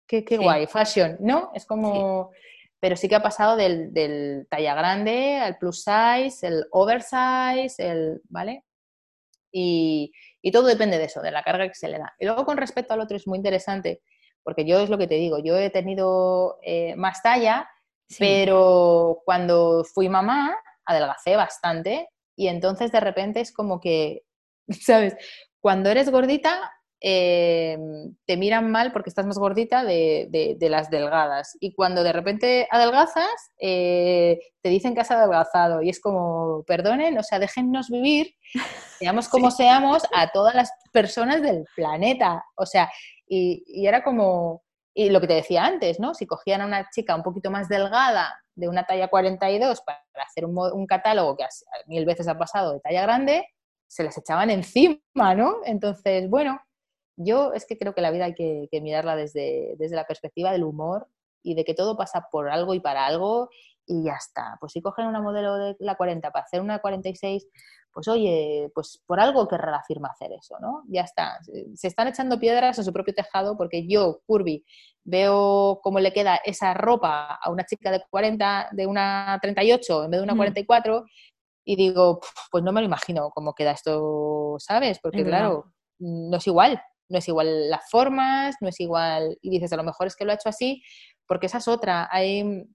Qué, 0.07 0.23
qué 0.23 0.37
Sí. 0.37 0.43
guay, 0.43 0.67
fashion, 0.67 1.17
¿no? 1.21 1.49
Es 1.55 1.65
como... 1.65 2.29
Pero 2.83 2.97
sí 2.97 3.07
que 3.07 3.15
ha 3.15 3.23
pasado 3.23 3.55
del, 3.55 3.93
del 3.93 4.45
talla 4.49 4.75
grande 4.75 5.37
al 5.37 5.57
plus 5.57 5.85
size, 5.85 6.45
el 6.45 6.65
oversize, 6.71 7.75
el... 7.79 8.21
¿Vale? 8.27 8.65
Y, 9.53 10.11
y 10.41 10.51
todo 10.51 10.67
depende 10.67 10.97
de 10.97 11.05
eso, 11.05 11.21
de 11.21 11.31
la 11.31 11.43
carga 11.43 11.65
que 11.69 11.75
se 11.75 11.87
le 11.87 11.97
da. 11.97 12.13
Y 12.19 12.25
luego 12.25 12.43
con 12.43 12.57
respecto 12.57 12.93
al 12.93 12.99
otro 12.99 13.15
es 13.15 13.25
muy 13.25 13.37
interesante, 13.37 14.01
porque 14.43 14.65
yo 14.65 14.81
es 14.81 14.89
lo 14.89 14.97
que 14.97 15.07
te 15.07 15.15
digo, 15.15 15.37
yo 15.39 15.55
he 15.57 15.69
tenido 15.69 16.59
eh, 16.61 16.93
más 16.97 17.21
talla, 17.23 17.69
Sí. 18.09 18.17
pero 18.19 19.21
cuando 19.23 19.85
fui 19.85 20.09
mamá 20.09 20.53
adelgacé 20.85 21.37
bastante 21.37 22.09
y 22.35 22.49
entonces 22.49 22.91
de 22.91 22.99
repente 22.99 23.39
es 23.39 23.53
como 23.53 23.79
que, 23.79 24.23
¿sabes? 24.69 25.15
Cuando 25.61 25.89
eres 25.89 26.09
gordita 26.11 26.69
eh, 27.05 27.77
te 28.25 28.37
miran 28.37 28.71
mal 28.71 28.93
porque 28.93 29.09
estás 29.09 29.25
más 29.25 29.37
gordita 29.37 29.83
de, 29.83 30.27
de- 30.29 30.55
de 30.57 30.69
las 30.69 30.89
delgadas 30.89 31.57
y 31.59 31.73
cuando 31.75 32.01
de 32.01 32.13
repente 32.13 32.65
adelgazas 32.71 33.27
eh, 33.59 34.39
te 34.61 34.69
dicen 34.69 34.95
que 34.95 35.01
has 35.01 35.11
adelgazado 35.11 35.81
y 35.81 35.89
es 35.89 35.99
como, 35.99 36.63
perdonen, 36.65 37.17
o 37.17 37.23
sea, 37.23 37.39
déjennos 37.39 37.89
vivir, 37.89 38.33
seamos 38.99 39.27
como 39.27 39.51
seamos, 39.51 40.03
a 40.15 40.31
todas 40.31 40.55
las 40.55 40.71
personas 40.93 41.41
del 41.41 41.65
planeta. 41.75 42.43
O 42.55 42.65
sea, 42.65 42.89
y, 43.27 43.63
y 43.67 43.85
era 43.85 44.01
como, 44.01 44.63
y 44.93 45.09
lo 45.09 45.19
que 45.19 45.27
te 45.27 45.33
decía 45.33 45.65
antes, 45.65 45.99
¿no? 45.99 46.13
Si 46.13 46.25
cogían 46.25 46.61
a 46.61 46.65
una 46.65 46.89
chica 46.89 47.15
un 47.15 47.23
poquito 47.23 47.51
más 47.51 47.67
delgada, 47.67 48.33
de 48.55 48.69
una 48.69 48.85
talla 48.85 49.09
42, 49.09 49.81
para 49.81 49.99
hacer 50.25 50.45
un, 50.45 50.57
un 50.57 50.85
catálogo 50.87 51.35
que 51.35 51.43
mil 51.87 52.05
veces 52.05 52.27
ha 52.29 52.37
pasado 52.37 52.71
de 52.73 52.79
talla 52.79 53.01
grande, 53.01 53.45
se 53.87 54.03
les 54.03 54.17
echaban 54.17 54.49
encima, 54.51 54.99
¿no? 55.35 55.57
Entonces, 55.65 56.29
bueno, 56.29 56.59
yo 57.15 57.53
es 57.53 57.65
que 57.65 57.77
creo 57.77 57.93
que 57.93 58.01
la 58.01 58.11
vida 58.11 58.25
hay 58.25 58.33
que, 58.33 58.67
que 58.71 58.81
mirarla 58.81 59.15
desde, 59.15 59.75
desde 59.77 59.95
la 59.95 60.05
perspectiva 60.05 60.51
del 60.51 60.63
humor 60.63 61.07
y 61.43 61.55
de 61.55 61.63
que 61.65 61.73
todo 61.73 61.97
pasa 61.97 62.27
por 62.31 62.49
algo 62.49 62.73
y 62.73 62.79
para 62.79 63.05
algo 63.05 63.49
y 63.85 64.03
ya 64.05 64.13
está. 64.13 64.57
Pues 64.59 64.71
si 64.71 64.81
cogen 64.81 65.07
una 65.07 65.21
modelo 65.21 65.55
de 65.57 65.75
la 65.79 65.95
40 65.95 66.31
para 66.31 66.45
hacer 66.45 66.61
una 66.61 66.79
46, 66.79 67.47
pues 67.91 68.07
oye, 68.07 68.71
pues 68.73 69.03
por 69.05 69.19
algo 69.19 69.47
querrá 69.47 69.69
la 69.71 69.83
firma 69.83 70.07
hacer 70.09 70.31
eso, 70.31 70.55
¿no? 70.59 70.83
Ya 70.87 71.01
está. 71.01 71.37
Se- 71.75 71.87
están 71.87 72.07
echando 72.07 72.39
piedras 72.39 72.79
a 72.79 72.83
su 72.83 72.93
propio 72.93 73.13
tejado 73.13 73.57
porque 73.57 73.85
yo, 73.87 74.21
Curvy, 74.25 74.65
veo 75.03 75.79
cómo 75.83 75.99
le 75.99 76.13
queda 76.13 76.37
esa 76.45 76.73
ropa 76.73 77.35
a 77.35 77.51
una 77.51 77.65
chica 77.65 77.91
de 77.91 78.01
40, 78.09 78.69
de 78.71 78.87
una 78.87 79.37
38 79.41 80.05
en 80.05 80.11
vez 80.11 80.19
de 80.21 80.23
una 80.23 80.33
Mm. 80.33 80.37
44 80.37 81.05
y 81.65 81.75
digo, 81.75 82.19
"Puf, 82.21 82.29
pues 82.51 82.63
no 82.63 82.71
me 82.71 82.79
lo 82.81 82.85
imagino 82.87 83.29
cómo 83.31 83.53
queda 83.53 83.71
esto, 83.73 84.55
¿sabes? 84.59 84.99
Porque 84.99 85.23
claro, 85.25 85.73
no 85.99 86.37
es 86.37 86.47
igual, 86.47 86.81
no 87.09 87.17
es 87.17 87.27
igual 87.27 87.69
las 87.69 87.89
formas, 87.89 88.55
no 88.61 88.69
es 88.69 88.79
igual, 88.79 89.37
y 89.41 89.49
dices, 89.49 89.71
a 89.73 89.77
lo 89.77 89.83
mejor 89.83 90.07
es 90.07 90.15
que 90.15 90.25
lo 90.25 90.31
ha 90.31 90.35
hecho 90.35 90.49
así, 90.49 90.81
porque 91.27 91.47
esa 91.47 91.59
es 91.59 91.67
otra, 91.67 92.07
hay, 92.11 92.65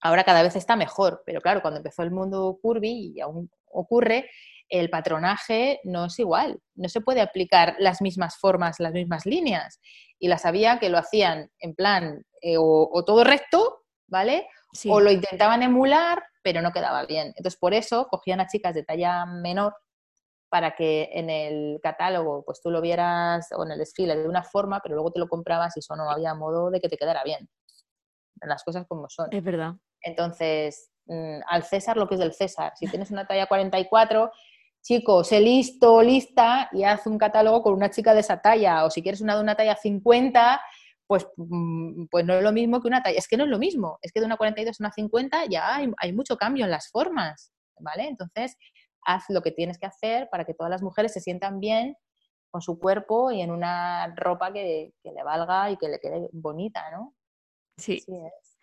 ahora 0.00 0.24
cada 0.24 0.42
vez 0.42 0.56
está 0.56 0.76
mejor, 0.76 1.22
pero 1.24 1.40
claro, 1.40 1.62
cuando 1.62 1.78
empezó 1.78 2.02
el 2.02 2.10
mundo 2.10 2.58
curvy, 2.60 3.12
y 3.14 3.20
aún 3.20 3.50
ocurre, 3.66 4.30
el 4.68 4.90
patronaje 4.90 5.80
no 5.84 6.06
es 6.06 6.18
igual, 6.18 6.60
no 6.74 6.88
se 6.88 7.00
puede 7.00 7.20
aplicar 7.20 7.76
las 7.78 8.02
mismas 8.02 8.36
formas, 8.38 8.80
las 8.80 8.92
mismas 8.92 9.24
líneas, 9.26 9.80
y 10.18 10.28
las 10.28 10.44
había 10.44 10.78
que 10.78 10.90
lo 10.90 10.98
hacían 10.98 11.50
en 11.60 11.74
plan, 11.74 12.22
eh, 12.42 12.56
o, 12.58 12.88
o 12.92 13.04
todo 13.04 13.24
recto, 13.24 13.82
¿vale? 14.06 14.46
Sí. 14.72 14.90
o 14.90 15.00
lo 15.00 15.10
intentaban 15.10 15.62
emular, 15.62 16.22
pero 16.42 16.60
no 16.60 16.72
quedaba 16.72 17.06
bien. 17.06 17.28
Entonces, 17.36 17.58
por 17.58 17.72
eso 17.72 18.06
cogían 18.08 18.40
a 18.40 18.46
chicas 18.46 18.74
de 18.74 18.84
talla 18.84 19.24
menor 19.26 19.74
para 20.48 20.74
que 20.74 21.10
en 21.12 21.30
el 21.30 21.80
catálogo 21.82 22.42
pues 22.44 22.60
tú 22.60 22.70
lo 22.70 22.80
vieras 22.80 23.48
o 23.56 23.64
en 23.64 23.72
el 23.72 23.78
desfile 23.78 24.16
de 24.16 24.28
una 24.28 24.42
forma, 24.42 24.80
pero 24.82 24.94
luego 24.94 25.12
te 25.12 25.20
lo 25.20 25.28
comprabas 25.28 25.76
y 25.76 25.80
eso 25.80 25.94
no 25.96 26.10
había 26.10 26.34
modo 26.34 26.70
de 26.70 26.80
que 26.80 26.88
te 26.88 26.96
quedara 26.96 27.22
bien. 27.24 27.48
Las 28.40 28.64
cosas 28.64 28.86
como 28.86 29.08
son. 29.08 29.28
Es 29.32 29.42
verdad. 29.42 29.74
Entonces, 30.00 30.90
mm, 31.06 31.40
al 31.48 31.64
César 31.64 31.96
lo 31.96 32.08
que 32.08 32.14
es 32.14 32.20
del 32.20 32.32
César. 32.32 32.72
Si 32.76 32.86
tienes 32.86 33.10
una 33.10 33.26
talla 33.26 33.46
44, 33.46 34.30
chico, 34.80 35.24
sé 35.24 35.40
listo, 35.40 36.02
lista 36.02 36.68
y 36.72 36.84
haz 36.84 37.06
un 37.06 37.18
catálogo 37.18 37.62
con 37.62 37.74
una 37.74 37.90
chica 37.90 38.14
de 38.14 38.20
esa 38.20 38.40
talla. 38.40 38.84
O 38.84 38.90
si 38.90 39.02
quieres 39.02 39.20
una 39.20 39.34
de 39.34 39.42
una 39.42 39.56
talla 39.56 39.76
50, 39.76 40.60
pues, 41.06 41.26
mm, 41.36 42.06
pues 42.10 42.24
no 42.24 42.34
es 42.34 42.42
lo 42.42 42.52
mismo 42.52 42.80
que 42.80 42.88
una 42.88 43.02
talla. 43.02 43.18
Es 43.18 43.28
que 43.28 43.36
no 43.36 43.44
es 43.44 43.50
lo 43.50 43.58
mismo. 43.58 43.98
Es 44.02 44.12
que 44.12 44.20
de 44.20 44.26
una 44.26 44.36
42 44.36 44.80
a 44.80 44.84
una 44.84 44.92
50 44.92 45.46
ya 45.46 45.76
hay, 45.76 45.90
hay 45.98 46.12
mucho 46.12 46.36
cambio 46.36 46.64
en 46.64 46.70
las 46.70 46.88
formas, 46.90 47.52
¿vale? 47.80 48.06
Entonces, 48.08 48.56
haz 49.04 49.24
lo 49.28 49.42
que 49.42 49.52
tienes 49.52 49.78
que 49.78 49.86
hacer 49.86 50.28
para 50.30 50.44
que 50.44 50.54
todas 50.54 50.70
las 50.70 50.82
mujeres 50.82 51.12
se 51.12 51.20
sientan 51.20 51.60
bien 51.60 51.96
con 52.50 52.60
su 52.62 52.78
cuerpo 52.78 53.30
y 53.30 53.40
en 53.42 53.50
una 53.50 54.14
ropa 54.16 54.52
que, 54.52 54.92
que 55.02 55.12
le 55.12 55.22
valga 55.22 55.70
y 55.70 55.76
que 55.76 55.88
le 55.88 56.00
quede 56.00 56.28
bonita, 56.32 56.90
¿no? 56.90 57.14
Sí. 57.76 57.98
Así 58.02 58.12
es. 58.16 58.58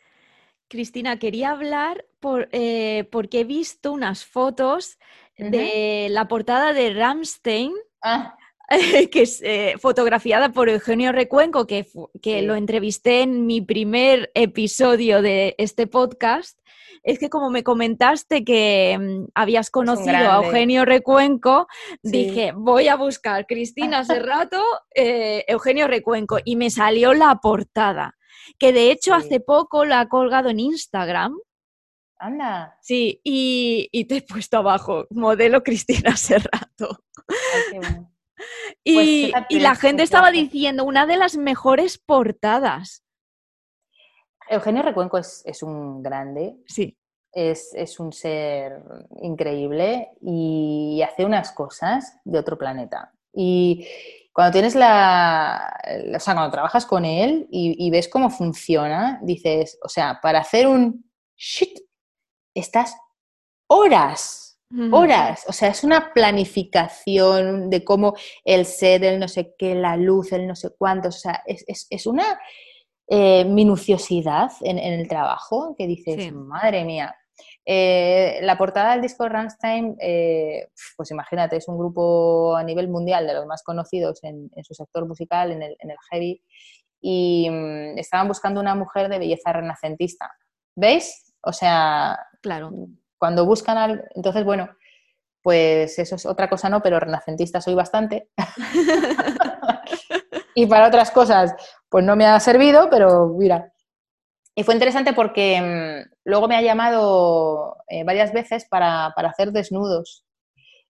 Cristina, 0.67 1.19
quería 1.19 1.51
hablar 1.51 2.05
por, 2.19 2.49
eh, 2.51 3.07
porque 3.11 3.41
he 3.41 3.43
visto 3.43 3.91
unas 3.93 4.25
fotos 4.25 4.97
de 5.37 6.07
la 6.09 6.27
portada 6.27 6.73
de 6.73 6.93
Ramstein, 6.93 7.71
Ah, 8.01 8.35
que 9.11 9.21
es 9.21 9.41
eh, 9.43 9.75
fotografiada 9.79 10.49
por 10.49 10.69
Eugenio 10.69 11.11
Recuenco, 11.11 11.67
que, 11.67 11.85
que 12.21 12.39
Sí. 12.39 12.45
lo 12.45 12.55
entrevisté 12.55 13.21
en 13.21 13.45
mi 13.45 13.61
primer 13.61 14.31
episodio 14.33 15.21
de 15.21 15.53
este 15.59 15.85
podcast. 15.85 16.59
Es 17.07 17.19
que 17.19 17.29
como 17.29 17.51
me 17.51 17.63
comentaste 17.63 18.43
que 18.43 18.97
mm, 18.99 19.27
habías 19.35 19.69
conocido 19.69 20.17
a. 20.31 20.43
Eugenio 20.43 20.85
Recuenco, 20.85 21.67
Sí. 22.03 22.11
dije, 22.11 22.51
voy 22.55 22.87
a 22.87 22.95
buscar 22.95 23.45
Cristina 23.45 24.03
Serrato, 24.49 24.61
eh, 24.95 25.45
Eugenio 25.47 25.87
Recuenco, 25.87 26.39
y 26.43 26.55
me 26.55 26.69
salió 26.71 27.13
la 27.13 27.35
portada, 27.35 28.15
que 28.57 28.73
de 28.73 28.89
hecho 28.91 29.13
Sí. 29.19 29.27
hace 29.27 29.39
poco 29.39 29.85
la 29.85 29.99
ha 30.01 30.09
colgado 30.09 30.49
en 30.49 30.59
Instagram. 30.59 31.37
anda. 32.17 32.75
Sí, 32.81 33.21
y, 33.23 33.87
y 33.91 34.05
te 34.05 34.17
he 34.17 34.21
puesto 34.23 34.57
abajo, 34.57 35.05
modelo 35.11 35.61
Cristina 35.63 36.15
Serrato. 36.17 37.03
Ay, 37.27 37.61
qué 37.71 37.79
bueno. 37.79 38.11
Y, 38.83 38.93
Pues 39.31 39.45
y 39.49 39.59
la 39.59 39.75
gente 39.75 40.03
estaba 40.03 40.29
diciendo 40.31 40.83
una 40.83 41.05
de 41.05 41.15
las 41.17 41.37
mejores 41.37 41.97
portadas. 41.97 43.04
Eugenio 44.49 44.83
Recuenco 44.83 45.17
es, 45.17 45.41
es 45.45 45.63
un 45.63 46.01
grande, 46.03 46.57
Sí, 46.67 46.97
es, 47.35 47.73
es 47.73 47.99
un 47.99 48.13
ser 48.13 48.81
increíble 49.21 50.11
y 50.21 51.01
hace 51.01 51.25
unas 51.25 51.51
cosas 51.51 52.17
de 52.23 52.39
otro 52.39 52.57
planeta. 52.57 53.13
Y 53.33 53.85
cuando 54.31 54.53
tienes 54.53 54.73
la, 54.73 55.77
o 56.15 56.19
sea, 56.19 56.33
cuando 56.33 56.51
trabajas 56.51 56.85
con 56.85 57.03
él 57.03 57.47
y, 57.51 57.89
ves 57.89 58.07
cómo 58.07 58.29
funciona, 58.29 59.19
dices, 59.21 59.77
o 59.83 59.89
sea, 59.89 60.19
para 60.21 60.39
hacer 60.39 60.67
un 60.67 61.09
shit, 61.37 61.77
estás 62.53 62.95
horas, 63.67 64.57
horas. 64.91 65.43
O 65.47 65.53
sea, 65.53 65.69
es 65.69 65.83
una 65.83 66.13
planificación 66.13 67.69
de 67.69 67.83
cómo 67.83 68.13
el 68.45 68.65
set, 68.65 69.03
el 69.03 69.19
no 69.19 69.27
sé 69.27 69.55
qué, 69.57 69.75
la 69.75 69.97
luz, 69.97 70.31
el 70.31 70.47
no 70.47 70.55
sé 70.55 70.69
cuántos. 70.77 71.17
O 71.17 71.19
sea, 71.19 71.43
es, 71.45 72.05
una 72.05 72.39
eh, 73.07 73.45
minuciosidad 73.45 74.51
en, 74.61 74.79
el 74.79 75.07
trabajo 75.07 75.75
que 75.77 75.85
dices, 75.85 76.33
madre 76.33 76.83
mía. 76.83 77.15
Eh, 77.63 78.39
la 78.41 78.57
portada 78.57 78.93
del 78.93 79.01
disco 79.01 79.27
Rammstein, 79.27 79.95
eh, 79.99 80.69
pues 80.95 81.11
imagínate, 81.11 81.57
es 81.57 81.67
un 81.67 81.77
grupo 81.77 82.55
a 82.55 82.63
nivel 82.63 82.87
mundial 82.87 83.27
de 83.27 83.33
los 83.33 83.45
más 83.45 83.63
conocidos 83.63 84.23
en, 84.23 84.49
su 84.63 84.73
sector 84.73 85.07
musical, 85.07 85.51
en 85.51 85.61
el, 85.61 85.75
heavy, 86.11 86.41
y 87.01 87.47
mm, 87.49 87.97
estaban 87.97 88.27
buscando 88.27 88.59
una 88.59 88.75
mujer 88.75 89.09
de 89.09 89.19
belleza 89.19 89.53
renacentista. 89.53 90.31
¿Veis? 90.75 91.33
O 91.41 91.53
sea, 91.53 92.19
claro. 92.41 92.71
cuando 93.17 93.45
buscan 93.45 93.77
al... 93.77 94.09
Entonces, 94.15 94.43
bueno, 94.43 94.69
pues 95.43 95.99
eso 95.99 96.15
es 96.15 96.25
otra 96.25 96.49
cosa 96.49 96.69
no, 96.69 96.81
pero 96.81 96.99
renacentista 96.99 97.61
soy 97.61 97.75
bastante. 97.75 98.29
y 100.55 100.65
para 100.65 100.87
otras 100.87 101.11
cosas, 101.11 101.53
pues 101.95 102.03
no 102.03 102.17
me 102.17 102.25
ha 102.25 102.37
servido, 102.41 102.89
pero 102.89 103.29
mira, 103.29 103.71
y 104.53 104.63
fue 104.63 104.73
interesante 104.73 105.13
porque 105.13 105.61
mm, 105.61 106.11
luego 106.25 106.49
me 106.49 106.57
ha 106.57 106.61
llamado 106.61 107.77
eh, 107.87 108.03
varias 108.03 108.33
veces 108.33 108.67
para, 108.69 109.05
hacer 109.15 109.53
desnudos. 109.53 110.25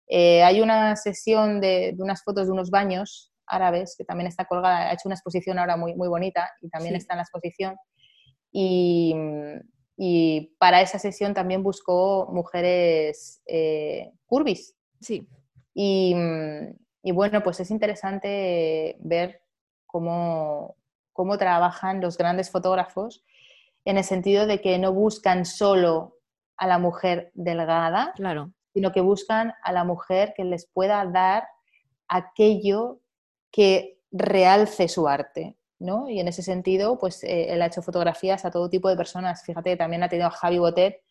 Eh, 0.08 0.42
hay 0.42 0.60
una 0.60 0.96
sesión 0.96 1.60
de, 1.60 1.94
unas 2.00 2.24
fotos 2.24 2.46
de 2.46 2.52
unos 2.52 2.70
baños 2.70 3.32
árabes 3.46 3.94
que 3.96 4.04
también 4.04 4.26
está 4.26 4.46
colgada, 4.46 4.90
ha 4.90 4.94
hecho 4.94 5.02
una 5.04 5.14
exposición 5.14 5.60
ahora 5.60 5.76
muy, 5.76 5.94
muy 5.94 6.08
bonita 6.08 6.50
y 6.60 6.70
también 6.70 6.96
está 6.96 7.14
en 7.14 7.18
la 7.18 7.22
exposición. 7.22 7.76
Y, 8.50 9.14
para 10.58 10.80
esa 10.80 10.98
sesión 10.98 11.34
también 11.34 11.62
buscó 11.62 12.28
mujeres 12.32 13.42
eh, 13.46 14.10
curvis. 14.24 14.74
Sí. 15.00 15.28
Y, 15.72 16.16
y, 17.00 17.12
bueno, 17.12 17.44
pues 17.44 17.60
es 17.60 17.70
interesante 17.70 18.96
ver 18.98 19.40
cómo, 19.86 20.74
cómo 21.16 21.38
trabajan 21.38 22.00
los 22.00 22.16
grandes 22.16 22.50
fotógrafos 22.50 23.24
en 23.84 23.98
el 23.98 24.04
sentido 24.04 24.46
de 24.46 24.60
que 24.60 24.78
no 24.78 24.92
buscan 24.92 25.46
solo 25.46 26.18
a 26.56 26.66
la 26.66 26.78
mujer 26.78 27.30
delgada, 27.34 28.12
claro. 28.16 28.52
sino 28.74 28.92
que 28.92 29.00
buscan 29.00 29.54
a 29.62 29.72
la 29.72 29.84
mujer 29.84 30.34
que 30.36 30.44
les 30.44 30.66
pueda 30.66 31.04
dar 31.06 31.48
aquello 32.08 33.00
que 33.50 33.98
realce 34.10 34.88
su 34.88 35.08
arte. 35.08 35.56
¿no? 35.78 36.08
Y 36.08 36.20
en 36.20 36.28
ese 36.28 36.42
sentido, 36.42 36.98
pues 36.98 37.22
eh, 37.22 37.52
él 37.52 37.62
ha 37.62 37.66
hecho 37.66 37.82
fotografías 37.82 38.44
a 38.44 38.50
todo 38.50 38.70
tipo 38.70 38.88
de 38.88 38.96
personas. 38.96 39.44
Fíjate 39.44 39.70
que 39.70 39.76
también 39.76 40.02
ha 40.02 40.08
tenido 40.08 40.28
a 40.28 40.30
Javi 40.30 40.58
Botet, 40.58 41.02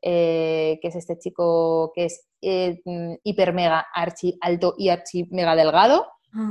eh, 0.00 0.78
que 0.80 0.88
es 0.88 0.96
este 0.96 1.18
chico 1.18 1.92
que 1.94 2.06
es 2.06 2.26
eh, 2.40 2.80
mm, 2.84 3.14
hiper 3.24 3.52
mega 3.52 3.86
archi 3.94 4.38
alto 4.40 4.74
y 4.78 4.88
archi 4.88 5.28
mega 5.30 5.54
delgado, 5.54 6.06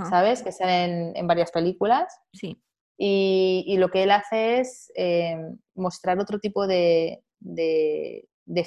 ¿sabes? 0.09 0.43
Que 0.43 0.51
sale 0.51 1.17
en 1.17 1.27
varias 1.27 1.51
películas. 1.51 2.15
Sí. 2.33 2.61
Y, 3.03 3.77
lo 3.77 3.89
que 3.89 4.03
él 4.03 4.11
hace 4.11 4.59
es 4.59 4.91
eh, 4.95 5.35
mostrar 5.73 6.19
otro 6.19 6.37
tipo 6.37 6.67
de, 6.67 7.23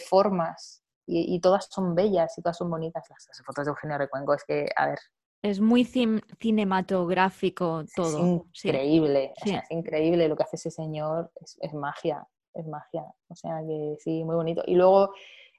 formas 0.09 0.83
y, 1.07 1.41
todas 1.41 1.69
son 1.71 1.95
bellas 1.95 2.37
y 2.37 2.43
todas 2.43 2.57
son 2.57 2.69
bonitas. 2.69 3.05
Las, 3.09 3.29
fotos 3.47 3.65
de 3.65 3.71
Eugenio 3.71 3.97
Recuenco 3.97 4.35
es 4.35 4.43
que, 4.43 4.67
a 4.75 4.89
ver. 4.89 4.99
Es 5.41 5.61
muy 5.61 5.85
cinematográfico 5.85 7.85
todo. 7.95 8.09
Es 8.09 8.65
increíble, 8.65 9.35
es 9.45 9.71
increíble 9.71 10.27
lo 10.27 10.37
que 10.37 10.43
hace 10.43 10.57
ese 10.57 10.73
señor, 10.73 11.31
es, 11.61 11.73
magia, 11.73 12.27
es 12.55 12.67
magia. 12.67 13.05
O 13.29 13.37
sea 13.37 13.61
que 13.65 13.95
sí, 14.01 14.25
muy 14.25 14.35
bonito. 14.35 14.65
Y 14.67 14.75
luego 14.75 15.15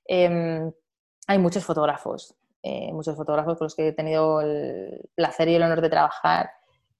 em, 0.06 0.70
hay 1.28 1.38
muchos 1.38 1.64
fotógrafos, 1.64 2.36
eh, 2.62 2.92
muchos 2.92 3.16
fotógrafos 3.16 3.58
con 3.58 3.68
los 3.68 3.76
que 3.76 3.88
he 3.88 3.94
tenido 3.94 4.42
el 4.42 5.00
placer 5.16 5.48
y 5.48 5.56
el 5.56 5.64
honor 5.64 5.80
de 5.80 5.90
trabajar 5.90 6.50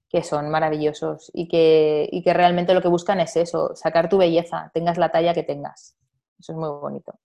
que 0.08 0.22
son 0.22 0.50
maravillosos 0.50 1.30
y 1.34 1.48
que, 1.48 2.08
que 2.24 2.34
realmente 2.34 2.74
lo 2.74 2.82
que 2.82 2.88
buscan 2.88 3.20
es 3.20 3.36
eso, 3.36 3.74
sacar 3.74 4.08
tu 4.08 4.18
belleza, 4.18 4.70
tengas 4.72 4.98
la 4.98 5.10
talla 5.10 5.34
que 5.34 5.42
tengas. 5.42 5.96
Eso 6.38 6.52
es 6.52 6.58
muy 6.58 6.68
bonito. 6.68 7.18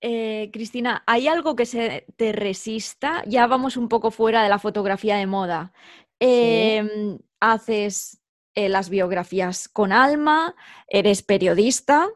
Eh, 0.00 0.50
Cristina, 0.52 1.02
¿hay 1.06 1.28
algo 1.28 1.56
que 1.56 1.66
se 1.66 2.06
te 2.16 2.32
resista? 2.32 3.22
Ya 3.26 3.46
vamos 3.46 3.76
un 3.76 3.88
poco 3.88 4.10
fuera 4.10 4.42
de 4.42 4.48
la 4.48 4.58
fotografía 4.58 5.16
de 5.16 5.26
moda. 5.26 5.72
Em, 6.18 7.18
haces 7.40 8.22
eh, 8.54 8.68
las 8.68 8.88
biografías 8.88 9.68
con 9.68 9.92
alma, 9.92 10.54
eres 10.88 11.22
periodista, 11.22 12.08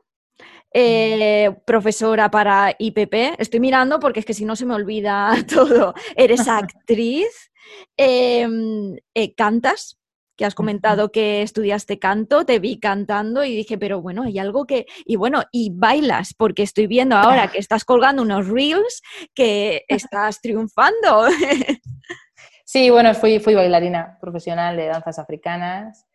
eh, 0.73 1.55
profesora 1.67 2.31
para 2.31 2.75
IPP. 2.79 3.37
Estoy 3.39 3.61
mirando 3.61 4.01
porque 4.01 4.21
es 4.21 4.27
que 4.27 4.35
si 4.35 4.45
no 4.45 4.57
se 4.57 4.67
me 4.67 4.75
olvida 4.75 5.33
todo. 5.55 5.95
Eres 6.17 6.49
actriz, 6.49 7.53
em, 7.97 8.97
eh, 9.15 9.35
cantas, 9.35 9.99
que 10.37 10.45
has 10.45 10.55
comentado 10.55 11.13
que 11.13 11.43
estudiaste 11.43 11.99
canto, 12.01 12.45
te 12.45 12.59
vi 12.59 12.81
cantando 12.81 13.45
y 13.45 13.55
dije, 13.55 13.79
pero 13.79 14.03
bueno, 14.03 14.25
hay 14.25 14.39
algo 14.41 14.67
que... 14.67 14.87
Y 15.05 15.15
bueno, 15.15 15.45
y 15.53 15.71
bailas, 15.73 16.35
porque 16.35 16.65
estoy 16.65 16.89
viendo 16.89 17.17
ahora 17.17 17.49
que 17.53 17.59
estás 17.61 17.85
colgando 17.85 18.23
unos 18.23 18.49
reels 18.49 19.01
que 19.35 19.85
estás 19.89 20.41
triunfando. 20.41 21.27
Sí, 22.67 22.89
bueno, 22.89 23.15
fui, 23.15 23.41
fui 23.41 23.55
bailarina 23.55 24.19
profesional 24.21 24.77
de 24.77 24.87
danzas 24.87 25.19
africanas 25.19 26.07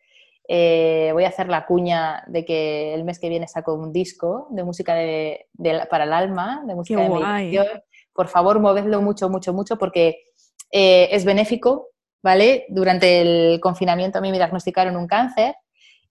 eh, 0.52 1.10
voy 1.12 1.22
a 1.22 1.28
hacer 1.28 1.48
la 1.48 1.64
cuña 1.64 2.24
de 2.26 2.44
que 2.44 2.92
el 2.92 3.04
mes 3.04 3.20
que 3.20 3.28
viene 3.28 3.46
saco 3.46 3.72
un 3.72 3.92
disco 3.92 4.48
de 4.50 4.64
música 4.64 4.96
de, 4.96 5.46
para 5.88 6.02
el 6.02 6.12
alma, 6.12 6.64
de 6.66 6.74
música 6.74 7.02
de 7.02 7.08
meditación. 7.08 7.66
Por 8.12 8.26
favor, 8.26 8.58
movedlo 8.58 9.00
mucho, 9.00 9.30
mucho, 9.30 9.52
mucho, 9.52 9.78
porque 9.78 10.24
eh, 10.70 11.08
es 11.12 11.24
benéfico, 11.24 11.88
¿vale? 12.22 12.66
Durante 12.68 13.20
el 13.20 13.60
confinamiento 13.60 14.18
a 14.18 14.20
mí 14.20 14.30
me 14.30 14.38
diagnosticaron 14.38 14.96
un 14.96 15.06
cáncer 15.06 15.54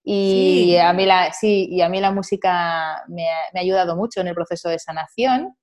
y, 0.03 0.75
a, 0.77 0.93
mí 0.93 1.05
la, 1.05 1.31
sí, 1.33 1.67
y 1.69 1.81
a 1.81 1.89
mí 1.89 1.99
la 1.99 2.11
música 2.11 3.03
me 3.07 3.29
ha, 3.29 3.59
ayudado 3.59 3.95
mucho 3.95 4.21
en 4.21 4.27
el 4.27 4.35
proceso 4.35 4.69
de 4.69 4.79
sanación. 4.79 5.55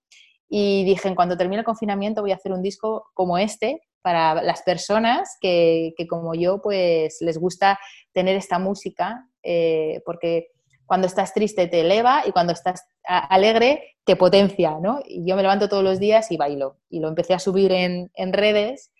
Y 0.48 0.84
dije, 0.84 1.08
en 1.08 1.16
cuanto 1.16 1.36
termine 1.36 1.60
el 1.60 1.64
confinamiento 1.64 2.22
voy 2.22 2.30
a 2.30 2.36
hacer 2.36 2.52
un 2.52 2.62
disco 2.62 3.06
como 3.14 3.38
este, 3.38 3.80
para 4.02 4.40
las 4.42 4.62
personas 4.62 5.36
que, 5.40 5.92
como 6.08 6.34
yo 6.36 6.62
pues 6.62 7.16
les 7.20 7.38
gusta 7.38 7.80
tener 8.12 8.36
esta 8.36 8.60
música 8.60 9.26
eh, 9.42 10.00
porque 10.04 10.50
cuando 10.86 11.06
estás 11.06 11.34
triste 11.34 11.66
te 11.66 11.80
eleva 11.80 12.22
y 12.26 12.32
cuando 12.32 12.52
estás 12.52 12.86
alegre 13.04 13.96
te 14.04 14.16
potencia, 14.16 14.78
¿no? 14.80 15.00
Y 15.04 15.26
yo 15.26 15.36
me 15.36 15.42
levanto 15.42 15.68
todos 15.68 15.82
los 15.82 15.98
días 15.98 16.30
y 16.30 16.36
bailo. 16.36 16.78
Y 16.88 17.00
lo 17.00 17.08
empecé 17.08 17.34
a 17.34 17.38
subir 17.38 17.72
en, 17.72 18.32
redes 18.32 18.92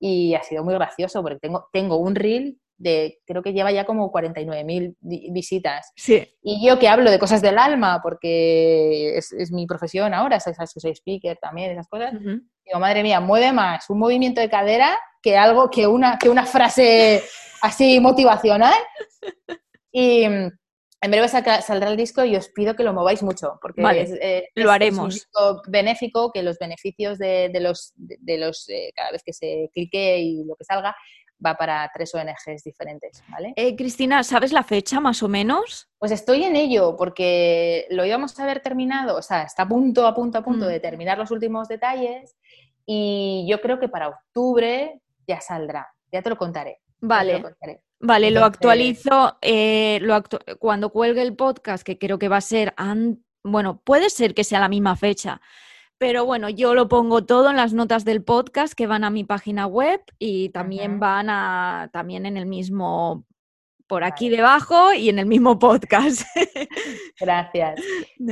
y 0.00 0.34
ha 0.34 0.42
sido 0.42 0.64
muy 0.64 0.74
gracioso 0.74 1.22
porque 1.22 1.38
tengo, 1.38 1.68
tengo 1.72 1.96
un 1.98 2.14
reel 2.14 2.58
de, 2.76 3.20
creo 3.26 3.42
que 3.42 3.52
lleva 3.52 3.70
ya 3.72 3.84
como 3.84 4.10
49.000 4.10 4.96
visitas. 5.00 5.92
Sí. 5.96 6.26
Y 6.42 6.66
yo 6.66 6.78
que 6.78 6.88
hablo 6.88 7.10
de 7.10 7.18
cosas 7.18 7.40
del 7.40 7.58
alma, 7.58 8.00
porque 8.02 9.16
es, 9.16 9.52
mi 9.52 9.66
profesión 9.66 10.12
ahora, 10.14 10.40
sabes 10.40 10.72
soy 10.74 10.92
speaker 10.92 11.38
también, 11.40 11.70
esas 11.72 11.88
cosas, 11.88 12.12
digo, 12.12 12.80
madre 12.80 13.02
mía, 13.02 13.20
mueve 13.20 13.52
más 13.52 13.88
un 13.90 13.98
movimiento 13.98 14.40
de 14.40 14.50
cadera 14.50 14.98
que 15.22 15.36
algo, 15.36 15.70
que 15.70 15.86
una, 15.86 16.18
que 16.18 16.28
una 16.28 16.46
frase 16.46 17.22
así 17.62 18.00
motivacional. 18.00 18.74
Y 19.96 20.26
en 21.04 21.10
breve 21.10 21.28
saldrá 21.28 21.90
el 21.90 21.98
disco 21.98 22.24
y 22.24 22.34
os 22.34 22.48
pido 22.48 22.74
que 22.74 22.82
lo 22.82 22.94
mováis 22.94 23.22
mucho, 23.22 23.58
porque 23.60 23.82
eh, 24.22 24.48
lo 24.54 24.70
haremos. 24.70 25.04
un 25.04 25.10
disco 25.10 25.62
benéfico, 25.68 26.32
que 26.32 26.42
los 26.42 26.58
beneficios 26.58 27.18
de, 27.18 27.50
los, 27.60 27.92
de, 27.96 28.38
los 28.38 28.66
eh, 28.70 28.90
cada 28.96 29.10
vez 29.10 29.22
que 29.22 29.34
se 29.34 29.68
clique 29.74 30.18
y 30.18 30.44
lo 30.44 30.56
que 30.56 30.64
salga, 30.64 30.96
va 31.44 31.56
para 31.56 31.90
tres 31.92 32.14
ONGs 32.14 32.64
diferentes, 32.64 33.22
¿vale? 33.28 33.52
Eh, 33.56 33.76
Cristina, 33.76 34.22
¿sabes 34.22 34.50
la 34.50 34.62
fecha 34.62 34.98
más 34.98 35.22
o 35.22 35.28
menos? 35.28 35.90
Pues 35.98 36.10
estoy 36.10 36.44
en 36.44 36.56
ello, 36.56 36.96
porque 36.96 37.86
lo 37.90 38.06
íbamos 38.06 38.38
a 38.38 38.44
haber 38.44 38.60
terminado, 38.60 39.16
o 39.18 39.22
sea, 39.22 39.42
está 39.42 39.64
a 39.64 39.68
punto, 39.68 40.06
a 40.06 40.14
punto, 40.14 40.38
a 40.38 40.42
punto 40.42 40.66
de 40.66 40.78
mm. 40.78 40.82
terminar 40.82 41.18
los 41.18 41.30
últimos 41.30 41.68
detalles 41.68 42.34
y 42.86 43.46
yo 43.46 43.60
creo 43.60 43.78
que 43.78 43.90
para 43.90 44.08
octubre 44.08 45.02
ya 45.26 45.42
saldrá, 45.42 45.86
ya 46.10 46.22
te 46.22 46.30
lo 46.30 46.38
contaré. 46.38 46.80
Vale. 46.98 47.42
Vale, 48.04 48.30
lo 48.30 48.44
actualizo 48.44 49.38
eh, 49.40 50.00
cuando 50.58 50.90
cuelgue 50.90 51.22
el 51.22 51.34
podcast, 51.34 51.82
que 51.82 51.98
creo 51.98 52.18
que 52.18 52.28
va 52.28 52.36
a 52.36 52.42
ser, 52.42 52.74
bueno, 53.42 53.80
puede 53.82 54.10
ser 54.10 54.34
que 54.34 54.44
sea 54.44 54.60
la 54.60 54.68
misma 54.68 54.94
fecha, 54.94 55.40
pero 55.96 56.26
bueno, 56.26 56.50
yo 56.50 56.74
lo 56.74 56.86
pongo 56.86 57.24
todo 57.24 57.48
en 57.48 57.56
las 57.56 57.72
notas 57.72 58.04
del 58.04 58.22
podcast 58.22 58.74
que 58.74 58.86
van 58.86 59.04
a 59.04 59.10
mi 59.10 59.24
página 59.24 59.66
web 59.66 60.02
y 60.18 60.50
también 60.50 61.00
van 61.00 61.30
a 61.30 61.88
también 61.94 62.26
en 62.26 62.36
el 62.36 62.44
mismo 62.44 63.24
por 63.86 64.04
aquí 64.04 64.28
debajo 64.28 64.92
y 64.92 65.08
en 65.08 65.18
el 65.18 65.26
mismo 65.26 65.58
podcast. 65.58 66.22
Gracias. 67.20 67.80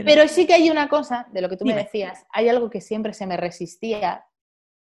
Pero 0.05 0.29
sí 0.29 0.47
que 0.47 0.55
hay 0.55 0.71
una 0.71 0.89
cosa 0.89 1.29
de 1.33 1.41
lo 1.41 1.49
que 1.49 1.57
tú 1.57 1.65
me 1.65 1.75
decías, 1.75 2.27
hay 2.31 2.51
algo 2.51 2.69
que 2.69 2.83
siempre 2.83 3.15
se 3.15 3.27
me 3.27 3.39
resistía 3.39 4.27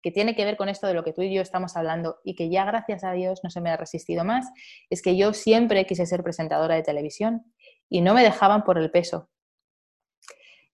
que 0.01 0.11
tiene 0.11 0.35
que 0.35 0.45
ver 0.45 0.57
con 0.57 0.69
esto 0.69 0.87
de 0.87 0.93
lo 0.93 1.03
que 1.03 1.13
tú 1.13 1.21
y 1.21 1.33
yo 1.33 1.41
estamos 1.41 1.75
hablando 1.75 2.19
y 2.23 2.35
que 2.35 2.49
ya 2.49 2.65
gracias 2.65 3.03
a 3.03 3.11
Dios 3.11 3.41
no 3.43 3.49
se 3.49 3.61
me 3.61 3.69
ha 3.69 3.77
resistido 3.77 4.23
más, 4.23 4.45
es 4.89 5.01
que 5.01 5.17
yo 5.17 5.33
siempre 5.33 5.85
quise 5.85 6.05
ser 6.05 6.23
presentadora 6.23 6.75
de 6.75 6.83
televisión 6.83 7.43
y 7.89 8.01
no 8.01 8.13
me 8.13 8.23
dejaban 8.23 8.63
por 8.63 8.77
el 8.77 8.91
peso. 8.91 9.29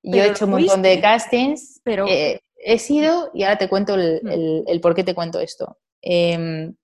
yo 0.04 0.24
he 0.24 0.28
hecho 0.28 0.46
un 0.46 0.52
montón 0.52 0.82
de 0.82 1.02
castings, 1.02 1.82
pero 1.84 2.06
eh, 2.08 2.42
he 2.58 2.80
sido, 2.80 3.32
y 3.34 3.44
ahora 3.44 3.58
te 3.58 3.70
cuento 3.70 3.96
el, 3.96 4.64
el, 4.68 4.82
por 4.82 4.94
qué 4.94 5.04
te 5.04 5.16
cuento 5.16 5.40
esto. 5.40 5.78
Em, 6.02 6.76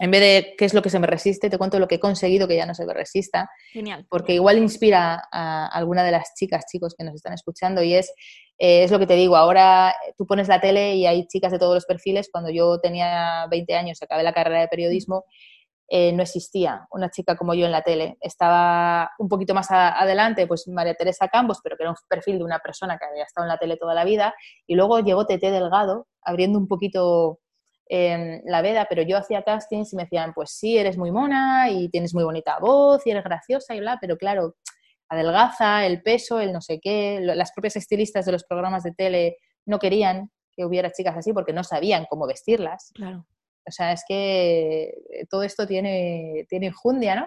en 0.00 0.10
vez 0.10 0.20
de 0.20 0.54
qué 0.58 0.64
es 0.64 0.74
lo 0.74 0.82
que 0.82 0.90
se 0.90 0.98
me 0.98 1.06
resiste, 1.06 1.48
te 1.48 1.58
cuento 1.58 1.78
lo 1.78 1.86
que 1.86 1.96
he 1.96 2.00
conseguido 2.00 2.48
que 2.48 2.56
ya 2.56 2.66
no 2.66 2.74
se 2.74 2.84
me 2.84 2.94
resista. 2.94 3.48
Genial. 3.72 4.06
Porque 4.10 4.34
igual 4.34 4.58
inspira 4.58 5.22
a 5.30 5.66
alguna 5.66 6.02
de 6.02 6.10
las 6.10 6.34
chicas, 6.34 6.64
chicos 6.70 6.94
que 6.98 7.04
nos 7.04 7.14
están 7.14 7.32
escuchando 7.32 7.80
y 7.82 7.94
es, 7.94 8.12
eh, 8.58 8.82
es 8.82 8.90
lo 8.90 8.98
que 8.98 9.06
te 9.06 9.14
digo, 9.14 9.36
ahora 9.36 9.94
tú 10.18 10.26
pones 10.26 10.48
la 10.48 10.60
tele 10.60 10.96
y 10.96 11.06
hay 11.06 11.26
chicas 11.28 11.52
de 11.52 11.60
todos 11.60 11.74
los 11.74 11.86
perfiles. 11.86 12.28
Cuando 12.32 12.50
yo 12.50 12.80
tenía 12.80 13.46
20 13.48 13.74
años, 13.76 13.98
y 14.00 14.04
acabé 14.04 14.24
la 14.24 14.32
carrera 14.32 14.62
de 14.62 14.68
periodismo, 14.68 15.26
eh, 15.86 16.12
no 16.12 16.22
existía 16.22 16.88
una 16.90 17.10
chica 17.10 17.36
como 17.36 17.54
yo 17.54 17.66
en 17.66 17.72
la 17.72 17.82
tele. 17.82 18.16
Estaba 18.20 19.12
un 19.20 19.28
poquito 19.28 19.54
más 19.54 19.68
adelante, 19.70 20.48
pues 20.48 20.66
María 20.66 20.94
Teresa 20.94 21.28
Campos, 21.28 21.60
pero 21.62 21.76
que 21.76 21.84
era 21.84 21.90
un 21.90 21.96
perfil 22.08 22.38
de 22.38 22.44
una 22.44 22.58
persona 22.58 22.98
que 22.98 23.04
había 23.04 23.22
estado 23.22 23.44
en 23.44 23.50
la 23.50 23.58
tele 23.58 23.76
toda 23.76 23.94
la 23.94 24.04
vida. 24.04 24.34
Y 24.66 24.74
luego 24.74 24.98
llegó 25.00 25.24
Tete 25.24 25.52
Delgado, 25.52 26.08
abriendo 26.20 26.58
un 26.58 26.66
poquito 26.66 27.38
la 27.88 28.62
veda, 28.62 28.86
pero 28.88 29.02
yo 29.02 29.16
hacía 29.16 29.42
castings 29.42 29.92
y 29.92 29.96
me 29.96 30.04
decían, 30.04 30.32
pues 30.34 30.50
sí, 30.50 30.78
eres 30.78 30.96
muy 30.96 31.12
mona 31.12 31.70
y 31.70 31.88
tienes 31.88 32.14
muy 32.14 32.24
bonita 32.24 32.58
voz 32.58 33.06
y 33.06 33.10
eres 33.10 33.24
graciosa 33.24 33.74
y 33.74 33.80
bla, 33.80 33.98
pero 34.00 34.16
claro, 34.16 34.56
adelgaza, 35.08 35.86
el 35.86 36.02
peso, 36.02 36.40
el 36.40 36.52
no 36.52 36.60
sé 36.60 36.80
qué, 36.80 37.20
las 37.20 37.52
propias 37.52 37.76
estilistas 37.76 38.24
de 38.26 38.32
los 38.32 38.44
programas 38.44 38.82
de 38.82 38.92
tele 38.92 39.36
no 39.66 39.78
querían 39.78 40.30
que 40.56 40.64
hubiera 40.64 40.92
chicas 40.92 41.16
así 41.16 41.32
porque 41.32 41.52
no 41.52 41.64
sabían 41.64 42.06
cómo 42.08 42.26
vestirlas. 42.26 42.90
Claro. 42.94 43.26
O 43.66 43.70
sea, 43.70 43.92
es 43.92 44.04
que 44.06 44.92
todo 45.30 45.42
esto 45.42 45.66
tiene, 45.66 46.46
tiene 46.48 46.66
injundia, 46.66 47.14
¿no? 47.14 47.26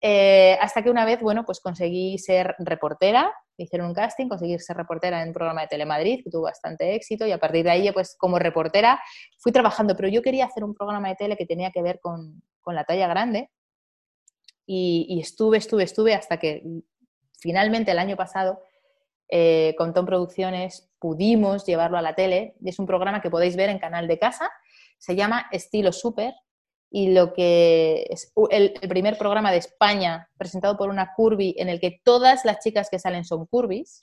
Eh, 0.00 0.58
hasta 0.60 0.82
que 0.82 0.90
una 0.90 1.04
vez, 1.04 1.20
bueno, 1.20 1.44
pues 1.44 1.60
conseguí 1.60 2.18
ser 2.18 2.54
reportera, 2.58 3.32
hicieron 3.56 3.88
un 3.88 3.94
casting, 3.94 4.28
conseguí 4.28 4.58
ser 4.58 4.76
reportera 4.76 5.22
en 5.22 5.28
un 5.28 5.34
programa 5.34 5.62
de 5.62 5.68
Telemadrid 5.68 6.22
que 6.22 6.30
tuvo 6.30 6.42
bastante 6.42 6.94
éxito 6.94 7.26
y 7.26 7.32
a 7.32 7.38
partir 7.38 7.64
de 7.64 7.70
ahí, 7.70 7.90
pues 7.92 8.14
como 8.18 8.38
reportera 8.38 9.00
fui 9.38 9.52
trabajando, 9.52 9.96
pero 9.96 10.08
yo 10.08 10.20
quería 10.20 10.44
hacer 10.44 10.64
un 10.64 10.74
programa 10.74 11.08
de 11.08 11.16
tele 11.16 11.36
que 11.36 11.46
tenía 11.46 11.70
que 11.70 11.82
ver 11.82 12.00
con, 12.00 12.42
la 12.66 12.84
talla 12.84 13.06
grande 13.06 13.48
y, 14.66 15.20
estuve, 15.20 15.58
estuve, 15.58 15.84
estuve 15.84 16.14
hasta 16.14 16.38
que 16.38 16.64
finalmente 17.38 17.92
el 17.92 18.00
año 18.00 18.16
pasado 18.16 18.60
eh, 19.28 19.76
con 19.78 19.94
Tom 19.94 20.04
Producciones 20.04 20.90
pudimos 20.98 21.64
llevarlo 21.64 21.96
a 21.96 22.02
la 22.02 22.16
tele. 22.16 22.56
Es 22.64 22.80
un 22.80 22.86
programa 22.86 23.22
que 23.22 23.30
podéis 23.30 23.54
ver 23.54 23.70
en 23.70 23.78
Canal 23.78 24.08
de 24.08 24.18
Casa, 24.18 24.50
se 24.98 25.14
llama 25.14 25.46
Estilo 25.52 25.92
Super 25.92 26.34
y 26.90 27.12
lo 27.12 27.32
que 27.32 28.06
es 28.10 28.32
el, 28.50 28.72
primer 28.88 29.18
programa 29.18 29.50
de 29.50 29.58
España 29.58 30.28
presentado 30.38 30.76
por 30.76 30.88
una 30.88 31.12
curvy 31.14 31.54
en 31.58 31.68
el 31.68 31.80
que 31.80 32.00
todas 32.04 32.44
las 32.44 32.60
chicas 32.60 32.88
que 32.90 32.98
salen 32.98 33.24
son 33.24 33.46
curvis. 33.46 34.02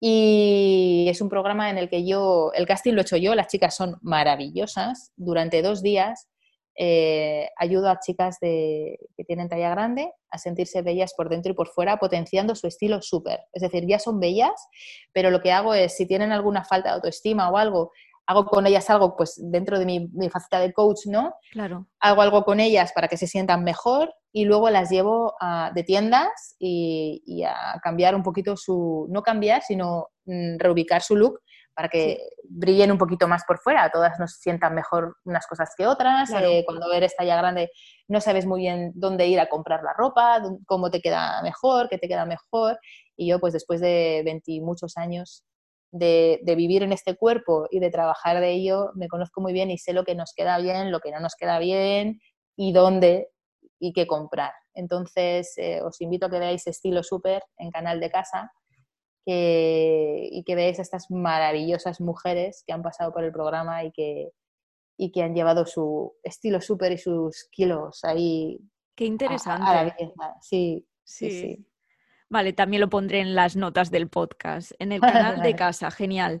Y 0.00 1.06
es 1.08 1.20
un 1.20 1.28
programa 1.28 1.70
en 1.70 1.78
el 1.78 1.88
que 1.88 2.04
yo, 2.04 2.50
el 2.54 2.66
casting 2.66 2.94
lo 2.94 3.00
he 3.00 3.02
hecho 3.02 3.16
yo, 3.16 3.36
las 3.36 3.46
chicas 3.46 3.76
son 3.76 3.98
maravillosas. 4.02 5.12
Durante 5.16 5.62
dos 5.62 5.80
días 5.80 6.28
eh, 6.74 7.50
ayudo 7.58 7.90
a 7.90 8.00
chicas 8.00 8.38
de, 8.40 8.98
que 9.16 9.24
tienen 9.24 9.48
talla 9.48 9.70
grande 9.70 10.10
a 10.30 10.38
sentirse 10.38 10.80
bellas 10.80 11.12
por 11.14 11.28
dentro 11.28 11.52
y 11.52 11.54
por 11.54 11.68
fuera, 11.68 11.98
potenciando 11.98 12.54
su 12.54 12.66
estilo 12.66 13.02
súper. 13.02 13.40
Es 13.52 13.62
decir, 13.62 13.86
ya 13.86 13.98
son 13.98 14.18
bellas, 14.18 14.68
pero 15.12 15.30
lo 15.30 15.40
que 15.40 15.52
hago 15.52 15.74
es, 15.74 15.94
si 15.96 16.06
tienen 16.06 16.32
alguna 16.32 16.64
falta 16.64 16.88
de 16.88 16.94
autoestima 16.96 17.50
o 17.50 17.58
algo, 17.58 17.92
hago 18.26 18.46
con 18.46 18.66
ellas 18.66 18.88
algo, 18.90 19.16
pues 19.16 19.40
dentro 19.42 19.78
de 19.78 19.86
mi, 19.86 20.30
faceta 20.30 20.60
de 20.60 20.72
coach, 20.72 21.06
¿no? 21.06 21.34
Claro. 21.50 21.86
Hago 22.00 22.22
algo 22.22 22.44
con 22.44 22.60
ellas 22.60 22.92
para 22.94 23.08
que 23.08 23.16
se 23.16 23.26
sientan 23.26 23.64
mejor 23.64 24.14
y 24.32 24.44
luego 24.44 24.70
las 24.70 24.90
llevo 24.90 25.34
de 25.74 25.82
tiendas 25.82 26.56
y, 26.58 27.42
a 27.44 27.78
cambiar 27.82 28.14
un 28.14 28.22
poquito 28.22 28.56
su, 28.56 29.06
no 29.10 29.22
cambiar, 29.22 29.62
sino 29.62 30.08
mm, 30.24 30.58
reubicar 30.58 31.02
su 31.02 31.16
look 31.16 31.40
para 31.74 31.88
que 31.88 32.18
brillen 32.44 32.92
un 32.92 32.98
poquito 32.98 33.26
más 33.26 33.44
por 33.46 33.58
fuera, 33.58 33.90
todas 33.90 34.18
nos 34.18 34.32
sientan 34.32 34.74
mejor 34.74 35.16
unas 35.24 35.46
cosas 35.46 35.70
que 35.76 35.86
otras, 35.86 36.30
eh, 36.30 36.64
cuando 36.66 36.92
eres 36.92 37.16
talla 37.16 37.36
grande 37.36 37.70
no 38.08 38.20
sabes 38.20 38.44
muy 38.44 38.60
bien 38.60 38.92
dónde 38.94 39.26
ir 39.26 39.40
a 39.40 39.48
comprar 39.48 39.82
la 39.82 39.94
ropa, 39.94 40.42
cómo 40.66 40.90
te 40.90 41.00
queda 41.00 41.40
mejor, 41.42 41.88
qué 41.88 41.96
te 41.96 42.08
queda 42.08 42.26
mejor, 42.26 42.78
y 43.16 43.28
yo 43.28 43.40
pues 43.40 43.54
después 43.54 43.80
de 43.80 44.22
20 44.24 44.60
muchos 44.60 44.98
años 44.98 45.44
de, 45.92 46.40
vivir 46.56 46.82
en 46.82 46.92
este 46.92 47.16
cuerpo 47.16 47.68
y 47.70 47.78
de 47.78 47.90
trabajar 47.90 48.40
de 48.40 48.50
ello, 48.50 48.90
me 48.94 49.08
conozco 49.08 49.40
muy 49.40 49.52
bien 49.52 49.70
y 49.70 49.78
sé 49.78 49.92
lo 49.92 50.04
que 50.04 50.14
nos 50.14 50.32
queda 50.34 50.58
bien, 50.58 50.90
lo 50.90 51.00
que 51.00 51.12
no 51.12 51.20
nos 51.20 51.36
queda 51.36 51.58
bien 51.58 52.20
y 52.56 52.72
dónde 52.72 53.28
y 53.78 53.92
qué 53.92 54.06
comprar. 54.06 54.52
Entonces, 54.74 55.52
eh, 55.58 55.82
os 55.82 56.00
invito 56.00 56.26
a 56.26 56.30
que 56.30 56.38
veáis 56.38 56.66
Estilo 56.66 57.02
Super 57.02 57.42
en 57.58 57.70
Canal 57.70 58.00
de 58.00 58.10
Casa 58.10 58.52
y 59.24 60.42
que 60.44 60.54
veáis 60.56 60.80
a 60.80 60.82
estas 60.82 61.08
maravillosas 61.10 62.00
mujeres 62.00 62.64
que 62.66 62.72
han 62.72 62.82
pasado 62.82 63.12
por 63.12 63.22
el 63.22 63.30
programa 63.30 63.84
y 63.84 63.92
que, 63.92 64.30
y 64.96 65.12
que 65.12 65.22
han 65.22 65.34
llevado 65.34 65.64
su 65.64 66.14
estilo 66.24 66.60
súper 66.60 66.92
y 66.92 66.98
sus 66.98 67.48
kilos 67.52 68.02
ahí. 68.02 68.58
Qué 68.96 69.04
interesante. 69.04 69.64
sí, 70.40 70.86
sí. 71.04 71.30
sí. 71.30 71.71
Vale, 72.32 72.54
también 72.54 72.80
lo 72.80 72.88
pondré 72.88 73.20
en 73.20 73.34
las 73.34 73.56
notas 73.56 73.90
del 73.90 74.08
podcast, 74.08 74.72
en 74.78 74.90
el 74.92 75.00
canal 75.36 75.42
de 75.42 75.54
casa, 75.54 75.90
genial. 75.90 76.40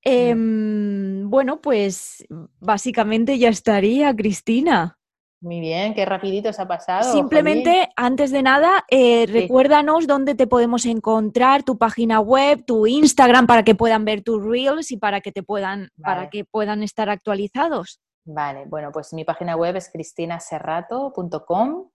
Em, 0.00 1.28
bueno, 1.28 1.60
pues 1.60 2.24
básicamente 2.60 3.36
ya 3.38 3.48
estaría, 3.48 4.14
Cristina. 4.14 4.96
Muy 5.40 5.58
bien, 5.58 5.94
qué 5.94 6.04
rapidito 6.04 6.52
se 6.52 6.62
ha 6.62 6.68
pasado. 6.68 7.12
Simplemente, 7.12 7.88
antes 7.96 8.30
de 8.30 8.44
nada, 8.44 8.84
eh, 8.88 9.26
recuérdanos 9.26 10.06
dónde 10.06 10.36
te 10.36 10.46
podemos 10.46 10.86
encontrar, 10.86 11.64
tu 11.64 11.76
página 11.76 12.20
web, 12.20 12.64
tu 12.64 12.86
Instagram, 12.86 13.48
para 13.48 13.64
que 13.64 13.74
puedan 13.74 14.04
ver 14.04 14.22
tus 14.22 14.40
reels 14.44 14.92
y 14.92 14.96
para 14.96 15.20
que 15.20 15.32
te 15.32 15.42
puedan, 15.42 15.88
para 16.00 16.30
que 16.30 16.44
puedan 16.44 16.84
estar 16.84 17.10
actualizados. 17.10 18.00
Vale, 18.24 18.66
bueno, 18.66 18.92
pues 18.92 19.12
mi 19.12 19.24
página 19.24 19.56
web 19.56 19.74
es 19.74 19.90
cristinaserrato.com 19.90 21.88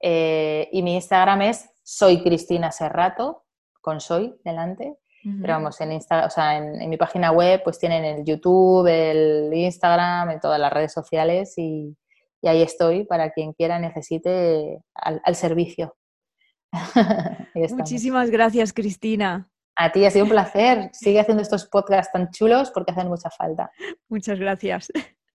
eh, 0.00 0.68
y 0.70 0.82
mi 0.82 0.96
Instagram 0.96 1.40
es 1.40 1.70
soy 1.90 2.22
Cristina 2.22 2.70
Serrato, 2.70 3.44
con 3.80 4.00
soy 4.00 4.36
delante. 4.44 4.96
Pero 5.22 5.52
vamos, 5.52 5.78
en, 5.82 5.92
Insta, 5.92 6.24
o 6.24 6.30
sea, 6.30 6.56
en, 6.56 6.88
mi 6.88 6.96
página 6.96 7.30
web 7.30 7.60
pues 7.62 7.78
tienen 7.78 8.04
el 8.06 8.24
YouTube, 8.24 8.86
el 8.86 9.52
Instagram, 9.52 10.30
en 10.30 10.40
todas 10.40 10.58
las 10.58 10.72
redes 10.72 10.94
sociales 10.94 11.58
y, 11.58 11.94
ahí 12.42 12.62
estoy 12.62 13.04
para 13.04 13.32
quien 13.32 13.52
quiera, 13.52 13.78
necesite 13.78 14.80
al, 14.94 15.34
servicio. 15.34 15.94
Muchísimas 17.54 18.30
gracias, 18.30 18.72
Cristina. 18.72 19.50
A 19.76 19.92
ti 19.92 20.06
ha 20.06 20.10
sido 20.10 20.24
un 20.24 20.30
placer. 20.30 20.88
Sigue 20.94 21.20
haciendo 21.20 21.42
estos 21.42 21.66
podcasts 21.66 22.12
tan 22.12 22.30
chulos 22.30 22.70
porque 22.70 22.92
hacen 22.92 23.08
mucha 23.08 23.28
falta. 23.30 23.70
Muchas 24.08 24.38
gracias. 24.38 24.90